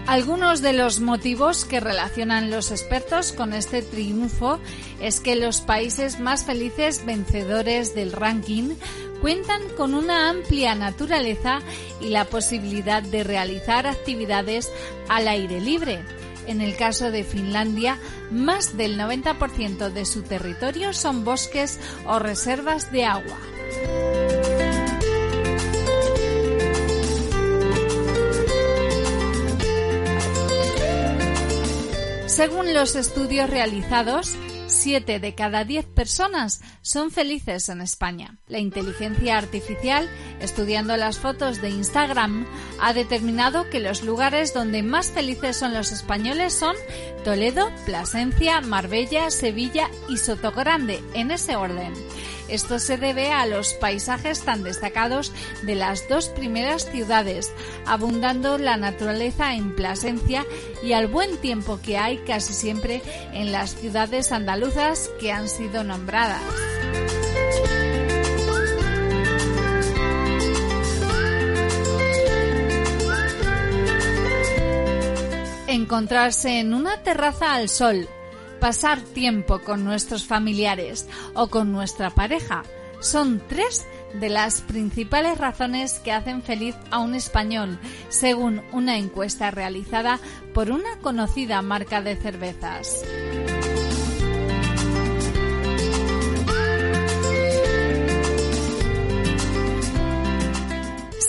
Algunos 0.10 0.64
de 0.64 0.74
los 0.74 1.02
motivos 1.02 1.66
que 1.66 1.80
relacionan 1.80 2.50
los 2.50 2.72
expertos 2.72 3.32
con 3.32 3.54
este 3.54 3.84
triunfo 3.84 4.60
es 5.00 5.20
que 5.20 5.36
los 5.36 5.62
países 5.62 6.20
más 6.20 6.46
felices 6.46 7.06
vencedores 7.06 7.94
del 7.94 8.12
ranking 8.12 8.74
cuentan 9.22 9.62
con 9.78 9.94
una 9.94 10.32
amplia 10.32 10.74
naturaleza 10.74 11.60
y 12.02 12.08
la 12.08 12.26
posibilidad 12.26 13.04
de 13.04 13.24
realizar 13.24 13.86
actividades 13.86 14.72
al 15.10 15.28
aire 15.28 15.62
libre. 15.62 16.00
En 16.48 16.62
el 16.62 16.76
caso 16.76 17.12
de 17.12 17.24
Finlandia, 17.24 18.00
más 18.32 18.78
del 18.78 18.98
90% 18.98 19.92
de 19.92 20.06
su 20.06 20.24
territorio 20.24 20.92
son 20.92 21.24
bosques 21.24 21.80
o 22.08 22.18
reservas 22.18 22.92
de 22.92 23.06
agua. 23.06 23.38
Según 32.40 32.74
los 32.74 32.96
estudios 32.96 33.50
realizados, 33.50 34.38
7 34.68 35.20
de 35.20 35.36
cada 35.36 35.66
10 35.66 35.88
personas 35.88 36.62
son 36.82 37.12
felices 37.12 37.68
en 37.68 37.82
España. 37.82 38.38
La 38.48 38.60
inteligencia 38.60 39.38
artificial, 39.38 40.10
estudiando 40.40 40.96
las 40.96 41.18
fotos 41.20 41.62
de 41.62 41.70
Instagram, 41.70 42.48
ha 42.80 42.94
determinado 42.94 43.70
que 43.70 43.82
los 43.82 44.04
lugares 44.04 44.54
donde 44.54 44.84
más 44.84 45.12
felices 45.12 45.58
son 45.58 45.74
los 45.74 45.92
españoles 45.92 46.54
son 46.54 46.78
Toledo, 47.24 47.70
Plasencia, 47.86 48.62
Marbella, 48.62 49.30
Sevilla 49.32 49.90
y 50.08 50.18
Sotogrande, 50.18 51.02
en 51.14 51.32
ese 51.32 51.56
orden. 51.56 51.94
Esto 52.48 52.80
se 52.80 52.98
debe 52.98 53.32
a 53.32 53.46
los 53.46 53.74
paisajes 53.74 54.42
tan 54.42 54.64
destacados 54.64 55.32
de 55.62 55.76
las 55.76 56.10
dos 56.10 56.30
primeras 56.30 56.90
ciudades, 56.90 57.52
abundando 57.86 58.58
la 58.58 58.76
naturaleza 58.76 59.54
en 59.54 59.76
Plasencia 59.76 60.46
y 60.82 60.94
al 60.94 61.08
buen 61.08 61.38
tiempo 61.38 61.80
que 61.82 61.98
hay 61.98 62.18
casi 62.20 62.54
siempre 62.54 63.02
en 63.34 63.52
las 63.52 63.76
ciudades 63.76 64.32
andaluzas 64.32 65.12
que 65.20 65.32
han 65.32 65.48
sido 65.48 65.84
nombradas. 65.84 66.42
Encontrarse 75.70 76.60
en 76.60 76.74
una 76.74 77.04
terraza 77.04 77.54
al 77.54 77.70
sol, 77.70 78.10
pasar 78.60 79.02
tiempo 79.02 79.60
con 79.60 79.84
nuestros 79.84 80.26
familiares 80.26 81.08
o 81.36 81.48
con 81.52 81.72
nuestra 81.72 82.10
pareja 82.10 82.64
son 83.02 83.40
tres 83.48 83.86
de 84.20 84.30
las 84.30 84.62
principales 84.62 85.38
razones 85.38 86.00
que 86.00 86.12
hacen 86.12 86.42
feliz 86.42 86.76
a 86.90 86.98
un 86.98 87.14
español, 87.14 87.78
según 88.10 88.64
una 88.72 88.98
encuesta 88.98 89.52
realizada 89.52 90.20
por 90.56 90.72
una 90.72 90.98
conocida 91.04 91.62
marca 91.62 92.02
de 92.02 92.16
cervezas. 92.16 93.04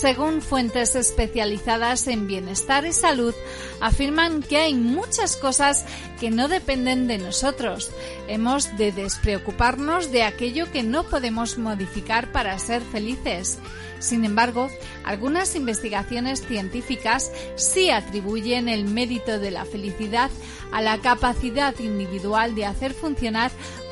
Según 0.00 0.40
fuentes 0.40 0.94
especializadas 0.94 2.06
en 2.06 2.26
bienestar 2.26 2.86
y 2.86 2.92
salud, 2.92 3.34
afirman 3.80 4.42
que 4.42 4.56
hay 4.56 4.74
muchas 4.74 5.36
cosas 5.36 5.84
que 6.18 6.30
no 6.30 6.48
dependen 6.48 7.06
de 7.06 7.18
nosotros. 7.18 7.90
Hemos 8.26 8.78
de 8.78 8.92
despreocuparnos 8.92 10.10
de 10.10 10.22
aquello 10.22 10.72
que 10.72 10.82
no 10.82 11.04
podemos 11.04 11.58
modificar 11.58 12.32
para 12.32 12.58
ser 12.58 12.80
felices. 12.80 13.58
Sin 13.98 14.24
embargo, 14.24 14.70
algunas 15.04 15.54
investigaciones 15.54 16.46
científicas 16.46 17.30
sí 17.56 17.90
atribuyen 17.90 18.70
el 18.70 18.86
mérito 18.86 19.38
de 19.38 19.50
la 19.50 19.66
felicidad 19.66 20.30
a 20.72 20.80
la 20.80 20.98
capacidad 20.98 21.78
individual 21.78 22.54
de 22.54 22.64
hacer 22.64 22.94
funcionar 22.94 23.50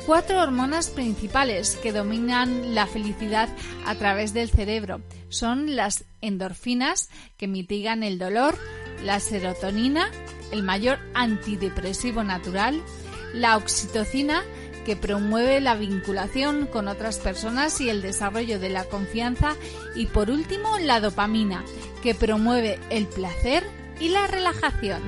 cuatro 0.09 0.41
hormonas 0.41 0.89
principales 0.89 1.77
que 1.83 1.91
dominan 1.91 2.73
la 2.73 2.87
felicidad 2.87 3.47
a 3.85 3.93
través 3.93 4.33
del 4.33 4.49
cerebro. 4.49 5.01
Son 5.29 5.75
las 5.75 6.03
endorfinas, 6.19 7.11
que 7.37 7.47
mitigan 7.47 8.01
el 8.01 8.17
dolor, 8.17 8.57
la 9.03 9.19
serotonina, 9.19 10.09
el 10.51 10.63
mayor 10.63 10.97
antidepresivo 11.13 12.23
natural, 12.23 12.81
la 13.35 13.55
oxitocina, 13.55 14.41
que 14.83 14.95
promueve 14.95 15.61
la 15.61 15.75
vinculación 15.75 16.65
con 16.65 16.87
otras 16.87 17.19
personas 17.19 17.79
y 17.79 17.91
el 17.91 18.01
desarrollo 18.01 18.59
de 18.59 18.69
la 18.69 18.85
confianza, 18.85 19.55
y 19.93 20.07
por 20.07 20.31
último 20.31 20.79
la 20.79 21.01
dopamina, 21.01 21.63
que 22.01 22.15
promueve 22.15 22.79
el 22.89 23.05
placer 23.05 23.63
y 23.99 24.09
la 24.09 24.25
relajación. 24.25 25.03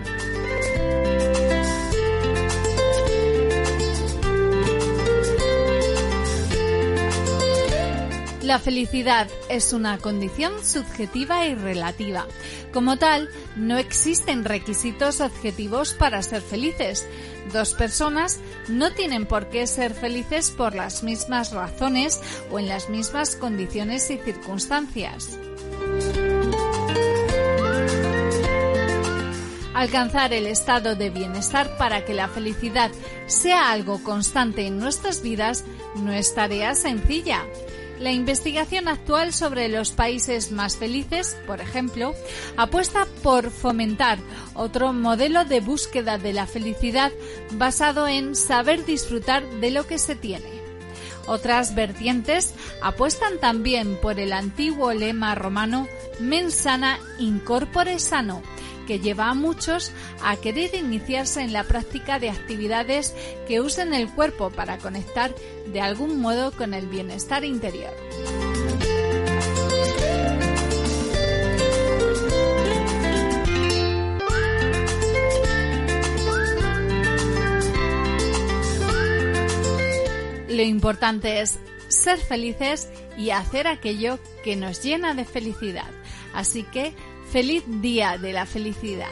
La 8.52 8.60
felicidad 8.60 9.30
es 9.48 9.72
una 9.72 9.98
condición 9.98 10.52
subjetiva 10.62 11.48
y 11.48 11.56
relativa. 11.56 12.28
Como 12.74 12.98
tal, 12.98 13.30
no 13.56 13.78
existen 13.78 14.44
requisitos 14.44 15.22
objetivos 15.22 15.94
para 15.94 16.22
ser 16.22 16.42
felices. 16.42 17.08
Dos 17.54 17.74
personas 17.74 18.42
no 18.68 18.92
tienen 18.92 19.26
por 19.26 19.48
qué 19.48 19.68
ser 19.68 19.94
felices 19.94 20.52
por 20.52 20.76
las 20.76 21.02
mismas 21.02 21.54
razones 21.54 22.20
o 22.52 22.60
en 22.60 22.68
las 22.68 22.90
mismas 22.90 23.38
condiciones 23.38 24.12
y 24.12 24.18
circunstancias. 24.18 25.40
Alcanzar 29.74 30.34
el 30.34 30.46
estado 30.46 30.96
de 30.96 31.10
bienestar 31.10 31.78
para 31.78 32.04
que 32.04 32.14
la 32.14 32.28
felicidad 32.28 32.92
sea 33.28 33.72
algo 33.72 34.04
constante 34.04 34.68
en 34.68 34.78
nuestras 34.78 35.22
vidas 35.22 35.64
no 35.96 36.12
es 36.12 36.36
tarea 36.36 36.76
sencilla. 36.76 37.46
La 38.02 38.12
investigación 38.12 38.88
actual 38.88 39.32
sobre 39.32 39.70
los 39.70 39.92
países 39.92 40.52
más 40.52 40.76
felices, 40.76 41.38
por 41.46 41.62
ejemplo, 41.62 42.16
apuesta 42.58 43.06
por 43.22 43.52
fomentar 43.52 44.18
otro 44.56 44.92
modelo 44.92 45.46
de 45.46 45.60
búsqueda 45.60 46.18
de 46.18 46.34
la 46.34 46.48
felicidad 46.48 47.12
basado 47.52 48.08
en 48.08 48.36
saber 48.36 48.86
disfrutar 48.86 49.48
de 49.60 49.70
lo 49.70 49.86
que 49.86 50.00
se 50.00 50.16
tiene. 50.16 50.50
Otras 51.28 51.76
vertientes 51.76 52.56
apuestan 52.82 53.40
también 53.40 53.96
por 54.02 54.20
el 54.20 54.34
antiguo 54.34 54.94
lema 54.94 55.36
romano 55.36 55.88
mens 56.20 56.56
sana 56.56 56.98
incorpore 57.20 58.00
sano, 58.00 58.42
que 58.92 59.00
lleva 59.00 59.30
a 59.30 59.34
muchos 59.34 59.94
a 60.22 60.36
querer 60.36 60.76
iniciarse 60.76 61.40
en 61.42 61.54
la 61.54 61.64
práctica 61.64 62.20
de 62.20 62.30
actividades 62.30 63.16
que 63.48 63.62
usen 63.62 63.94
el 63.94 64.10
cuerpo 64.10 64.50
para 64.50 64.80
conectar 64.80 65.34
de 65.68 65.80
algún 65.80 66.20
modo 66.20 66.52
con 66.52 66.74
el 66.74 66.88
bienestar 66.88 67.46
interior. 67.46 67.94
Lo 80.50 80.64
importante 80.64 81.40
es 81.40 81.60
ser 81.88 82.20
felices 82.20 82.90
y 83.18 83.30
hacer 83.30 83.68
aquello 83.68 84.20
que 84.44 84.58
nos 84.58 84.84
llena 84.84 85.14
de 85.14 85.24
felicidad. 85.24 85.90
Así 86.34 86.64
que 86.64 86.94
Feliz 87.32 87.64
Día 87.66 88.18
de 88.18 88.34
la 88.34 88.46
Felicidad. 88.46 89.08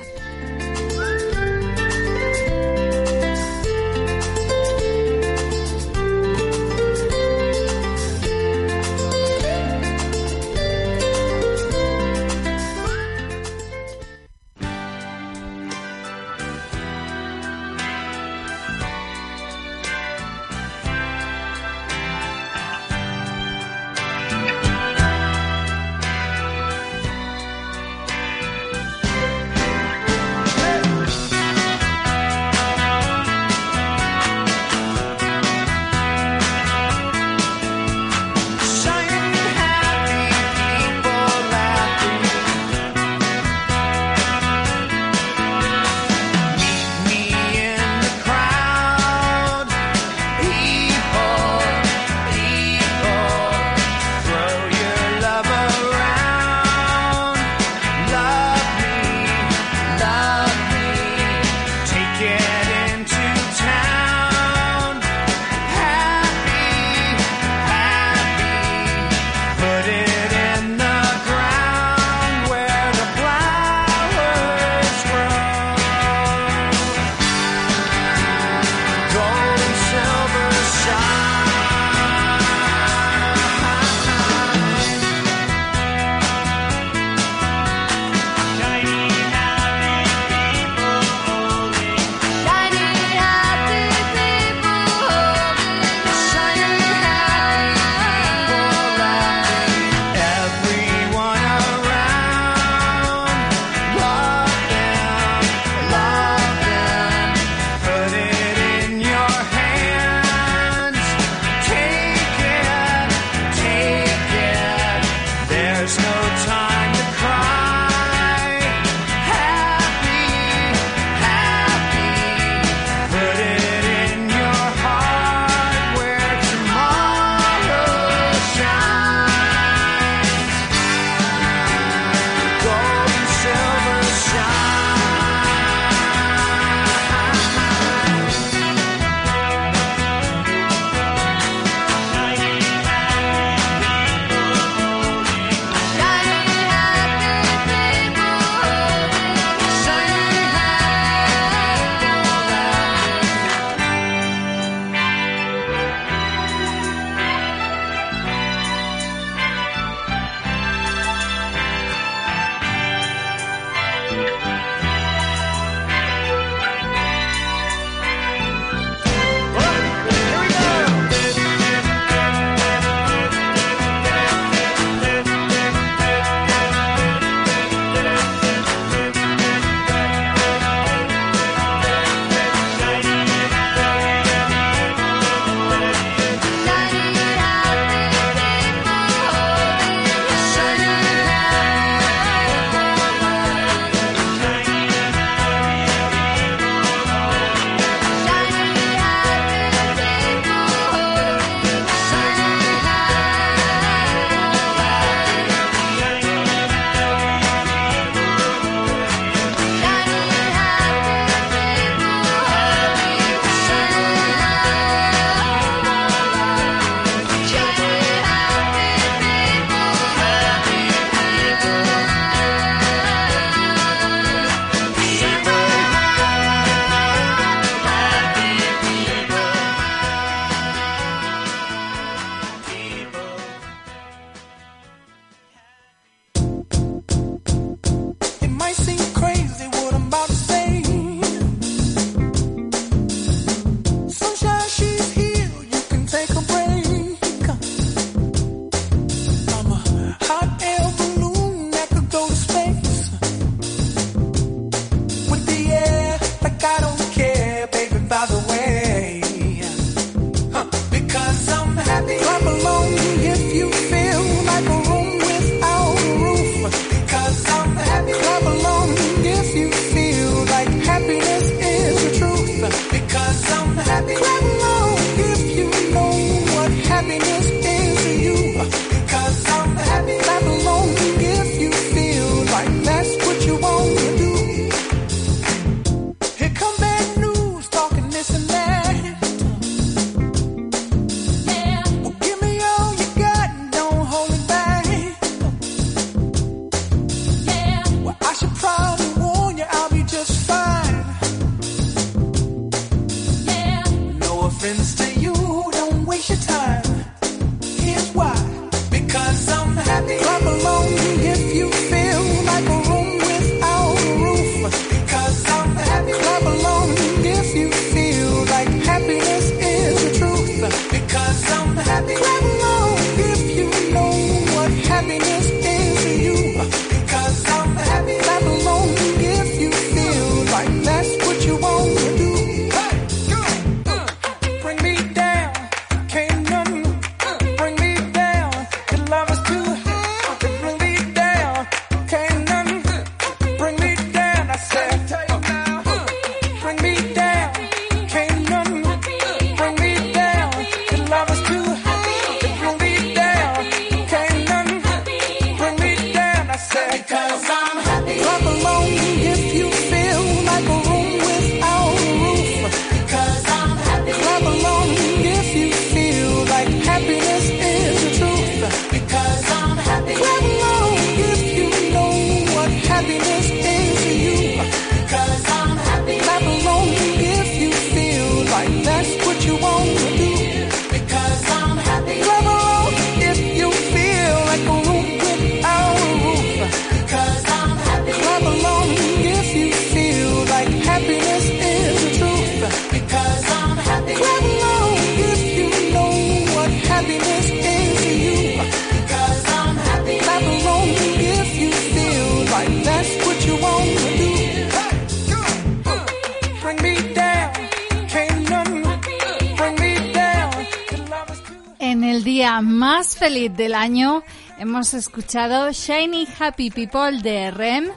Del 413.48 413.74
año 413.74 414.24
hemos 414.58 414.94
escuchado 414.94 415.72
Shiny 415.72 416.28
Happy 416.38 416.70
People 416.70 417.22
de 417.22 417.52
Rem 417.52 417.90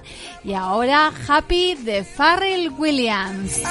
y 0.45 0.53
ahora 0.53 1.13
Happy 1.27 1.75
de 1.75 2.05
Pharrell 2.05 2.71
Williams. 2.71 3.63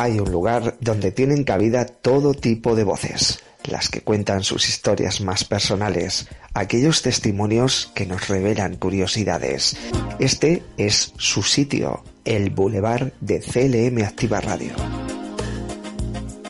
Hay 0.00 0.20
un 0.20 0.30
lugar 0.30 0.76
donde 0.80 1.10
tienen 1.10 1.42
cabida 1.42 1.84
todo 1.84 2.32
tipo 2.32 2.76
de 2.76 2.84
voces, 2.84 3.40
las 3.64 3.88
que 3.88 4.00
cuentan 4.00 4.44
sus 4.44 4.68
historias 4.68 5.20
más 5.20 5.42
personales, 5.42 6.28
aquellos 6.54 7.02
testimonios 7.02 7.90
que 7.96 8.06
nos 8.06 8.28
revelan 8.28 8.76
curiosidades. 8.76 9.76
Este 10.20 10.62
es 10.76 11.12
su 11.16 11.42
sitio, 11.42 12.04
el 12.24 12.50
Boulevard 12.50 13.10
de 13.20 13.40
CLM 13.40 14.04
Activa 14.04 14.40
Radio. 14.40 14.70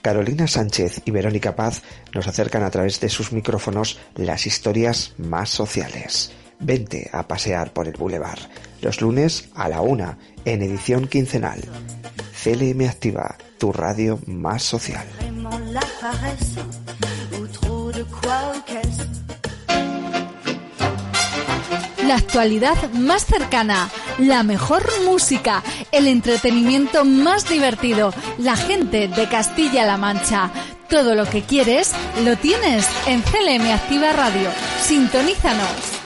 Carolina 0.02 0.46
Sánchez 0.46 1.00
y 1.06 1.10
Verónica 1.10 1.56
Paz 1.56 1.80
nos 2.12 2.26
acercan 2.26 2.64
a 2.64 2.70
través 2.70 3.00
de 3.00 3.08
sus 3.08 3.32
micrófonos 3.32 3.98
las 4.14 4.46
historias 4.46 5.14
más 5.16 5.48
sociales. 5.48 6.32
Vente 6.60 7.08
a 7.14 7.26
pasear 7.26 7.72
por 7.72 7.88
el 7.88 7.94
Boulevard, 7.94 8.40
los 8.82 9.00
lunes 9.00 9.48
a 9.54 9.70
la 9.70 9.80
una, 9.80 10.18
en 10.44 10.60
edición 10.60 11.08
quincenal. 11.08 11.62
CLM 12.42 12.88
Activa, 12.88 13.36
tu 13.58 13.72
radio 13.72 14.20
más 14.26 14.62
social. 14.62 15.04
La 22.06 22.14
actualidad 22.14 22.90
más 22.92 23.26
cercana, 23.26 23.90
la 24.18 24.42
mejor 24.44 24.84
música, 25.04 25.64
el 25.90 26.06
entretenimiento 26.06 27.04
más 27.04 27.48
divertido, 27.48 28.14
la 28.38 28.56
gente 28.56 29.08
de 29.08 29.28
Castilla-La 29.28 29.96
Mancha. 29.96 30.50
Todo 30.88 31.16
lo 31.16 31.26
que 31.26 31.42
quieres 31.42 31.92
lo 32.24 32.36
tienes 32.36 32.88
en 33.06 33.20
CLM 33.20 33.72
Activa 33.72 34.12
Radio. 34.12 34.48
Sintonízanos. 34.80 35.97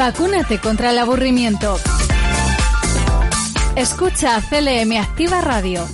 Vacúnate 0.00 0.58
contra 0.58 0.92
el 0.92 0.98
aburrimiento. 0.98 1.76
Escucha 3.76 4.40
CLM 4.40 4.96
Activa 4.98 5.42
Radio. 5.42 5.86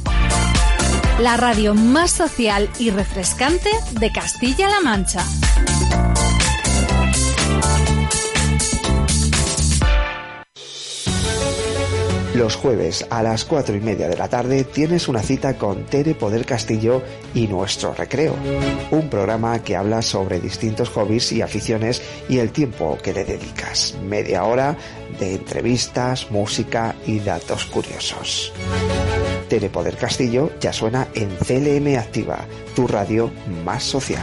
La 1.19 1.37
radio 1.37 1.75
más 1.75 2.13
social 2.13 2.71
y 2.79 2.91
refrescante 2.91 3.69
de 3.99 4.13
Castilla-La 4.13 4.81
Mancha. 4.81 5.25
Los 12.37 12.55
jueves 12.55 13.07
a 13.09 13.23
las 13.23 13.47
cuatro 13.47 13.75
y 13.75 13.81
media 13.81 14.09
de 14.09 14.17
la 14.19 14.29
tarde 14.29 14.65
tienes 14.65 15.09
una 15.09 15.23
cita 15.23 15.57
con 15.57 15.87
Tere 15.87 16.15
Poder 16.15 16.45
Castillo 16.45 17.03
y 17.33 17.47
Nuestro 17.47 17.95
Recreo, 17.95 18.37
un 18.91 19.09
programa 19.09 19.63
que 19.63 19.75
habla 19.75 20.03
sobre 20.03 20.39
distintos 20.39 20.91
hobbies 20.91 21.33
y 21.33 21.41
aficiones 21.41 22.03
y 22.29 22.37
el 22.37 22.53
tiempo 22.53 22.99
que 23.03 23.15
le 23.15 23.25
dedicas. 23.25 23.97
Media 24.05 24.45
hora 24.45 24.77
de 25.19 25.37
entrevistas, 25.37 26.31
música 26.31 26.95
y 27.07 27.21
datos 27.21 27.65
curiosos. 27.65 28.53
Tere 29.49 29.71
Poder 29.71 29.97
Castillo 29.97 30.51
ya 30.61 30.75
suena 30.75 31.09
en 31.15 31.31
CLM 31.37 31.97
Activa, 31.99 32.45
tu 32.75 32.87
radio 32.87 33.31
más 33.65 33.83
social. 33.83 34.23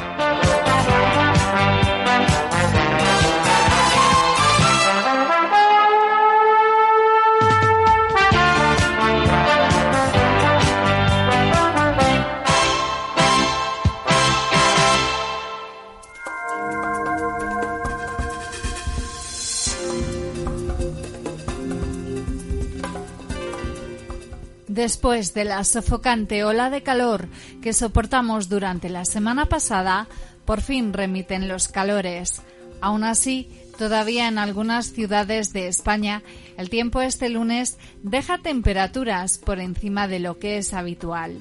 Después 24.81 25.35
de 25.35 25.45
la 25.45 25.63
sofocante 25.63 26.43
ola 26.43 26.71
de 26.71 26.81
calor 26.81 27.27
que 27.61 27.71
soportamos 27.71 28.49
durante 28.49 28.89
la 28.89 29.05
semana 29.05 29.45
pasada, 29.45 30.07
por 30.43 30.61
fin 30.61 30.91
remiten 30.91 31.47
los 31.47 31.67
calores. 31.67 32.41
Aún 32.81 33.03
así, 33.03 33.47
todavía 33.77 34.27
en 34.27 34.39
algunas 34.39 34.91
ciudades 34.91 35.53
de 35.53 35.67
España, 35.67 36.23
el 36.57 36.71
tiempo 36.71 36.99
este 36.99 37.29
lunes 37.29 37.77
deja 38.01 38.39
temperaturas 38.39 39.37
por 39.37 39.59
encima 39.59 40.07
de 40.07 40.17
lo 40.17 40.39
que 40.39 40.57
es 40.57 40.73
habitual. 40.73 41.37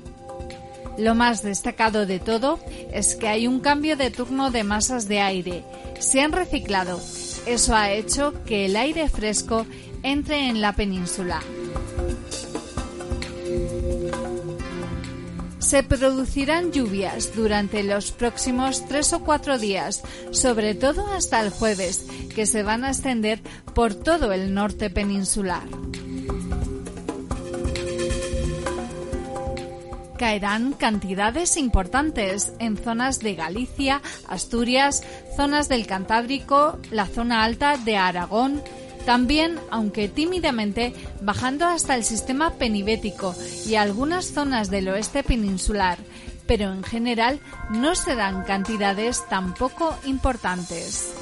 Lo 0.99 1.15
más 1.15 1.43
destacado 1.43 2.05
de 2.05 2.19
todo 2.19 2.61
es 2.93 3.17
que 3.17 3.29
hay 3.29 3.47
un 3.47 3.61
cambio 3.61 3.97
de 3.97 4.11
turno 4.11 4.51
de 4.51 4.65
masas 4.65 5.09
de 5.09 5.21
aire. 5.21 5.65
Se 5.99 6.21
han 6.21 6.33
reciclado. 6.33 7.01
Eso 7.47 7.75
ha 7.75 7.91
hecho 7.91 8.35
que 8.45 8.67
el 8.67 8.77
aire 8.77 9.09
fresco 9.09 9.65
entre 10.03 10.51
en 10.51 10.61
la 10.61 10.75
península. 10.75 11.41
Se 15.71 15.85
producirán 15.85 16.73
lluvias 16.73 17.33
durante 17.37 17.85
los 17.85 18.11
próximos 18.11 18.85
tres 18.89 19.13
o 19.13 19.21
cuatro 19.21 19.57
días, 19.57 20.03
sobre 20.33 20.75
todo 20.75 21.07
hasta 21.07 21.41
el 21.41 21.51
jueves, 21.51 22.07
que 22.35 22.45
se 22.45 22.65
van 22.65 22.83
a 22.83 22.89
extender 22.89 23.41
por 23.73 23.95
todo 23.95 24.33
el 24.33 24.53
norte 24.53 24.91
peninsular. 24.91 25.63
caerán 30.19 30.73
cantidades 30.73 31.57
importantes 31.57 32.53
en 32.59 32.77
zonas 32.77 33.21
de 33.21 33.37
Galicia, 33.37 34.03
Asturias, 34.29 35.03
zonas 35.35 35.69
del 35.71 35.87
Cantábrico, 35.87 36.79
la 36.91 37.07
zona 37.07 37.43
alta 37.43 37.79
de 37.79 37.97
Aragón, 37.97 38.63
también, 39.07 39.59
aunque 39.71 40.09
tímidamente, 40.09 40.93
bajando 41.21 41.67
hasta 41.67 41.95
el 41.95 42.05
sistema 42.05 42.55
penibético 42.55 43.35
y 43.67 43.75
algunas 43.75 44.27
zonas 44.27 44.71
del 44.71 44.89
oeste 44.89 45.23
peninsular, 45.23 45.99
pero 46.47 46.73
en 46.73 46.83
general 46.83 47.41
no 47.71 47.95
serán 47.95 48.45
cantidades 48.45 49.25
tampoco 49.29 49.97
importantes. 50.05 51.15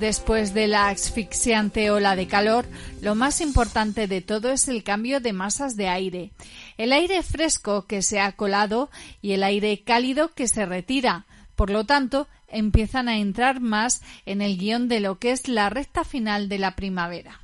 Después 0.00 0.54
de 0.54 0.66
la 0.66 0.88
asfixiante 0.88 1.90
ola 1.90 2.16
de 2.16 2.26
calor, 2.26 2.64
lo 3.02 3.14
más 3.14 3.42
importante 3.42 4.06
de 4.06 4.22
todo 4.22 4.50
es 4.50 4.66
el 4.66 4.82
cambio 4.82 5.20
de 5.20 5.34
masas 5.34 5.76
de 5.76 5.88
aire. 5.88 6.30
El 6.78 6.94
aire 6.94 7.22
fresco 7.22 7.84
que 7.86 8.00
se 8.00 8.18
ha 8.18 8.32
colado 8.32 8.90
y 9.20 9.32
el 9.32 9.42
aire 9.42 9.82
cálido 9.84 10.32
que 10.32 10.48
se 10.48 10.64
retira. 10.64 11.26
Por 11.54 11.68
lo 11.68 11.84
tanto, 11.84 12.28
empiezan 12.48 13.10
a 13.10 13.18
entrar 13.18 13.60
más 13.60 14.00
en 14.24 14.40
el 14.40 14.56
guion 14.56 14.88
de 14.88 15.00
lo 15.00 15.18
que 15.18 15.32
es 15.32 15.48
la 15.48 15.68
recta 15.68 16.02
final 16.02 16.48
de 16.48 16.56
la 16.56 16.76
primavera. 16.76 17.38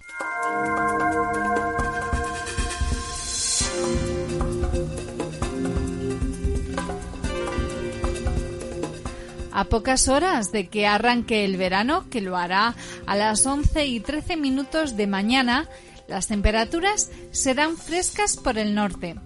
A 9.57 9.65
pocas 9.65 10.09
horas 10.09 10.53
de 10.53 10.69
que 10.69 10.87
arranque 10.87 11.43
el 11.47 11.57
verano, 11.57 12.11
que 12.11 12.21
lo 12.21 12.37
hará 12.37 12.75
a 13.07 13.17
las 13.17 13.47
11 13.47 13.87
y 13.87 14.01
13 14.01 14.37
minutos 14.37 14.99
de 14.99 15.07
mañana, 15.07 15.67
las 16.09 16.27
temperaturas 16.27 17.11
serán 17.31 17.79
frescas 17.79 18.37
por 18.37 18.59
el 18.59 18.75
norte. 18.75 19.17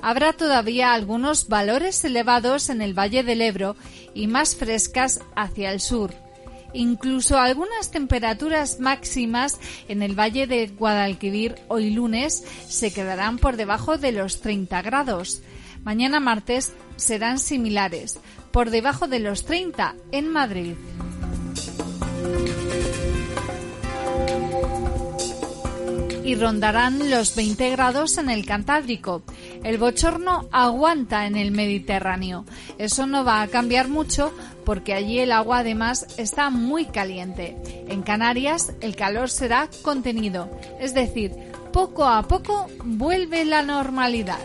Habrá 0.00 0.34
todavía 0.34 0.92
algunos 0.92 1.48
valores 1.48 2.04
elevados 2.04 2.70
en 2.70 2.80
el 2.80 2.96
Valle 2.96 3.24
del 3.24 3.42
Ebro 3.42 3.74
y 4.14 4.28
más 4.28 4.54
frescas 4.54 5.18
hacia 5.34 5.72
el 5.72 5.80
sur. 5.80 6.14
Incluso 6.72 7.40
algunas 7.40 7.90
temperaturas 7.90 8.78
máximas 8.78 9.58
en 9.88 10.02
el 10.02 10.16
Valle 10.16 10.46
de 10.46 10.68
Guadalquivir 10.68 11.56
hoy 11.66 11.90
lunes 11.90 12.44
se 12.68 12.92
quedarán 12.92 13.38
por 13.38 13.56
debajo 13.56 13.98
de 13.98 14.12
los 14.12 14.42
30 14.42 14.80
grados. 14.82 15.42
Mañana 15.82 16.20
martes 16.20 16.72
serán 16.94 17.40
similares, 17.40 18.20
por 18.52 18.70
debajo 18.70 19.08
de 19.08 19.18
los 19.18 19.44
30 19.44 19.94
en 20.12 20.28
Madrid. 20.28 20.74
y 26.24 26.36
rondarán 26.36 27.10
los 27.10 27.34
20 27.34 27.70
grados 27.70 28.16
en 28.16 28.30
el 28.30 28.46
Cantábrico. 28.46 29.22
El 29.64 29.78
bochorno 29.78 30.48
aguanta 30.52 31.26
en 31.26 31.36
el 31.36 31.50
Mediterráneo. 31.50 32.44
Eso 32.78 33.06
no 33.06 33.24
va 33.24 33.42
a 33.42 33.48
cambiar 33.48 33.88
mucho 33.88 34.32
porque 34.64 34.94
allí 34.94 35.18
el 35.18 35.32
agua 35.32 35.58
además 35.58 36.06
está 36.18 36.50
muy 36.50 36.86
caliente. 36.86 37.56
En 37.88 38.02
Canarias 38.02 38.72
el 38.80 38.96
calor 38.96 39.30
será 39.30 39.68
contenido, 39.82 40.48
es 40.80 40.94
decir, 40.94 41.32
poco 41.72 42.04
a 42.04 42.22
poco 42.22 42.68
vuelve 42.84 43.44
la 43.44 43.62
normalidad. 43.62 44.38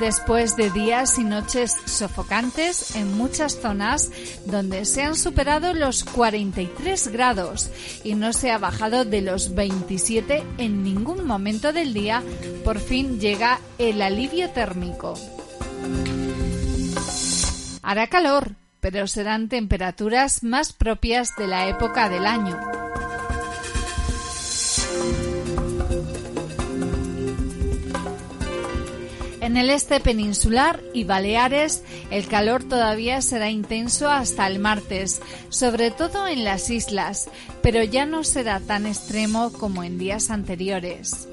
Después 0.00 0.56
de 0.56 0.70
días 0.70 1.18
y 1.18 1.24
noches 1.24 1.74
sofocantes 1.86 2.94
en 2.96 3.16
muchas 3.16 3.60
zonas 3.60 4.10
donde 4.46 4.84
se 4.84 5.02
han 5.02 5.16
superado 5.16 5.74
los 5.74 6.04
43 6.04 7.08
grados 7.08 7.70
y 8.04 8.14
no 8.14 8.32
se 8.32 8.50
ha 8.50 8.58
bajado 8.58 9.04
de 9.04 9.22
los 9.22 9.54
27 9.54 10.42
en 10.58 10.82
ningún 10.82 11.26
momento 11.26 11.72
del 11.72 11.94
día, 11.94 12.22
por 12.64 12.78
fin 12.78 13.20
llega 13.20 13.60
el 13.78 14.02
alivio 14.02 14.50
térmico. 14.50 15.14
Hará 17.82 18.06
calor, 18.08 18.52
pero 18.80 19.06
serán 19.06 19.48
temperaturas 19.48 20.42
más 20.42 20.72
propias 20.72 21.34
de 21.36 21.46
la 21.46 21.68
época 21.68 22.08
del 22.08 22.26
año. 22.26 22.87
En 29.48 29.56
el 29.56 29.70
este 29.70 29.98
peninsular 29.98 30.82
y 30.92 31.04
Baleares 31.04 31.82
el 32.10 32.28
calor 32.28 32.64
todavía 32.64 33.22
será 33.22 33.48
intenso 33.48 34.10
hasta 34.10 34.46
el 34.46 34.58
martes, 34.58 35.22
sobre 35.48 35.90
todo 35.90 36.26
en 36.28 36.44
las 36.44 36.68
islas, 36.68 37.30
pero 37.62 37.82
ya 37.82 38.04
no 38.04 38.24
será 38.24 38.60
tan 38.60 38.84
extremo 38.84 39.50
como 39.50 39.84
en 39.84 39.96
días 39.96 40.28
anteriores. 40.28 41.26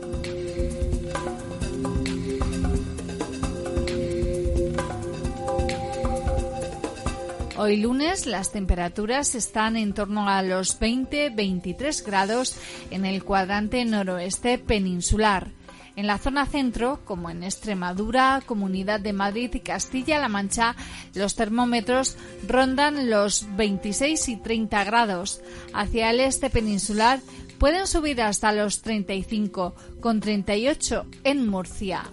Hoy 7.58 7.76
lunes 7.76 8.28
las 8.28 8.54
temperaturas 8.54 9.36
están 9.36 9.76
en 9.76 9.94
torno 9.94 10.30
a 10.30 10.42
los 10.42 10.80
20-23 10.80 12.06
grados 12.06 12.56
en 12.92 13.06
el 13.06 13.26
cuadrante 13.26 13.84
noroeste 13.84 14.58
peninsular. 14.58 15.52
En 15.96 16.08
la 16.08 16.18
zona 16.18 16.46
centro, 16.46 17.00
como 17.06 17.30
en 17.30 17.44
Extremadura, 17.44 18.42
Comunidad 18.46 19.00
de 19.00 19.14
Madrid 19.14 19.50
y 19.54 19.62
Castilla-La 19.62 20.28
Mancha, 20.28 20.76
los 21.14 21.36
termómetros 21.36 22.18
rondan 22.48 23.10
los 23.10 23.46
26 23.56 24.30
y 24.30 24.36
30 24.38 24.84
grados. 24.84 25.42
Hacia 25.74 26.12
el 26.12 26.20
este 26.20 26.50
peninsular 26.50 27.20
pueden 27.58 27.88
subir 27.88 28.22
hasta 28.22 28.52
los 28.52 28.82
35, 28.82 29.74
con 30.02 30.20
38 30.20 31.06
en 31.24 31.48
Murcia. 31.48 32.04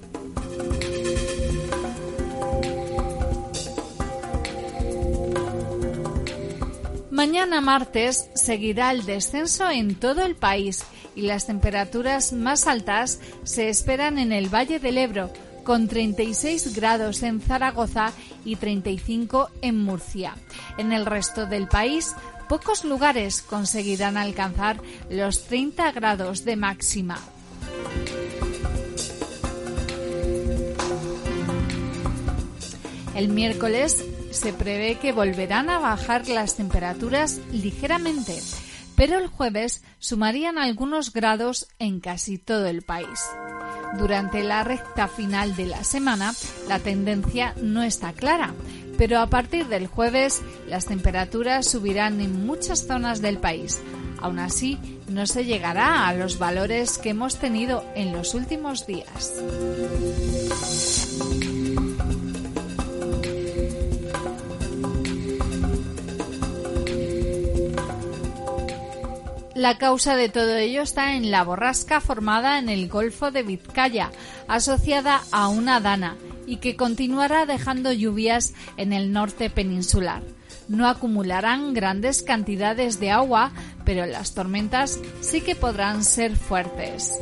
Mañana 7.13 7.61
martes 7.61 8.31
seguirá 8.33 8.91
el 8.91 9.05
descenso 9.05 9.71
en 9.71 9.97
todo 9.97 10.23
el 10.23 10.35
país 10.35 10.83
y 11.15 11.21
las 11.21 11.47
temperaturas 11.47 12.33
más 12.33 12.67
altas 12.67 13.21
se 13.45 13.69
esperan 13.69 14.19
en 14.19 14.33
el 14.33 14.49
Valle 14.49 14.79
del 14.79 14.97
Ebro, 14.97 15.31
con 15.63 15.89
36 15.89 16.75
grados 16.75 17.23
en 17.23 17.43
Zaragoza 17.43 18.13
y 18.47 18.57
35 18.57 19.51
en 19.61 19.79
Murcia. 19.79 20.37
En 20.79 20.91
el 20.95 21.05
resto 21.05 21.45
del 21.45 21.69
país, 21.69 22.17
pocos 22.49 22.83
lugares 22.83 23.43
conseguirán 23.43 24.17
alcanzar 24.17 24.81
los 25.11 25.45
30 25.45 25.93
grados 25.93 26.47
de 26.47 26.57
máxima. 26.57 27.19
El 33.15 33.29
miércoles 33.29 34.03
se 34.33 34.53
prevé 34.53 34.97
que 34.97 35.13
volverán 35.13 35.71
a 35.71 35.79
bajar 35.79 36.29
las 36.29 36.57
temperaturas 36.57 37.41
ligeramente 37.53 38.35
pero 38.97 39.19
el 39.19 39.27
jueves 39.27 39.83
sumarían 39.99 40.59
algunos 40.59 41.13
grados 41.13 41.69
en 41.79 42.01
casi 42.01 42.39
todo 42.39 42.67
el 42.67 42.83
país. 42.83 43.21
Durante 43.99 44.43
la 44.43 44.65
recta 44.65 45.09
final 45.09 45.57
de 45.57 45.67
la 45.67 45.85
semana, 45.85 46.33
la 46.69 46.79
tendencia 46.79 47.55
no 47.61 47.83
está 47.83 48.13
clara, 48.13 48.55
pero 48.99 49.19
a 49.19 49.27
partir 49.27 49.67
del 49.67 49.87
jueves 49.87 50.43
las 50.67 50.87
temperaturas 50.87 51.67
subirán 51.67 52.21
en 52.21 52.47
muchas 52.47 52.87
zonas 52.87 53.21
del 53.21 53.39
país. 53.39 53.81
Aún 54.21 54.39
así, 54.39 54.79
no 55.09 55.27
se 55.27 55.45
llegará 55.45 56.07
a 56.07 56.15
los 56.15 56.39
valores 56.39 56.97
que 56.99 57.11
hemos 57.11 57.39
tenido 57.39 57.85
en 57.95 58.13
los 58.13 58.35
últimos 58.35 58.87
días. 58.87 59.43
La 69.63 69.79
causa 69.79 70.17
de 70.17 70.29
todo 70.29 70.57
ello 70.57 70.83
está 70.83 71.15
en 71.15 71.31
la 71.31 71.45
borrasca 71.45 72.01
formada 72.01 72.59
en 72.59 72.69
el 72.69 72.89
Golfo 72.89 73.31
de 73.31 73.45
Vizcaya, 73.45 74.11
asociada 74.49 75.23
a 75.31 75.47
una 75.47 75.79
dana, 75.79 76.17
y 76.49 76.57
que 76.57 76.75
continuará 76.75 77.47
dejando 77.47 77.93
lluvias 77.93 78.55
en 78.77 78.93
el 78.93 79.13
norte 79.13 79.51
peninsular. 79.51 80.25
No 80.67 80.89
acumularán 80.89 81.75
grandes 81.75 82.25
cantidades 82.25 82.99
de 82.99 83.13
agua, 83.13 83.53
pero 83.85 84.05
las 84.05 84.35
tormentas 84.35 84.99
sí 85.21 85.43
que 85.43 85.55
podrán 85.55 86.03
ser 86.03 86.35
fuertes. 86.35 87.21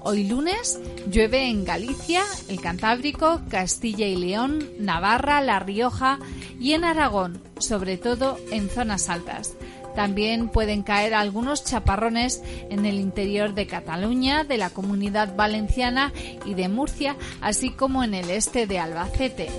Hoy 0.00 0.26
lunes 0.26 0.80
llueve 1.10 1.50
en 1.50 1.66
Galicia, 1.66 2.22
el 2.48 2.62
Cantábrico, 2.62 3.42
Castilla 3.50 4.06
y 4.06 4.16
León, 4.16 4.66
Navarra, 4.78 5.42
La 5.42 5.58
Rioja 5.58 6.18
y 6.58 6.72
en 6.72 6.84
Aragón, 6.84 7.42
sobre 7.58 7.98
todo 7.98 8.38
en 8.50 8.70
zonas 8.70 9.10
altas 9.10 9.54
También 9.94 10.48
pueden 10.48 10.82
caer 10.82 11.14
algunos 11.14 11.64
chaparrones 11.64 12.42
en 12.70 12.86
el 12.86 12.94
interior 12.94 13.54
de 13.54 13.66
Cataluña, 13.66 14.44
de 14.44 14.58
la 14.58 14.70
comunidad 14.70 15.36
valenciana 15.36 16.12
y 16.44 16.54
de 16.54 16.68
Murcia, 16.68 17.16
así 17.40 17.70
como 17.70 18.02
en 18.04 18.14
el 18.14 18.30
este 18.30 18.66
de 18.66 18.78
Albacete. 18.78 19.50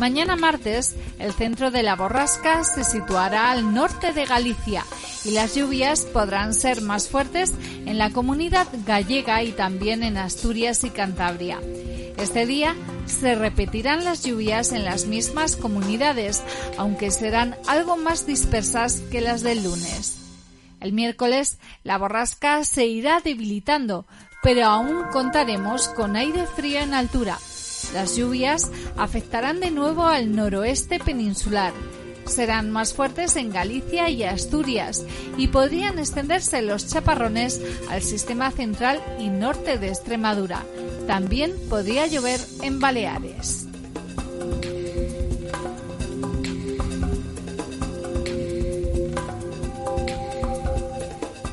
Mañana 0.00 0.34
martes, 0.34 0.96
el 1.18 1.34
centro 1.34 1.70
de 1.70 1.82
la 1.82 1.94
borrasca 1.94 2.64
se 2.64 2.84
situará 2.84 3.50
al 3.50 3.74
norte 3.74 4.14
de 4.14 4.24
Galicia 4.24 4.82
y 5.26 5.32
las 5.32 5.54
lluvias 5.54 6.06
podrán 6.06 6.54
ser 6.54 6.80
más 6.80 7.08
fuertes 7.08 7.52
en 7.84 7.98
la 7.98 8.08
comunidad 8.08 8.66
gallega 8.86 9.42
y 9.42 9.52
también 9.52 10.02
en 10.02 10.16
Asturias 10.16 10.84
y 10.84 10.90
Cantabria. 10.90 11.58
Este 12.16 12.46
día 12.46 12.74
se 13.10 13.34
repetirán 13.34 14.04
las 14.04 14.24
lluvias 14.24 14.72
en 14.72 14.84
las 14.84 15.06
mismas 15.06 15.56
comunidades, 15.56 16.42
aunque 16.78 17.10
serán 17.10 17.56
algo 17.66 17.96
más 17.96 18.26
dispersas 18.26 19.00
que 19.10 19.20
las 19.20 19.42
del 19.42 19.64
lunes. 19.64 20.18
El 20.80 20.92
miércoles 20.92 21.58
la 21.84 21.98
borrasca 21.98 22.64
se 22.64 22.86
irá 22.86 23.20
debilitando, 23.20 24.06
pero 24.42 24.64
aún 24.64 25.04
contaremos 25.12 25.88
con 25.88 26.16
aire 26.16 26.46
frío 26.46 26.80
en 26.80 26.94
altura. 26.94 27.38
Las 27.92 28.16
lluvias 28.16 28.70
afectarán 28.96 29.60
de 29.60 29.70
nuevo 29.70 30.04
al 30.04 30.34
noroeste 30.34 30.98
peninsular. 30.98 31.72
Serán 32.30 32.70
más 32.70 32.94
fuertes 32.94 33.34
en 33.36 33.50
Galicia 33.50 34.08
y 34.08 34.22
Asturias 34.22 35.04
y 35.36 35.48
podrían 35.48 35.98
extenderse 35.98 36.62
los 36.62 36.86
chaparrones 36.86 37.60
al 37.90 38.02
sistema 38.02 38.50
central 38.52 39.02
y 39.18 39.28
norte 39.28 39.78
de 39.78 39.88
Extremadura. 39.88 40.64
También 41.06 41.52
podría 41.68 42.06
llover 42.06 42.40
en 42.62 42.78
Baleares. 42.78 43.69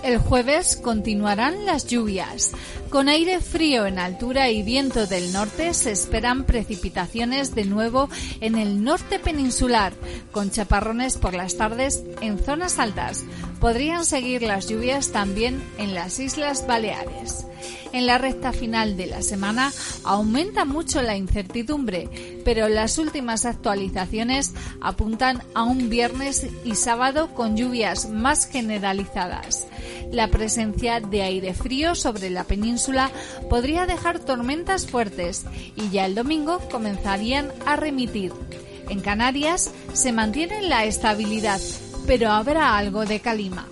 El 0.08 0.20
jueves 0.20 0.78
continuarán 0.78 1.66
las 1.66 1.86
lluvias. 1.86 2.54
Con 2.90 3.10
aire 3.10 3.42
frío 3.42 3.86
en 3.86 4.00
altura 4.00 4.50
y 4.50 4.64
viento 4.64 5.06
del 5.06 5.34
norte 5.34 5.74
se 5.74 5.92
esperan 5.92 6.46
precipitaciones 6.46 7.54
de 7.54 7.66
nuevo 7.66 8.08
en 8.40 8.58
el 8.58 8.86
norte 8.86 9.20
peninsular, 9.20 9.92
con 10.32 10.50
chaparrones 10.50 11.18
por 11.18 11.34
las 11.34 11.58
tardes 11.58 12.06
en 12.22 12.40
zonas 12.40 12.80
altas. 12.80 13.26
Podrían 13.60 14.06
seguir 14.06 14.44
las 14.44 14.68
lluvias 14.68 15.12
también 15.12 15.64
en 15.78 15.96
las 15.96 16.20
Islas 16.20 16.68
Baleares. 16.68 17.46
En 17.92 18.06
la 18.06 18.18
recta 18.18 18.54
final 18.54 18.98
de 18.98 19.08
la 19.08 19.22
semana 19.22 19.72
aumenta 20.04 20.66
mucho 20.66 21.02
la 21.02 21.16
incertidumbre, 21.16 22.42
pero 22.46 22.70
las 22.70 22.98
últimas 22.98 23.46
actualizaciones 23.46 24.54
apuntan 24.82 25.42
a 25.56 25.64
un 25.64 25.90
viernes 25.90 26.46
y 26.64 26.76
sábado 26.76 27.34
con 27.34 27.58
lluvias 27.58 28.10
más 28.10 28.46
generalizadas. 28.48 29.68
La 30.12 30.28
presencia 30.28 31.00
de 31.00 31.24
aire 31.24 31.54
frío 31.54 31.96
sobre 31.96 32.30
la 32.30 32.44
península 32.44 33.10
podría 33.50 33.86
dejar 33.86 34.20
tormentas 34.20 34.86
fuertes 34.86 35.46
y 35.76 35.90
ya 35.90 36.06
el 36.06 36.16
domingo 36.16 36.60
comenzarían 36.70 37.52
a 37.66 37.76
remitir. 37.76 38.34
En 38.90 39.02
Canarias 39.02 39.72
se 39.94 40.14
mantiene 40.14 40.62
la 40.62 40.86
estabilidad, 40.86 41.60
pero 42.08 42.32
habrá 42.32 42.78
algo 42.78 43.06
de 43.06 43.20
calima. 43.20 43.68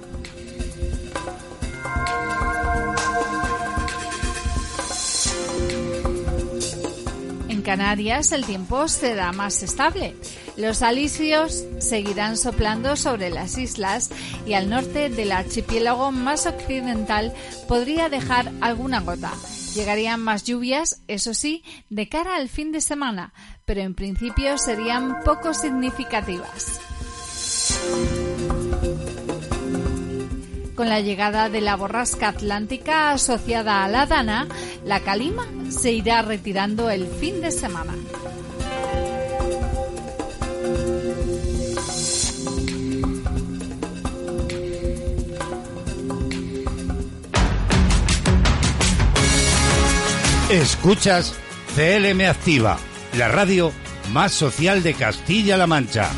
En 7.47 7.61
Canarias 7.61 8.33
el 8.33 8.45
tiempo 8.45 8.87
será 8.89 9.31
más 9.31 9.63
estable. 9.63 10.15
Los 10.57 10.81
alisios 10.81 11.63
seguirán 11.79 12.37
soplando 12.37 12.95
sobre 12.95 13.29
las 13.29 13.57
islas 13.57 14.09
y 14.45 14.53
al 14.53 14.69
norte 14.69 15.09
del 15.09 15.31
archipiélago 15.31 16.11
más 16.11 16.45
occidental 16.45 17.33
podría 17.67 18.09
dejar 18.09 18.51
alguna 18.61 18.99
gota. 18.99 19.31
Llegarían 19.73 20.21
más 20.21 20.43
lluvias, 20.43 21.01
eso 21.07 21.33
sí, 21.33 21.63
de 21.89 22.07
cara 22.07 22.35
al 22.35 22.47
fin 22.47 22.71
de 22.71 22.79
semana, 22.79 23.33
pero 23.65 23.81
en 23.81 23.95
principio 23.95 24.57
serían 24.57 25.21
poco 25.23 25.53
significativas. 25.53 26.79
Con 30.75 30.89
la 30.89 30.99
llegada 30.99 31.49
de 31.49 31.61
la 31.61 31.75
borrasca 31.75 32.29
atlántica 32.29 33.11
asociada 33.11 33.83
a 33.83 33.87
la 33.87 34.05
Dana, 34.05 34.47
la 34.83 34.99
calima 34.99 35.47
se 35.69 35.91
irá 35.91 36.21
retirando 36.21 36.89
el 36.89 37.07
fin 37.07 37.41
de 37.41 37.51
semana. 37.51 37.93
Escuchas 50.49 51.33
CLM 51.75 52.21
Activa, 52.29 52.77
la 53.17 53.27
radio 53.27 53.71
más 54.11 54.31
social 54.31 54.83
de 54.83 54.93
Castilla-La 54.93 55.67
Mancha. 55.67 56.11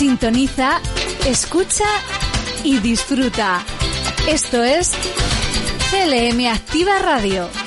Sintoniza, 0.00 0.80
escucha 1.26 1.84
y 2.64 2.78
disfruta. 2.78 3.62
Esto 4.26 4.64
es 4.64 4.92
CLM 5.90 6.46
Activa 6.46 6.98
Radio. 7.00 7.59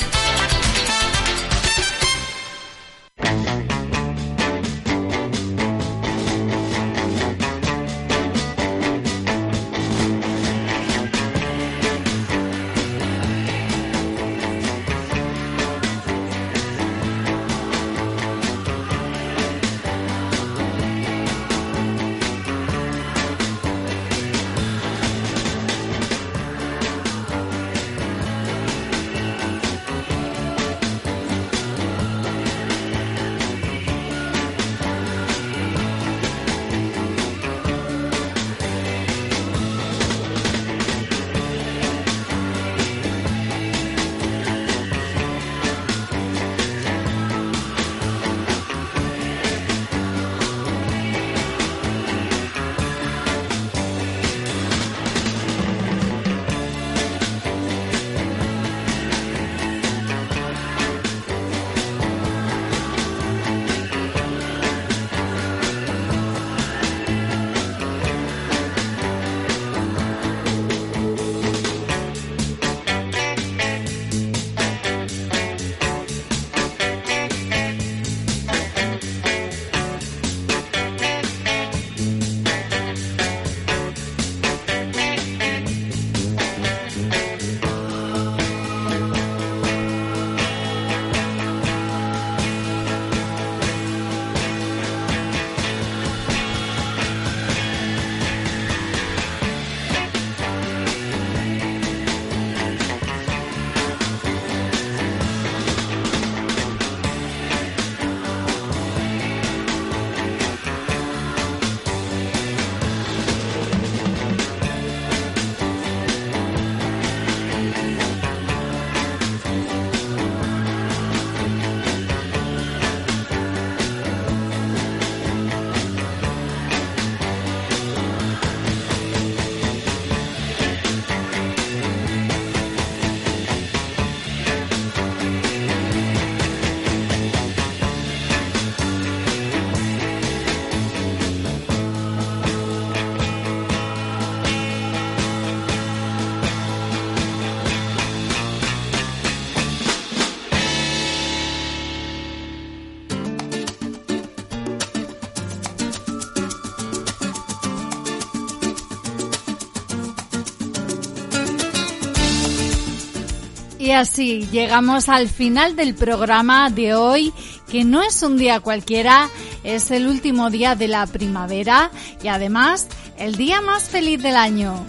Así 163.93 164.47
llegamos 164.51 165.09
al 165.09 165.29
final 165.29 165.75
del 165.75 165.95
programa 165.95 166.69
de 166.69 166.95
hoy, 166.95 167.33
que 167.69 167.83
no 167.83 168.01
es 168.01 168.21
un 168.23 168.37
día 168.37 168.59
cualquiera, 168.59 169.29
es 169.63 169.91
el 169.91 170.07
último 170.07 170.49
día 170.49 170.75
de 170.75 170.87
la 170.87 171.05
primavera 171.07 171.91
y 172.21 172.27
además 172.27 172.87
el 173.17 173.35
día 173.35 173.61
más 173.61 173.89
feliz 173.89 174.21
del 174.21 174.35
año. 174.35 174.85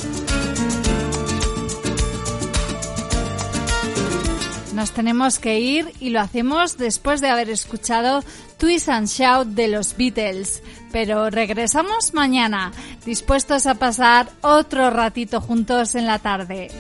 Nos 4.74 4.90
tenemos 4.90 5.38
que 5.38 5.60
ir 5.60 5.92
y 6.00 6.10
lo 6.10 6.20
hacemos 6.20 6.76
después 6.76 7.20
de 7.20 7.28
haber 7.28 7.48
escuchado 7.48 8.24
Twist 8.58 8.88
and 8.88 9.06
Shout 9.06 9.48
de 9.48 9.68
los 9.68 9.96
Beatles. 9.96 10.62
Pero 10.90 11.30
regresamos 11.30 12.12
mañana, 12.12 12.72
dispuestos 13.06 13.66
a 13.66 13.74
pasar 13.74 14.28
otro 14.40 14.90
ratito 14.90 15.40
juntos 15.40 15.94
en 15.94 16.06
la 16.06 16.18
tarde. 16.18 16.70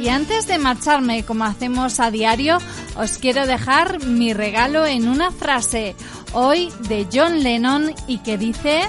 Y 0.00 0.08
antes 0.08 0.46
de 0.46 0.56
marcharme, 0.56 1.24
como 1.24 1.44
hacemos 1.44 2.00
a 2.00 2.10
diario, 2.10 2.56
os 2.96 3.18
quiero 3.18 3.46
dejar 3.46 4.02
mi 4.06 4.32
regalo 4.32 4.86
en 4.86 5.06
una 5.06 5.30
frase, 5.30 5.94
hoy 6.32 6.72
de 6.88 7.06
John 7.12 7.42
Lennon 7.42 7.94
y 8.06 8.18
que 8.18 8.38
dice... 8.38 8.80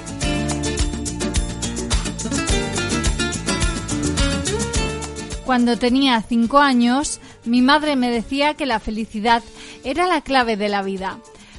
Cuando 5.46 5.78
tenía 5.78 6.22
cinco 6.22 6.60
años, 6.60 7.20
mi 7.44 7.62
madre 7.62 7.98
me 7.98 8.10
decía 8.10 8.54
que 8.54 8.66
la 8.66 8.80
felicidad 8.80 9.44
era 9.84 10.08
la 10.08 10.22
clave 10.22 10.56
de 10.56 10.70
la 10.70 10.82
vida. 10.82 11.18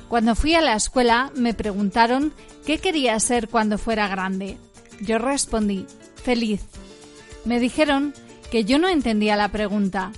Cuando 0.09 0.35
fui 0.35 0.55
a 0.55 0.63
la 0.63 0.77
escuela 0.77 1.31
me 1.35 1.53
preguntaron 1.53 2.33
qué 2.65 2.79
quería 2.79 3.21
ser 3.21 3.51
cuando 3.51 3.77
fuera 3.77 4.09
grande. 4.09 4.57
Yo 5.01 5.19
respondí, 5.19 5.85
feliz. 6.15 6.63
Me 7.45 7.61
dijeron 7.61 8.15
que 8.53 8.65
yo 8.65 8.79
no 8.79 8.87
entendía 8.87 9.35
la 9.35 9.49
pregunta 9.49 10.13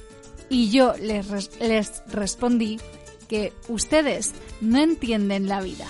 y 0.49 0.69
yo 0.69 0.95
les, 1.01 1.57
les 1.61 2.03
respondí 2.09 2.81
que 3.29 3.53
ustedes 3.69 4.33
no 4.61 4.81
entienden 4.81 5.47
la 5.47 5.61
vida. 5.61 5.87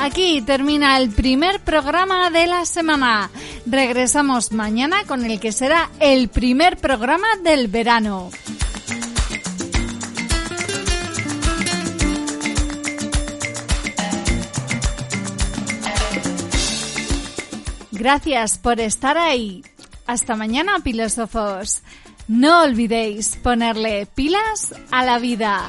Aquí 0.00 0.40
termina 0.40 0.96
el 0.96 1.10
primer 1.10 1.60
programa 1.60 2.30
de 2.30 2.46
la 2.46 2.64
semana. 2.64 3.30
Regresamos 3.66 4.52
mañana 4.52 5.04
con 5.06 5.26
el 5.26 5.38
que 5.38 5.52
será 5.52 5.90
el 6.00 6.28
primer 6.28 6.78
programa 6.78 7.28
del 7.44 7.68
verano. 7.68 8.30
Gracias 17.98 18.58
por 18.58 18.78
estar 18.78 19.18
ahí. 19.18 19.64
Hasta 20.06 20.36
mañana, 20.36 20.80
filósofos. 20.80 21.82
No 22.28 22.62
olvidéis 22.62 23.36
ponerle 23.42 24.06
pilas 24.06 24.72
a 24.92 25.04
la 25.04 25.18
vida. 25.18 25.68